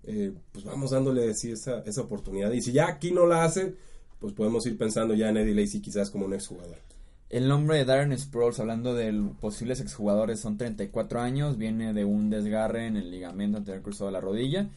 Eh, 0.04 0.32
pues 0.52 0.64
vamos 0.64 0.90
dándole 0.90 1.32
sí, 1.34 1.52
esa, 1.52 1.80
esa 1.80 2.02
oportunidad. 2.02 2.52
Y 2.52 2.62
si 2.62 2.72
ya 2.72 2.88
aquí 2.88 3.12
no 3.12 3.26
la 3.26 3.44
hace, 3.44 3.74
pues 4.18 4.32
podemos 4.32 4.66
ir 4.66 4.76
pensando 4.78 5.14
ya 5.14 5.28
en 5.30 5.36
Eddie 5.38 5.54
Lacy 5.54 5.80
quizás 5.80 6.10
como 6.10 6.26
un 6.26 6.34
exjugador. 6.34 6.76
El 7.28 7.46
nombre 7.48 7.76
de 7.78 7.84
Darren 7.84 8.16
Sproles, 8.18 8.58
hablando 8.58 8.94
de 8.94 9.12
posibles 9.40 9.80
exjugadores, 9.80 10.40
son 10.40 10.58
34 10.58 11.20
años, 11.20 11.56
viene 11.58 11.92
de 11.94 12.04
un 12.04 12.28
desgarre 12.28 12.86
en 12.86 12.96
el 12.96 13.10
ligamento 13.10 13.58
anterior 13.58 13.82
cruzado 13.84 14.06
de 14.06 14.12
la 14.12 14.20
rodilla 14.20 14.68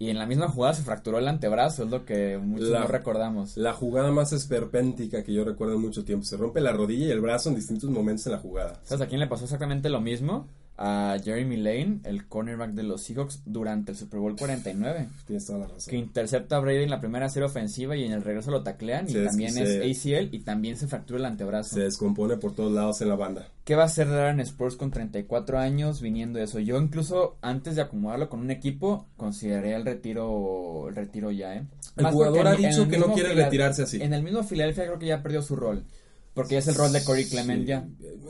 y 0.00 0.08
en 0.10 0.18
la 0.18 0.24
misma 0.26 0.48
jugada 0.48 0.72
se 0.74 0.82
fracturó 0.82 1.18
el 1.18 1.28
antebrazo, 1.28 1.84
es 1.84 1.90
lo 1.90 2.04
que 2.06 2.38
muchos 2.42 2.68
La- 2.70 2.80
no 2.80 2.86
recordamos. 2.88 3.56
La 3.56 3.74
jugada 3.74 4.10
más 4.10 4.32
esperpéntica 4.32 5.22
que 5.22 5.32
yo 5.32 5.44
recuerdo 5.44 5.74
en 5.74 5.82
mucho 5.82 6.04
tiempo. 6.04 6.24
Se 6.24 6.36
rompe 6.36 6.60
la 6.60 6.72
rodilla 6.72 7.06
y 7.06 7.10
el 7.10 7.20
brazo 7.20 7.50
en 7.50 7.54
distintos 7.56 7.88
momentos 7.90 8.26
en 8.26 8.32
la 8.32 8.38
jugada. 8.38 8.80
¿Sabes 8.82 9.02
a 9.02 9.06
quién 9.08 9.20
le 9.20 9.26
pasó 9.28 9.44
exactamente 9.44 9.88
lo 9.90 10.00
mismo? 10.00 10.48
A 10.82 11.18
Jeremy 11.22 11.58
Lane, 11.58 12.00
el 12.04 12.26
cornerback 12.26 12.70
de 12.70 12.82
los 12.84 13.02
Seahawks, 13.02 13.42
durante 13.44 13.92
el 13.92 13.98
Super 13.98 14.18
Bowl 14.18 14.34
49, 14.34 15.08
Tienes 15.26 15.44
toda 15.44 15.58
la 15.58 15.66
razón. 15.66 15.90
que 15.90 15.96
intercepta 15.96 16.56
a 16.56 16.60
Brady 16.60 16.84
en 16.84 16.88
la 16.90 17.00
primera 17.00 17.28
serie 17.28 17.46
ofensiva 17.46 17.96
y 17.96 18.04
en 18.04 18.12
el 18.12 18.22
regreso 18.22 18.50
lo 18.50 18.62
taclean 18.62 19.06
y 19.06 19.12
también 19.12 19.58
es 19.58 19.76
ACL 20.04 20.34
y 20.34 20.38
también 20.40 20.78
se 20.78 20.86
fractura 20.86 21.18
el 21.18 21.26
antebrazo. 21.26 21.74
Se 21.74 21.82
descompone 21.82 22.38
por 22.38 22.54
todos 22.54 22.72
lados 22.72 23.00
en 23.02 23.10
la 23.10 23.16
banda. 23.16 23.46
¿Qué 23.64 23.74
va 23.74 23.82
a 23.82 23.86
hacer 23.86 24.08
Darren 24.08 24.44
Sproles 24.46 24.76
con 24.76 24.90
34 24.90 25.58
años 25.58 26.00
viniendo 26.00 26.38
de 26.38 26.46
eso? 26.46 26.58
Yo 26.60 26.80
incluso 26.80 27.36
antes 27.42 27.76
de 27.76 27.82
acomodarlo 27.82 28.30
con 28.30 28.40
un 28.40 28.50
equipo 28.50 29.06
consideré 29.18 29.74
el 29.74 29.84
retiro 29.84 30.88
el 30.88 30.96
retiro 30.96 31.30
ya, 31.30 31.56
¿eh? 31.56 31.62
El 31.96 32.04
Más 32.04 32.14
jugador 32.14 32.48
ha 32.48 32.54
dicho 32.56 32.88
que 32.88 32.96
no 32.98 33.12
quiere 33.12 33.34
retirarse 33.34 33.82
así. 33.82 34.00
En 34.00 34.14
el 34.14 34.22
mismo 34.22 34.42
Filadelfia 34.44 34.84
creo 34.86 34.98
que 34.98 35.06
ya 35.06 35.22
perdió 35.22 35.42
su 35.42 35.56
rol. 35.56 35.84
Porque 36.32 36.56
es 36.56 36.68
el 36.68 36.74
rol 36.74 36.92
de 36.92 37.04
Corey 37.04 37.26
Clement 37.26 37.60
Sí. 37.60 37.66
ya. 37.66 37.84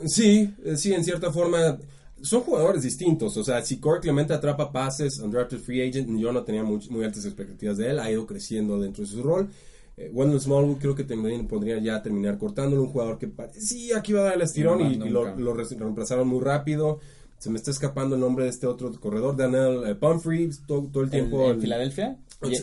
Sí, 0.05 0.53
eh, 0.65 0.75
sí, 0.75 0.93
en 0.93 1.05
cierta 1.05 1.31
forma. 1.31 1.77
Son 2.23 2.41
jugadores 2.41 2.83
distintos. 2.83 3.35
O 3.37 3.43
sea, 3.43 3.61
si 3.63 3.79
Corey 3.79 4.01
Clemente 4.01 4.33
atrapa 4.33 4.71
pases, 4.71 5.19
undrafted 5.19 5.59
free 5.59 5.81
agent, 5.81 6.09
yo 6.19 6.31
no 6.31 6.43
tenía 6.43 6.63
muy, 6.63 6.79
muy 6.89 7.03
altas 7.03 7.25
expectativas 7.25 7.77
de 7.77 7.89
él. 7.91 7.99
Ha 7.99 8.11
ido 8.11 8.25
creciendo 8.25 8.79
dentro 8.79 9.03
de 9.03 9.09
su 9.09 9.21
rol. 9.23 9.49
Eh, 9.97 10.09
Wendell 10.13 10.39
Smallwood 10.39 10.77
creo 10.77 10.95
que 10.95 11.03
también 11.03 11.47
podría 11.47 11.77
ya 11.79 12.01
terminar 12.01 12.37
cortándolo. 12.37 12.83
Un 12.83 12.89
jugador 12.89 13.17
que 13.19 13.27
parecía 13.27 14.01
que 14.01 14.11
iba 14.13 14.21
a 14.21 14.23
dar 14.25 14.35
el 14.35 14.41
estirón 14.41 14.79
No, 14.79 14.89
y, 14.89 14.93
y 15.07 15.09
lo, 15.09 15.35
lo 15.37 15.53
re- 15.53 15.65
reemplazaron 15.77 16.27
muy 16.27 16.41
rápido. 16.41 16.99
Se 17.41 17.49
me 17.49 17.57
está 17.57 17.71
escapando 17.71 18.13
el 18.13 18.21
nombre 18.21 18.43
de 18.43 18.51
este 18.51 18.67
otro 18.67 18.91
corredor, 18.99 19.35
Daniel 19.35 19.81
eh, 19.87 19.95
Pumphrey, 19.95 20.47
todo, 20.67 20.83
todo 20.93 21.01
el 21.01 21.07
¿En, 21.07 21.11
tiempo. 21.11 21.43
en 21.45 21.55
el- 21.55 21.61
Filadelfia? 21.61 22.17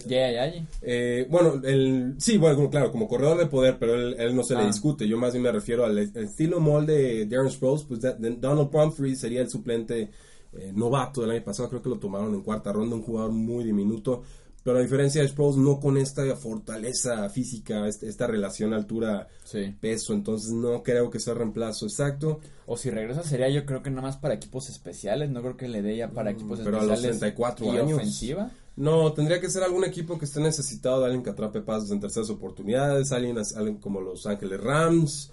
Ya, 0.06 0.30
ya. 0.30 0.52
eh, 0.82 1.26
bueno, 1.28 1.60
el, 1.64 2.14
sí, 2.18 2.38
bueno, 2.38 2.70
claro, 2.70 2.92
como 2.92 3.08
corredor 3.08 3.38
de 3.38 3.46
poder, 3.46 3.76
pero 3.80 3.94
él, 3.94 4.14
él 4.18 4.36
no 4.36 4.44
se 4.44 4.54
le 4.54 4.60
Ah. 4.62 4.66
discute. 4.66 5.08
Yo 5.08 5.16
más 5.18 5.32
bien 5.32 5.42
me 5.42 5.50
refiero 5.52 5.84
al 5.84 5.98
estilo 5.98 6.60
molde 6.60 6.94
de 6.94 7.26
Darren 7.26 7.50
Sproles, 7.50 7.82
pues 7.88 8.00
de- 8.00 8.14
Donald 8.40 8.70
Pumphrey 8.70 9.16
sería 9.16 9.40
el 9.40 9.50
suplente 9.50 10.10
eh, 10.52 10.72
novato 10.74 11.20
del 11.22 11.30
año 11.32 11.44
pasado. 11.44 11.68
Creo 11.68 11.82
que 11.82 11.88
lo 11.90 11.98
tomaron 11.98 12.32
en 12.34 12.40
cuarta 12.42 12.72
ronda, 12.72 12.94
un 12.96 13.02
jugador 13.02 13.32
muy 13.32 13.64
diminuto. 13.64 14.22
Pero 14.68 14.80
a 14.80 14.82
diferencia 14.82 15.22
de 15.22 15.28
Sproles, 15.28 15.56
no 15.56 15.80
con 15.80 15.96
esta 15.96 16.22
fortaleza 16.36 17.26
física, 17.30 17.88
este- 17.88 18.06
esta 18.06 18.26
relación 18.26 18.74
altura-peso. 18.74 20.06
Sí. 20.06 20.12
Entonces 20.12 20.50
no 20.52 20.82
creo 20.82 21.08
que 21.10 21.18
sea 21.20 21.32
reemplazo 21.32 21.86
exacto. 21.86 22.40
O 22.66 22.76
si 22.76 22.90
regresa 22.90 23.22
sería 23.22 23.48
yo 23.48 23.64
creo 23.64 23.82
que 23.82 23.88
nada 23.88 24.02
más 24.02 24.18
para 24.18 24.34
equipos 24.34 24.68
especiales, 24.68 25.30
no 25.30 25.40
creo 25.40 25.56
que 25.56 25.68
le 25.68 25.80
dé 25.80 25.96
ya 25.96 26.10
para 26.10 26.32
equipos 26.32 26.60
Mm, 26.60 26.64
pero 26.64 26.80
a 26.80 26.82
los 26.82 26.90
especiales 26.98 27.18
34 27.20 27.64
y 27.66 27.78
años. 27.78 27.92
ofensiva. 27.94 28.50
No, 28.76 29.10
tendría 29.14 29.40
que 29.40 29.48
ser 29.48 29.62
algún 29.62 29.84
equipo 29.84 30.18
que 30.18 30.26
esté 30.26 30.40
necesitado 30.40 31.00
de 31.00 31.06
alguien 31.06 31.22
que 31.24 31.30
atrape 31.30 31.62
pasos 31.62 31.90
en 31.90 31.98
terceras 32.00 32.28
oportunidades, 32.28 33.10
alguien, 33.10 33.38
alguien 33.56 33.78
como 33.78 34.02
los 34.02 34.26
Ángeles 34.26 34.60
Rams, 34.60 35.30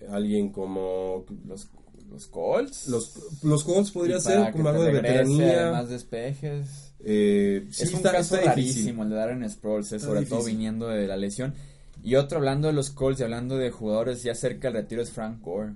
eh, 0.00 0.06
alguien 0.08 0.50
como 0.52 1.24
Los, 1.48 1.68
los 2.10 2.28
Colts. 2.28 2.86
los, 2.86 3.42
los 3.42 3.64
Colts 3.64 3.90
podría 3.90 4.20
ser, 4.20 4.52
como 4.52 4.68
algo 4.68 4.84
de 4.84 4.92
veteranía. 4.92 5.72
Más 5.72 5.88
despejes. 5.88 6.87
Eh, 7.04 7.66
sí, 7.70 7.84
es 7.84 7.90
un 7.90 7.96
está- 7.98 8.12
caso 8.12 8.36
está 8.36 8.50
rarísimo 8.50 9.02
el 9.04 9.10
de 9.10 9.16
Darren 9.16 9.48
Sproles, 9.50 9.92
eh, 9.92 10.00
sobre 10.00 10.26
todo 10.26 10.44
viniendo 10.44 10.88
de 10.88 11.06
la 11.06 11.16
lesión. 11.16 11.54
Y 12.02 12.14
otro 12.16 12.38
hablando 12.38 12.68
de 12.68 12.74
los 12.74 12.90
Colts 12.90 13.20
y 13.20 13.24
hablando 13.24 13.56
de 13.56 13.70
jugadores 13.70 14.22
ya 14.22 14.34
cerca 14.34 14.68
del 14.68 14.82
retiro 14.82 15.02
es 15.02 15.10
Frank 15.10 15.40
Gore. 15.40 15.74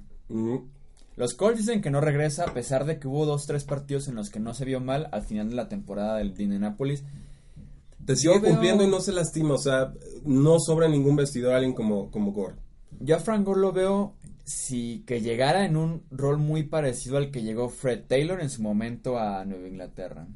Los 1.16 1.34
Colts 1.34 1.58
dicen 1.58 1.82
que 1.82 1.90
no 1.90 2.00
regresa 2.00 2.44
a 2.44 2.54
pesar 2.54 2.84
de 2.86 2.98
que 2.98 3.06
hubo 3.08 3.26
dos 3.26 3.46
tres 3.46 3.64
partidos 3.64 4.08
en 4.08 4.14
los 4.14 4.30
que 4.30 4.40
no 4.40 4.54
se 4.54 4.64
vio 4.64 4.80
mal 4.80 5.08
al 5.12 5.22
final 5.22 5.50
de 5.50 5.56
la 5.56 5.68
temporada 5.68 6.18
del 6.18 6.34
de 6.34 6.44
Indianapolis. 6.44 7.02
Te 8.04 8.16
sigue 8.16 8.34
Yo 8.34 8.40
veo- 8.40 8.50
cumpliendo 8.52 8.82
y 8.84 8.88
no 8.88 9.00
se 9.00 9.12
lastima, 9.12 9.54
o 9.54 9.58
sea, 9.58 9.92
no 10.24 10.58
sobra 10.58 10.88
ningún 10.88 11.14
vestidor 11.16 11.54
alguien 11.54 11.74
como, 11.74 12.10
como 12.10 12.32
Gore. 12.32 12.56
Yo 13.00 13.16
a 13.16 13.20
Frank 13.20 13.44
Gore 13.44 13.60
lo 13.60 13.72
veo 13.72 14.14
si 14.44 15.04
que 15.06 15.20
llegara 15.20 15.64
en 15.66 15.76
un 15.76 16.02
rol 16.10 16.38
muy 16.38 16.64
parecido 16.64 17.16
al 17.18 17.30
que 17.30 17.42
llegó 17.42 17.68
Fred 17.68 18.04
Taylor 18.08 18.40
en 18.40 18.50
su 18.50 18.62
momento 18.62 19.18
a 19.18 19.44
Nueva 19.44 19.68
Inglaterra. 19.68 20.26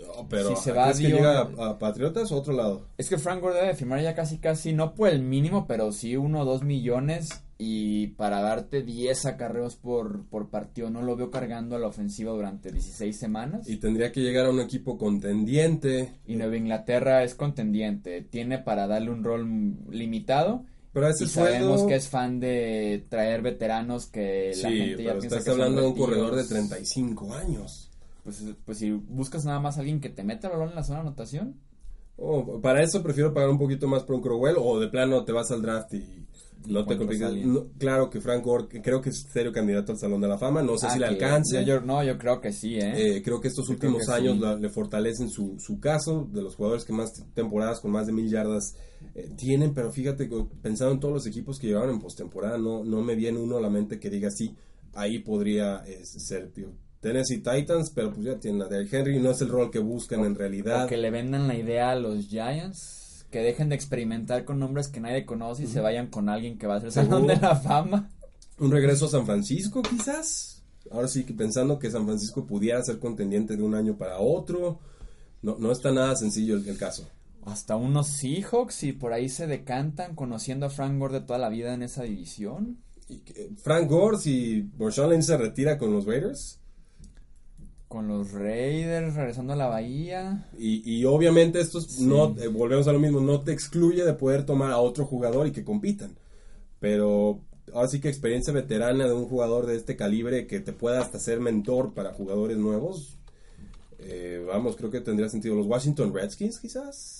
No, 0.00 0.26
pero 0.28 0.56
Si 0.56 0.62
se 0.62 0.72
va 0.72 0.84
¿crees 0.84 0.98
que 0.98 1.08
Dion- 1.08 1.16
llega 1.18 1.40
a, 1.40 1.70
a 1.70 1.78
Patriotas 1.78 2.32
o 2.32 2.36
otro 2.36 2.52
lado? 2.54 2.86
Es 2.96 3.08
que 3.08 3.18
Frank 3.18 3.40
Gore 3.42 3.60
debe 3.60 3.74
firmar 3.74 4.00
ya 4.00 4.14
casi 4.14 4.38
casi, 4.38 4.72
no 4.72 4.94
por 4.94 5.08
el 5.10 5.20
mínimo, 5.22 5.66
pero 5.66 5.92
sí 5.92 6.16
uno 6.16 6.40
o 6.40 6.44
dos 6.44 6.62
millones 6.62 7.28
y 7.58 8.06
para 8.08 8.40
darte 8.40 8.82
10 8.82 9.26
acarreos 9.26 9.76
por, 9.76 10.24
por 10.24 10.48
partido. 10.48 10.88
No 10.88 11.02
lo 11.02 11.16
veo 11.16 11.30
cargando 11.30 11.76
a 11.76 11.78
la 11.78 11.88
ofensiva 11.88 12.32
durante 12.32 12.72
16 12.72 13.14
semanas. 13.18 13.68
Y 13.68 13.76
tendría 13.76 14.10
que 14.10 14.20
llegar 14.22 14.46
a 14.46 14.50
un 14.50 14.60
equipo 14.60 14.96
contendiente. 14.96 16.14
Y 16.26 16.36
Nueva 16.36 16.56
Inglaterra 16.56 17.22
es 17.22 17.34
contendiente, 17.34 18.22
tiene 18.22 18.58
para 18.58 18.86
darle 18.86 19.10
un 19.10 19.22
rol 19.22 19.74
limitado. 19.90 20.64
Pero 20.92 21.06
a 21.06 21.10
ese 21.10 21.24
Y 21.24 21.28
sabemos 21.28 21.80
sueldo- 21.82 21.86
que 21.88 21.94
es 21.96 22.08
fan 22.08 22.40
de 22.40 23.04
traer 23.10 23.42
veteranos 23.42 24.06
que 24.06 24.52
la 24.60 24.68
Sí, 24.70 24.76
gente 24.78 25.02
ya 25.04 25.10
pero 25.10 25.20
piensa 25.20 25.36
estás 25.38 25.44
que 25.44 25.50
hablando 25.50 25.82
de 25.82 25.86
un 25.88 25.94
corredor 25.96 26.34
de 26.34 26.44
35 26.44 27.34
años. 27.34 27.89
Pues, 28.24 28.44
pues 28.64 28.78
si 28.78 28.90
buscas 28.90 29.44
nada 29.44 29.60
más 29.60 29.76
a 29.76 29.80
alguien 29.80 30.00
que 30.00 30.08
te 30.10 30.22
meta 30.24 30.48
el 30.48 30.54
balón 30.54 30.70
en 30.70 30.74
la 30.76 30.84
zona 30.84 31.00
de 31.00 31.06
anotación, 31.08 31.56
Oh, 32.22 32.60
para 32.60 32.82
eso 32.82 33.02
prefiero 33.02 33.32
pagar 33.32 33.48
un 33.48 33.58
poquito 33.58 33.88
más 33.88 34.02
por 34.02 34.16
un 34.16 34.20
Crowell 34.20 34.56
o 34.58 34.78
de 34.78 34.88
plano 34.88 35.24
te 35.24 35.32
vas 35.32 35.50
al 35.52 35.62
draft 35.62 35.94
y 35.94 36.26
no 36.68 36.84
te 36.84 36.98
complicas. 36.98 37.32
No, 37.34 37.68
claro 37.78 38.10
que 38.10 38.20
Frank 38.20 38.44
Gore 38.44 38.82
creo 38.82 39.00
que 39.00 39.08
es 39.08 39.24
serio 39.32 39.52
candidato 39.52 39.92
al 39.92 39.98
Salón 39.98 40.20
de 40.20 40.28
la 40.28 40.36
Fama. 40.36 40.62
No 40.62 40.76
sé 40.76 40.88
Ah, 40.88 40.90
si 40.90 40.98
le 40.98 41.06
alcance. 41.06 41.64
yo- 41.64 41.76
yo- 41.76 41.80
no, 41.80 42.04
yo 42.04 42.18
creo 42.18 42.42
que 42.42 42.52
sí, 42.52 42.74
¿eh? 42.74 43.16
Eh, 43.16 43.22
creo 43.22 43.40
que 43.40 43.48
estos 43.48 43.68
Yo 43.68 43.72
últimos 43.72 44.04
que 44.04 44.12
años 44.12 44.34
sí. 44.34 44.40
la- 44.40 44.54
le 44.56 44.68
fortalecen 44.68 45.30
su, 45.30 45.58
su 45.58 45.80
caso 45.80 46.28
de 46.30 46.42
los 46.42 46.56
jugadores 46.56 46.84
que 46.84 46.92
más 46.92 47.10
temporadas 47.32 47.80
con 47.80 47.90
más 47.90 48.06
de 48.06 48.12
mil 48.12 48.28
yardas 48.28 48.74
eh, 49.14 49.30
tienen, 49.38 49.72
pero 49.72 49.90
fíjate 49.90 50.28
pensando 50.60 50.92
en 50.92 51.00
todos 51.00 51.14
los 51.14 51.26
equipos 51.26 51.58
que 51.58 51.68
llevaron 51.68 51.88
en 51.94 52.00
postemporada, 52.00 52.58
no, 52.58 52.84
no 52.84 53.00
me 53.00 53.14
viene 53.14 53.38
uno 53.38 53.56
a 53.56 53.62
la 53.62 53.70
mente 53.70 53.98
que 53.98 54.10
diga 54.10 54.28
sí, 54.30 54.54
ahí 54.92 55.20
podría 55.20 55.82
eh, 55.86 56.04
ser, 56.04 56.50
tío. 56.52 56.68
Tennessee 57.00 57.38
Titans, 57.38 57.90
pero 57.94 58.12
pues 58.12 58.24
ya 58.26 58.38
tienen 58.38 58.62
a 58.62 58.66
Derrick 58.66 58.92
Henry, 58.92 59.18
no 59.18 59.30
es 59.30 59.40
el 59.40 59.48
rol 59.48 59.70
que 59.70 59.78
buscan 59.78 60.24
en 60.24 60.34
realidad. 60.34 60.84
O 60.84 60.88
que 60.88 60.96
le 60.98 61.10
vendan 61.10 61.48
la 61.48 61.54
idea 61.56 61.90
a 61.92 61.94
los 61.96 62.28
Giants, 62.28 63.24
que 63.30 63.40
dejen 63.40 63.68
de 63.70 63.74
experimentar 63.76 64.44
con 64.44 64.58
nombres 64.58 64.88
que 64.88 65.00
nadie 65.00 65.24
conoce 65.24 65.64
y 65.64 65.66
se 65.66 65.80
vayan 65.80 66.08
con 66.08 66.28
alguien 66.28 66.58
que 66.58 66.66
va 66.66 66.76
a 66.76 66.80
ser 66.80 66.92
Salón 66.92 67.26
de 67.26 67.36
la 67.36 67.56
Fama. 67.56 68.10
Un 68.58 68.70
regreso 68.70 69.06
a 69.06 69.08
San 69.08 69.24
Francisco, 69.24 69.80
quizás. 69.82 70.62
Ahora 70.90 71.08
sí 71.08 71.24
que 71.24 71.32
pensando 71.32 71.78
que 71.78 71.90
San 71.90 72.04
Francisco 72.04 72.46
pudiera 72.46 72.82
ser 72.82 72.98
contendiente 72.98 73.56
de 73.56 73.62
un 73.62 73.74
año 73.74 73.96
para 73.96 74.18
otro. 74.18 74.80
No, 75.42 75.56
no 75.58 75.72
está 75.72 75.92
nada 75.92 76.14
sencillo 76.16 76.56
el, 76.56 76.68
el 76.68 76.76
caso. 76.76 77.08
Hasta 77.46 77.76
unos 77.76 78.08
Seahawks 78.08 78.82
y 78.82 78.92
por 78.92 79.14
ahí 79.14 79.30
se 79.30 79.46
decantan 79.46 80.14
conociendo 80.14 80.66
a 80.66 80.70
Frank 80.70 80.98
Gore 80.98 81.14
de 81.14 81.26
toda 81.26 81.38
la 81.38 81.48
vida 81.48 81.72
en 81.72 81.82
esa 81.82 82.02
división. 82.02 82.78
Y 83.08 83.20
que- 83.20 83.50
Frank 83.62 83.88
Gore, 83.88 84.18
si 84.18 84.68
Lynch 84.78 85.22
se 85.22 85.36
retira 85.38 85.78
con 85.78 85.92
los 85.92 86.04
Raiders. 86.04 86.59
Con 87.90 88.06
los 88.06 88.30
Raiders 88.30 89.16
regresando 89.16 89.52
a 89.52 89.56
la 89.56 89.66
Bahía. 89.66 90.48
Y, 90.56 90.80
y 90.88 91.04
obviamente 91.06 91.58
esto 91.60 91.80
es- 91.80 91.98
no, 91.98 92.36
eh, 92.38 92.46
volvemos 92.46 92.86
a 92.86 92.92
lo 92.92 93.00
mismo, 93.00 93.20
no 93.20 93.40
te 93.40 93.50
excluye 93.52 94.04
de 94.04 94.12
poder 94.14 94.46
tomar 94.46 94.70
a 94.70 94.78
otro 94.78 95.04
jugador 95.04 95.48
y 95.48 95.50
que 95.50 95.64
compitan. 95.64 96.16
Pero 96.78 97.40
ahora 97.74 97.88
sí 97.88 98.00
que 98.00 98.08
experiencia 98.08 98.52
veterana 98.52 99.08
de 99.08 99.12
un 99.12 99.26
jugador 99.26 99.66
de 99.66 99.74
este 99.74 99.96
calibre 99.96 100.46
que 100.46 100.60
te 100.60 100.72
pueda 100.72 101.00
hasta 101.00 101.18
ser 101.18 101.40
mentor 101.40 101.92
para 101.92 102.12
jugadores 102.14 102.58
nuevos. 102.58 103.16
eh, 103.98 104.42
vamos, 104.46 104.76
creo 104.76 104.90
que 104.90 105.00
tendría 105.00 105.28
sentido. 105.28 105.56
Los 105.56 105.66
Washington 105.66 106.14
Redskins, 106.14 106.60
quizás. 106.60 107.19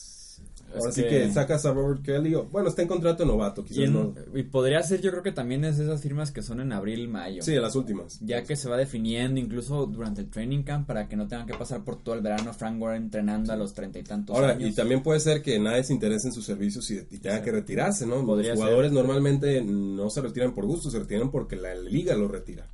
Ahora 0.79 0.93
sí 0.93 1.03
que- 1.03 1.09
que 1.09 1.31
sacas 1.33 1.65
a 1.67 1.73
Robert 1.73 2.03
Kelly. 2.03 2.35
o- 2.35 2.45
bueno, 2.45 2.69
está 2.69 2.83
en 2.83 2.89
contrato 2.89 3.25
novato, 3.25 3.65
quizás 3.65 3.79
Y, 3.79 3.83
en- 3.85 3.93
no. 3.93 4.15
y 4.35 4.43
podría 4.45 4.83
ser, 4.83 5.01
yo 5.01 5.11
creo 5.11 5.23
que 5.23 5.33
también 5.33 5.65
es 5.65 5.79
esas 5.79 6.01
firmas 6.03 6.31
que 6.31 6.43
son 6.43 6.61
en 6.61 6.73
abril, 6.73 7.09
mayo. 7.09 7.43
Sí, 7.43 7.55
las 7.57 7.75
últimas. 7.77 8.19
Ya 8.21 8.43
que 8.45 8.57
se 8.57 8.69
va 8.69 8.77
definiendo 8.77 9.41
incluso 9.41 9.87
durante 9.87 10.21
el 10.21 10.29
training 10.29 10.63
camp 10.63 10.87
para 10.87 11.09
que 11.09 11.17
no 11.17 11.27
tengan 11.29 11.47
que 11.47 11.55
pasar 11.55 11.83
por 11.85 12.03
todo 12.03 12.15
el 12.15 12.21
verano 12.21 12.53
Frank 12.53 12.79
Gore 12.79 12.97
entrenando 12.97 13.53
a 13.53 13.57
los 13.57 13.75
treinta 13.75 13.99
y 13.99 14.03
tantos 14.03 14.35
Ahora, 14.37 14.51
años. 14.53 14.71
y 14.71 14.75
también 14.75 15.03
puede 15.03 15.21
ser 15.21 15.43
que 15.43 15.59
nadie 15.59 15.83
se 15.85 15.93
interese 15.93 16.29
en 16.29 16.33
sus 16.35 16.45
servicios 16.45 16.91
y, 16.91 16.99
y 17.11 17.19
tenga 17.19 17.43
que 17.43 17.51
retirarse, 17.53 18.07
¿no? 18.07 18.25
Podría 18.25 18.51
los 18.51 18.59
jugadores 18.61 18.93
normalmente 18.93 19.63
no 19.63 20.09
se 20.11 20.21
retiran 20.21 20.55
por 20.55 20.67
gusto, 20.67 20.91
se 20.91 20.99
retiran 20.99 21.31
porque 21.31 21.57
la 21.57 21.75
liga 21.75 22.15
los 22.15 22.31
retira. 22.31 22.67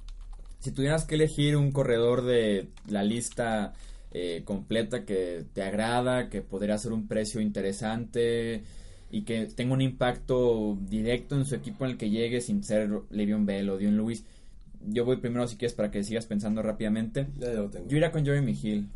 Si 0.59 0.73
tuvieras 0.73 1.05
que 1.05 1.15
elegir 1.15 1.57
un 1.57 1.71
corredor 1.71 2.23
de 2.25 2.69
la 2.89 3.05
lista 3.05 3.73
eh, 4.19 4.45
completa 4.45 5.05
que 5.05 5.45
te 5.53 5.63
agrada, 5.63 6.31
que 6.31 6.41
podría 6.41 6.79
ser 6.79 6.95
un 6.95 7.07
precio 7.07 7.39
interesante 7.39 8.63
y 9.11 9.25
que 9.25 9.45
tenga 9.45 9.75
un 9.75 9.83
impacto 9.83 10.79
directo 10.89 11.37
en 11.37 11.45
su 11.45 11.55
equipo 11.55 11.85
en 11.85 11.91
el 11.91 11.97
que 11.99 12.09
llegue 12.09 12.41
sin 12.41 12.65
ser 12.65 12.89
Le'Veon 13.11 13.45
Bell 13.45 13.69
o 13.69 13.77
Dion 13.77 13.95
Lewis, 13.95 14.25
yo 14.87 15.05
voy 15.05 15.19
primero 15.19 15.47
si 15.47 15.59
quieres 15.59 15.75
para 15.75 15.91
que 15.91 16.03
sigas 16.03 16.25
pensando 16.25 16.63
rápidamente. 16.63 17.27
Ya, 17.39 17.53
ya 17.53 17.61
lo 17.61 17.69
tengo. 17.69 17.87
Yo 17.89 17.99
iría 17.99 18.11
con 18.11 18.25
Jeremy 18.25 18.59
Hill. 18.63 18.89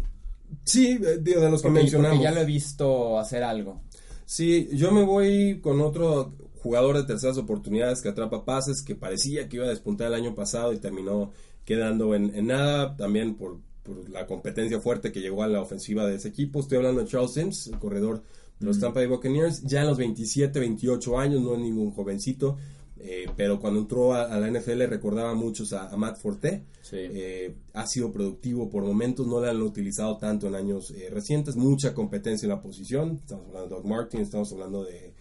Sí, 0.64 0.98
eh, 1.04 1.18
digo, 1.20 1.42
de 1.42 1.50
los 1.50 1.60
que 1.60 1.68
mencionamos. 1.68 2.16
porque 2.16 2.24
ya 2.24 2.34
lo 2.34 2.40
he 2.40 2.46
visto 2.46 3.18
hacer 3.18 3.42
algo. 3.42 3.82
Sí, 4.24 4.70
yo 4.72 4.90
me 4.90 5.02
voy 5.02 5.60
con 5.60 5.82
otro 5.82 6.32
jugador 6.62 6.96
de 6.96 7.04
terceras 7.04 7.36
oportunidades 7.36 8.00
que 8.00 8.08
atrapa 8.08 8.46
pases, 8.46 8.80
que 8.80 8.94
parecía 8.94 9.50
que 9.50 9.56
iba 9.56 9.66
a 9.66 9.68
despuntar 9.70 10.06
el 10.06 10.14
año 10.14 10.34
pasado 10.34 10.72
y 10.72 10.78
terminó 10.78 11.30
quedando 11.66 12.14
en, 12.14 12.34
en 12.34 12.46
nada, 12.46 12.96
también 12.96 13.34
por, 13.34 13.58
por 13.91 14.09
la 14.09 14.26
competencia 14.26 14.80
fuerte 14.80 15.11
que 15.11 15.20
llegó 15.20 15.43
a 15.43 15.49
la 15.49 15.61
ofensiva 15.61 16.07
de 16.07 16.16
ese 16.16 16.28
equipo. 16.28 16.61
Estoy 16.61 16.78
hablando 16.78 17.01
de 17.01 17.09
Charles 17.09 17.32
Sims, 17.32 17.66
el 17.66 17.78
corredor 17.78 18.22
de 18.59 18.66
los 18.66 18.78
Tampa 18.78 19.01
Bay 19.01 19.09
Buccaneers, 19.09 19.62
ya 19.62 19.80
en 19.80 19.88
los 19.88 19.99
27, 19.99 20.61
28 20.61 21.18
años, 21.18 21.43
no 21.43 21.55
es 21.55 21.61
ningún 21.61 21.91
jovencito, 21.91 22.57
eh, 22.99 23.26
pero 23.34 23.59
cuando 23.59 23.80
entró 23.80 24.12
a, 24.12 24.24
a 24.24 24.38
la 24.38 24.51
NFL 24.51 24.82
recordaba 24.82 25.34
muchos 25.34 25.72
a, 25.72 25.88
a 25.88 25.97
Matt 25.97 26.18
Forte. 26.18 26.64
Sí. 26.82 26.97
Eh, 26.99 27.55
ha 27.72 27.86
sido 27.86 28.12
productivo 28.12 28.68
por 28.68 28.84
momentos, 28.84 29.26
no 29.26 29.41
lo 29.41 29.49
han 29.49 29.62
utilizado 29.62 30.18
tanto 30.18 30.47
en 30.47 30.55
años 30.55 30.91
eh, 30.91 31.09
recientes, 31.11 31.57
mucha 31.57 31.95
competencia 31.95 32.47
en 32.47 32.51
la 32.51 32.61
posición. 32.61 33.18
Estamos 33.22 33.47
hablando 33.49 33.68
de 33.68 33.74
Doug 33.74 33.86
Martin, 33.86 34.20
estamos 34.20 34.53
hablando 34.53 34.84
de. 34.84 35.14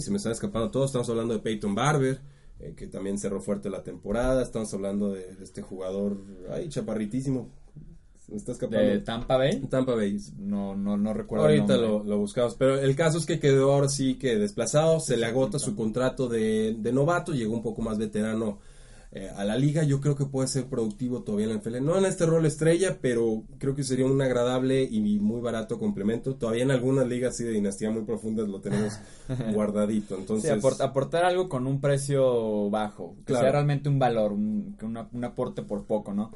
se 0.00 0.10
me 0.10 0.16
están 0.16 0.32
escapando 0.32 0.70
todos, 0.70 0.86
estamos 0.86 1.10
hablando 1.10 1.34
de 1.34 1.40
Peyton 1.40 1.74
Barber, 1.74 2.20
que 2.76 2.86
también 2.88 3.18
cerró 3.18 3.40
fuerte 3.40 3.68
la 3.70 3.82
temporada. 3.82 4.42
Estamos 4.42 4.72
hablando 4.74 5.12
de 5.12 5.36
este 5.42 5.62
jugador, 5.62 6.22
ay, 6.50 6.68
chaparritísimo, 6.68 7.48
se 8.28 8.32
me 8.32 8.38
está 8.38 8.52
escapando. 8.52 8.84
De 8.84 8.98
Tampa 9.00 9.36
Bay. 9.38 9.60
Tampa 9.70 9.94
Bay. 9.94 10.18
No, 10.38 10.76
no, 10.76 10.96
no 10.96 11.14
recuerdo. 11.14 11.46
Ahorita 11.46 11.76
lo, 11.78 12.04
lo 12.04 12.18
buscamos, 12.18 12.54
pero 12.56 12.78
el 12.78 12.94
caso 12.94 13.18
es 13.18 13.24
que 13.26 13.40
quedó 13.40 13.72
ahora 13.72 13.88
sí 13.88 14.16
que 14.16 14.36
desplazado, 14.36 15.00
se 15.00 15.16
le 15.16 15.26
agota 15.26 15.58
su 15.58 15.74
contrato 15.74 16.28
de, 16.28 16.76
de 16.78 16.92
novato, 16.92 17.32
llegó 17.32 17.54
un 17.54 17.62
poco 17.62 17.80
más 17.82 17.96
veterano 17.98 18.58
eh, 19.10 19.30
a 19.34 19.42
la 19.44 19.56
liga, 19.56 19.82
yo 19.84 20.02
creo 20.02 20.14
que 20.14 20.26
puede 20.26 20.48
ser 20.48 20.66
productivo 20.66 21.22
todavía 21.22 21.46
en 21.46 21.52
la 21.54 21.58
NFL, 21.60 21.82
no 21.82 21.96
en 21.96 22.04
este 22.04 22.26
rol 22.26 22.44
estrella, 22.44 22.98
pero 23.00 23.44
creo 23.56 23.74
que 23.74 23.82
sería 23.82 24.04
un 24.04 24.20
agradable 24.20 24.82
y 24.82 25.18
muy 25.18 25.40
barato 25.40 25.78
complemento, 25.78 26.34
todavía 26.34 26.64
en 26.64 26.70
algunas 26.70 27.08
ligas 27.08 27.34
sí 27.34 27.44
de 27.44 27.52
dinastía 27.52 27.90
muy 27.90 28.02
profundas 28.02 28.46
lo 28.48 28.60
tenemos 28.60 28.98
guardadito, 29.54 30.14
Sí, 30.16 30.20
entonces... 30.20 30.62
aport- 30.62 30.82
aportar 30.82 31.24
algo 31.24 31.48
con 31.48 31.66
un 31.66 31.80
precio 31.80 32.68
bajo, 32.68 33.14
que 33.20 33.24
Claro. 33.32 33.44
sea 33.44 33.52
realmente 33.52 33.88
un 33.88 33.98
valor, 33.98 34.32
un, 34.32 34.76
que 34.78 34.84
una- 34.84 35.08
un 35.10 35.24
aporte 35.24 35.62
por 35.62 35.86
poco, 35.86 36.12
¿no? 36.12 36.30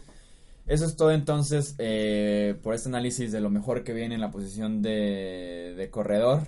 Eso 0.67 0.87
es 0.87 0.97
todo 0.97 1.11
entonces 1.11 1.75
eh, 1.79 2.55
por 2.63 2.75
este 2.75 2.89
análisis 2.89 3.33
de 3.33 3.41
lo 3.41 3.51
mejor 3.51 3.83
que 3.83 3.93
viene 3.93 4.15
en 4.15 4.21
la 4.21 4.31
posición 4.31 4.81
de, 4.81 5.75
de 5.77 5.91
corredor, 5.91 6.43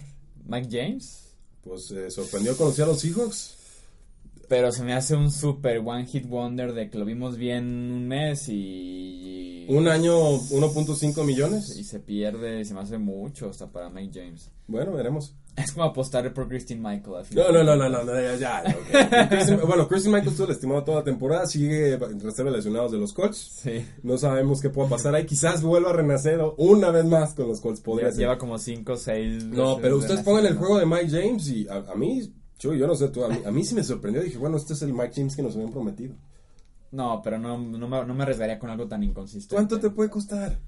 Mike 0.46 0.68
James. 0.70 1.34
Pues 1.62 1.90
eh, 1.90 2.10
sorprendió 2.10 2.56
conocer 2.56 2.84
a 2.84 2.88
los 2.88 3.00
Seahawks. 3.00 3.56
Pero 4.48 4.72
se 4.72 4.82
me 4.82 4.92
hace 4.92 5.16
un 5.16 5.30
super 5.30 5.78
one 5.78 6.06
hit 6.06 6.26
wonder 6.28 6.74
de 6.74 6.90
que 6.90 6.98
lo 6.98 7.04
vimos 7.04 7.36
bien 7.36 7.64
un 7.64 8.06
mes 8.06 8.48
y... 8.48 9.66
Un 9.68 9.88
año, 9.88 10.14
1.5 10.14 11.24
millones. 11.24 11.76
Y 11.76 11.84
se 11.84 11.98
pierde, 11.98 12.64
se 12.66 12.74
me 12.74 12.80
hace 12.80 12.98
mucho 12.98 13.48
hasta 13.48 13.72
para 13.72 13.88
Mike 13.88 14.20
James. 14.20 14.50
Bueno, 14.66 14.92
veremos. 14.92 15.34
Es 15.56 15.70
como 15.72 15.84
apostar 15.86 16.32
por 16.34 16.48
Christine 16.48 16.80
Michael 16.80 17.16
al 17.16 17.24
final. 17.24 17.52
No, 17.52 17.62
no, 17.62 17.76
no, 17.76 17.88
no, 17.88 17.88
no, 17.88 18.04
no, 18.04 18.20
ya, 18.20 18.34
ya, 18.36 18.64
ya, 18.64 18.76
ok. 18.76 19.28
Christian- 19.30 19.60
bueno, 19.66 19.86
Christian 19.86 20.12
Michael 20.12 20.30
estuvo 20.32 20.48
lastimado 20.48 20.82
toda 20.82 20.98
la 20.98 21.04
temporada, 21.04 21.46
sigue 21.46 21.92
en 21.94 22.20
reserva 22.20 22.50
de 22.50 22.56
lesionados 22.56 22.90
de 22.90 22.98
los 22.98 23.12
Colts. 23.12 23.60
Sí. 23.62 23.86
No 24.02 24.18
sabemos 24.18 24.60
qué 24.60 24.70
pueda 24.70 24.88
pasar 24.88 25.14
ahí. 25.14 25.26
Quizás 25.26 25.62
vuelva 25.62 25.90
a 25.90 25.92
renacer 25.92 26.40
una 26.56 26.90
vez 26.90 27.04
más 27.04 27.34
con 27.34 27.46
los 27.48 27.60
Colts. 27.60 27.80
Podría 27.80 28.06
Lleva, 28.06 28.12
ser. 28.12 28.20
lleva 28.20 28.38
como 28.38 28.58
5 28.58 28.92
o 28.92 28.96
6. 28.96 29.44
No, 29.44 29.78
pero 29.80 29.98
ustedes 29.98 30.22
pongan 30.22 30.46
el 30.46 30.56
juego 30.56 30.78
de 30.78 30.86
Mike 30.86 31.08
James 31.10 31.48
y 31.48 31.68
a, 31.68 31.76
a 31.90 31.94
mí, 31.94 32.32
yo, 32.58 32.74
yo 32.74 32.86
no 32.88 32.96
sé 32.96 33.08
tú, 33.10 33.24
a 33.24 33.28
mí, 33.28 33.38
a 33.46 33.50
mí 33.52 33.64
sí 33.64 33.76
me 33.76 33.84
sorprendió. 33.84 34.22
Dije, 34.24 34.38
bueno, 34.38 34.56
este 34.56 34.72
es 34.72 34.82
el 34.82 34.92
Mike 34.92 35.12
James 35.14 35.36
que 35.36 35.42
nos 35.42 35.54
habían 35.54 35.70
prometido. 35.70 36.14
No, 36.90 37.20
pero 37.22 37.38
no, 37.38 37.58
no, 37.58 37.88
me, 37.88 38.04
no 38.04 38.14
me 38.14 38.22
arriesgaría 38.24 38.58
con 38.58 38.70
algo 38.70 38.86
tan 38.88 39.02
inconsistente. 39.04 39.54
¿Cuánto 39.54 39.78
te 39.80 39.90
puede 39.90 40.10
costar? 40.10 40.58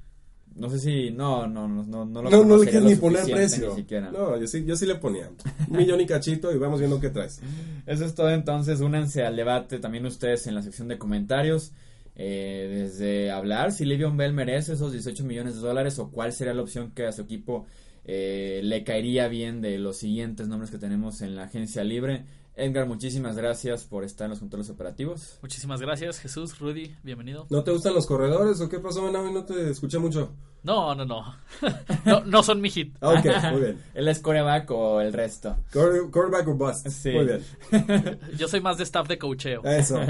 No 0.56 0.70
sé 0.70 0.78
si. 0.78 1.10
No, 1.10 1.46
no, 1.46 1.68
no, 1.68 1.84
no, 1.84 2.04
no 2.04 2.22
lo 2.22 2.30
No, 2.30 2.44
no 2.44 2.56
le 2.56 2.64
quieres 2.70 2.82
ni 2.82 2.94
poner 2.96 3.24
precio. 3.24 3.70
Ni 3.70 3.76
siquiera. 3.76 4.10
No, 4.10 4.36
yo 4.38 4.46
sí, 4.46 4.64
yo 4.64 4.74
sí 4.76 4.86
le 4.86 4.94
ponía. 4.96 5.30
Un 5.68 5.76
millón 5.76 6.00
y 6.00 6.06
cachito 6.06 6.52
y 6.52 6.58
vamos 6.58 6.78
viendo 6.80 6.98
qué 7.00 7.10
traes. 7.10 7.40
Eso 7.86 8.04
es 8.04 8.14
todo 8.14 8.30
entonces, 8.30 8.80
únanse 8.80 9.22
al 9.24 9.36
debate 9.36 9.78
también 9.78 10.06
ustedes 10.06 10.46
en 10.46 10.54
la 10.54 10.62
sección 10.62 10.88
de 10.88 10.98
comentarios. 10.98 11.72
eh, 12.18 12.68
desde 12.90 13.30
hablar 13.30 13.72
si 13.72 13.84
Livion 13.84 14.16
Bell 14.16 14.32
merece 14.32 14.72
esos 14.72 14.90
18 14.92 15.22
millones 15.24 15.56
de 15.56 15.60
dólares 15.60 15.98
o 15.98 16.10
cuál 16.10 16.32
sería 16.32 16.54
la 16.54 16.62
opción 16.62 16.90
que 16.92 17.04
a 17.04 17.12
su 17.12 17.20
equipo 17.22 17.66
eh, 18.06 18.60
le 18.64 18.84
caería 18.84 19.28
bien 19.28 19.60
de 19.60 19.78
los 19.78 19.98
siguientes 19.98 20.48
nombres 20.48 20.70
que 20.70 20.78
tenemos 20.78 21.20
en 21.20 21.36
la 21.36 21.44
agencia 21.44 21.84
libre. 21.84 22.24
Edgar, 22.58 22.86
muchísimas 22.86 23.36
gracias 23.36 23.84
por 23.84 24.02
estar 24.02 24.24
en 24.24 24.30
los 24.30 24.38
controles 24.38 24.70
operativos. 24.70 25.38
Muchísimas 25.42 25.82
gracias, 25.82 26.18
Jesús, 26.18 26.58
Rudy, 26.58 26.94
bienvenido. 27.02 27.46
¿No 27.50 27.62
te 27.62 27.70
gustan 27.70 27.92
los 27.92 28.06
corredores 28.06 28.58
o 28.62 28.68
qué 28.70 28.78
pasó? 28.80 29.10
No 29.12 29.44
te 29.44 29.68
escuché 29.68 29.98
mucho. 29.98 30.32
No, 30.62 30.94
no, 30.94 31.04
no. 31.04 31.36
no, 32.06 32.24
no 32.24 32.42
son 32.42 32.62
mi 32.62 32.70
hit. 32.70 32.96
Ah, 33.02 33.10
ok, 33.10 33.52
muy 33.52 33.60
bien. 33.60 33.78
¿El 33.94 34.08
es 34.08 34.20
coreback 34.20 34.70
o 34.70 35.02
el 35.02 35.12
resto? 35.12 35.54
Quarterback 35.70 36.48
o 36.48 36.54
bust. 36.54 36.88
Sí. 36.88 37.10
Muy 37.10 37.26
bien. 37.26 38.18
Yo 38.38 38.48
soy 38.48 38.62
más 38.62 38.78
de 38.78 38.84
staff 38.84 39.06
de 39.06 39.18
coacheo. 39.18 39.62
Eso. 39.62 40.00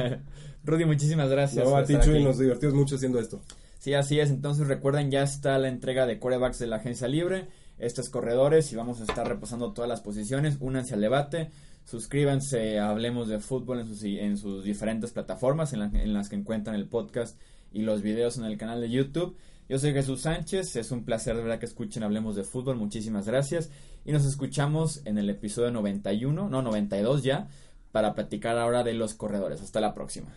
Rudy, 0.62 0.84
muchísimas 0.84 1.28
gracias. 1.28 1.68
No, 1.68 1.76
a 1.76 1.82
ti, 1.82 1.96
Chuy, 2.00 2.22
nos 2.22 2.38
divertimos 2.38 2.76
mucho 2.76 2.94
haciendo 2.94 3.18
esto. 3.18 3.40
Sí, 3.80 3.92
así 3.94 4.20
es. 4.20 4.30
Entonces 4.30 4.68
recuerden, 4.68 5.10
ya 5.10 5.24
está 5.24 5.58
la 5.58 5.66
entrega 5.66 6.06
de 6.06 6.20
corebacks 6.20 6.60
de 6.60 6.68
la 6.68 6.76
agencia 6.76 7.08
libre. 7.08 7.48
Estos 7.78 8.08
corredores 8.08 8.72
y 8.72 8.76
vamos 8.76 9.00
a 9.00 9.02
estar 9.02 9.28
repasando 9.28 9.72
todas 9.72 9.88
las 9.88 10.00
posiciones. 10.00 10.58
Únanse 10.60 10.94
al 10.94 11.00
debate. 11.00 11.50
Suscríbanse 11.86 12.78
a 12.80 12.90
Hablemos 12.90 13.28
de 13.28 13.38
Fútbol 13.38 13.78
en 13.80 13.86
sus, 13.86 14.02
en 14.02 14.36
sus 14.36 14.64
diferentes 14.64 15.12
plataformas 15.12 15.72
en, 15.72 15.78
la- 15.80 15.86
en 15.94 16.12
las 16.12 16.28
que 16.28 16.36
encuentran 16.36 16.74
el 16.76 16.86
podcast 16.88 17.40
y 17.72 17.82
los 17.82 18.02
videos 18.02 18.36
en 18.38 18.44
el 18.44 18.58
canal 18.58 18.80
de 18.80 18.90
YouTube. 18.90 19.36
Yo 19.68 19.78
soy 19.78 19.92
Jesús 19.92 20.22
Sánchez. 20.22 20.76
Es 20.76 20.90
un 20.90 21.04
placer 21.04 21.36
de 21.36 21.42
verdad 21.42 21.58
que 21.60 21.66
escuchen 21.66 22.02
Hablemos 22.02 22.34
de 22.36 22.42
Fútbol. 22.44 22.76
Muchísimas 22.76 23.26
gracias. 23.26 23.70
Y 24.04 24.12
nos 24.12 24.24
escuchamos 24.26 25.00
en 25.04 25.16
el 25.18 25.30
episodio 25.30 25.70
91, 25.70 26.48
no 26.48 26.62
92 26.62 27.22
ya, 27.22 27.48
para 27.92 28.14
platicar 28.14 28.58
ahora 28.58 28.82
de 28.82 28.94
los 28.94 29.14
corredores. 29.14 29.62
Hasta 29.62 29.80
la 29.80 29.94
próxima. 29.94 30.28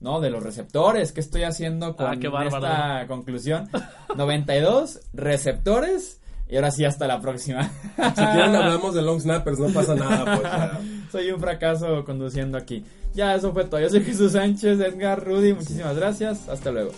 No, 0.00 0.20
de 0.20 0.30
los 0.30 0.42
receptores. 0.42 1.12
¿Qué 1.12 1.20
estoy 1.20 1.42
haciendo 1.42 1.94
con 1.94 2.06
Ah, 2.06 2.30
bárbaro. 2.30 2.56
esta 2.56 3.06
conclusión? 3.06 3.68
92 4.16 5.00
receptores. 5.12 6.19
Y 6.50 6.56
ahora 6.56 6.70
sí, 6.70 6.84
hasta 6.84 7.06
la 7.06 7.20
próxima. 7.20 7.70
Si 7.96 8.24
quieren 8.24 8.54
hablamos 8.56 8.94
de 8.94 9.02
long 9.02 9.20
snappers, 9.20 9.58
no 9.58 9.68
pasa 9.68 9.94
nada. 9.94 10.24
Pues, 10.24 10.42
ya. 10.42 10.80
Soy 11.12 11.30
un 11.30 11.40
fracaso 11.40 12.04
conduciendo 12.04 12.58
aquí. 12.58 12.84
Ya, 13.14 13.34
eso 13.34 13.52
fue 13.52 13.64
todo. 13.64 13.80
Yo 13.80 13.88
soy 13.88 14.02
Jesús 14.02 14.32
Sánchez, 14.32 14.80
Edgar, 14.80 15.24
Rudy. 15.24 15.54
Muchísimas 15.54 15.96
gracias. 15.96 16.48
Hasta 16.48 16.70
luego. 16.70 16.92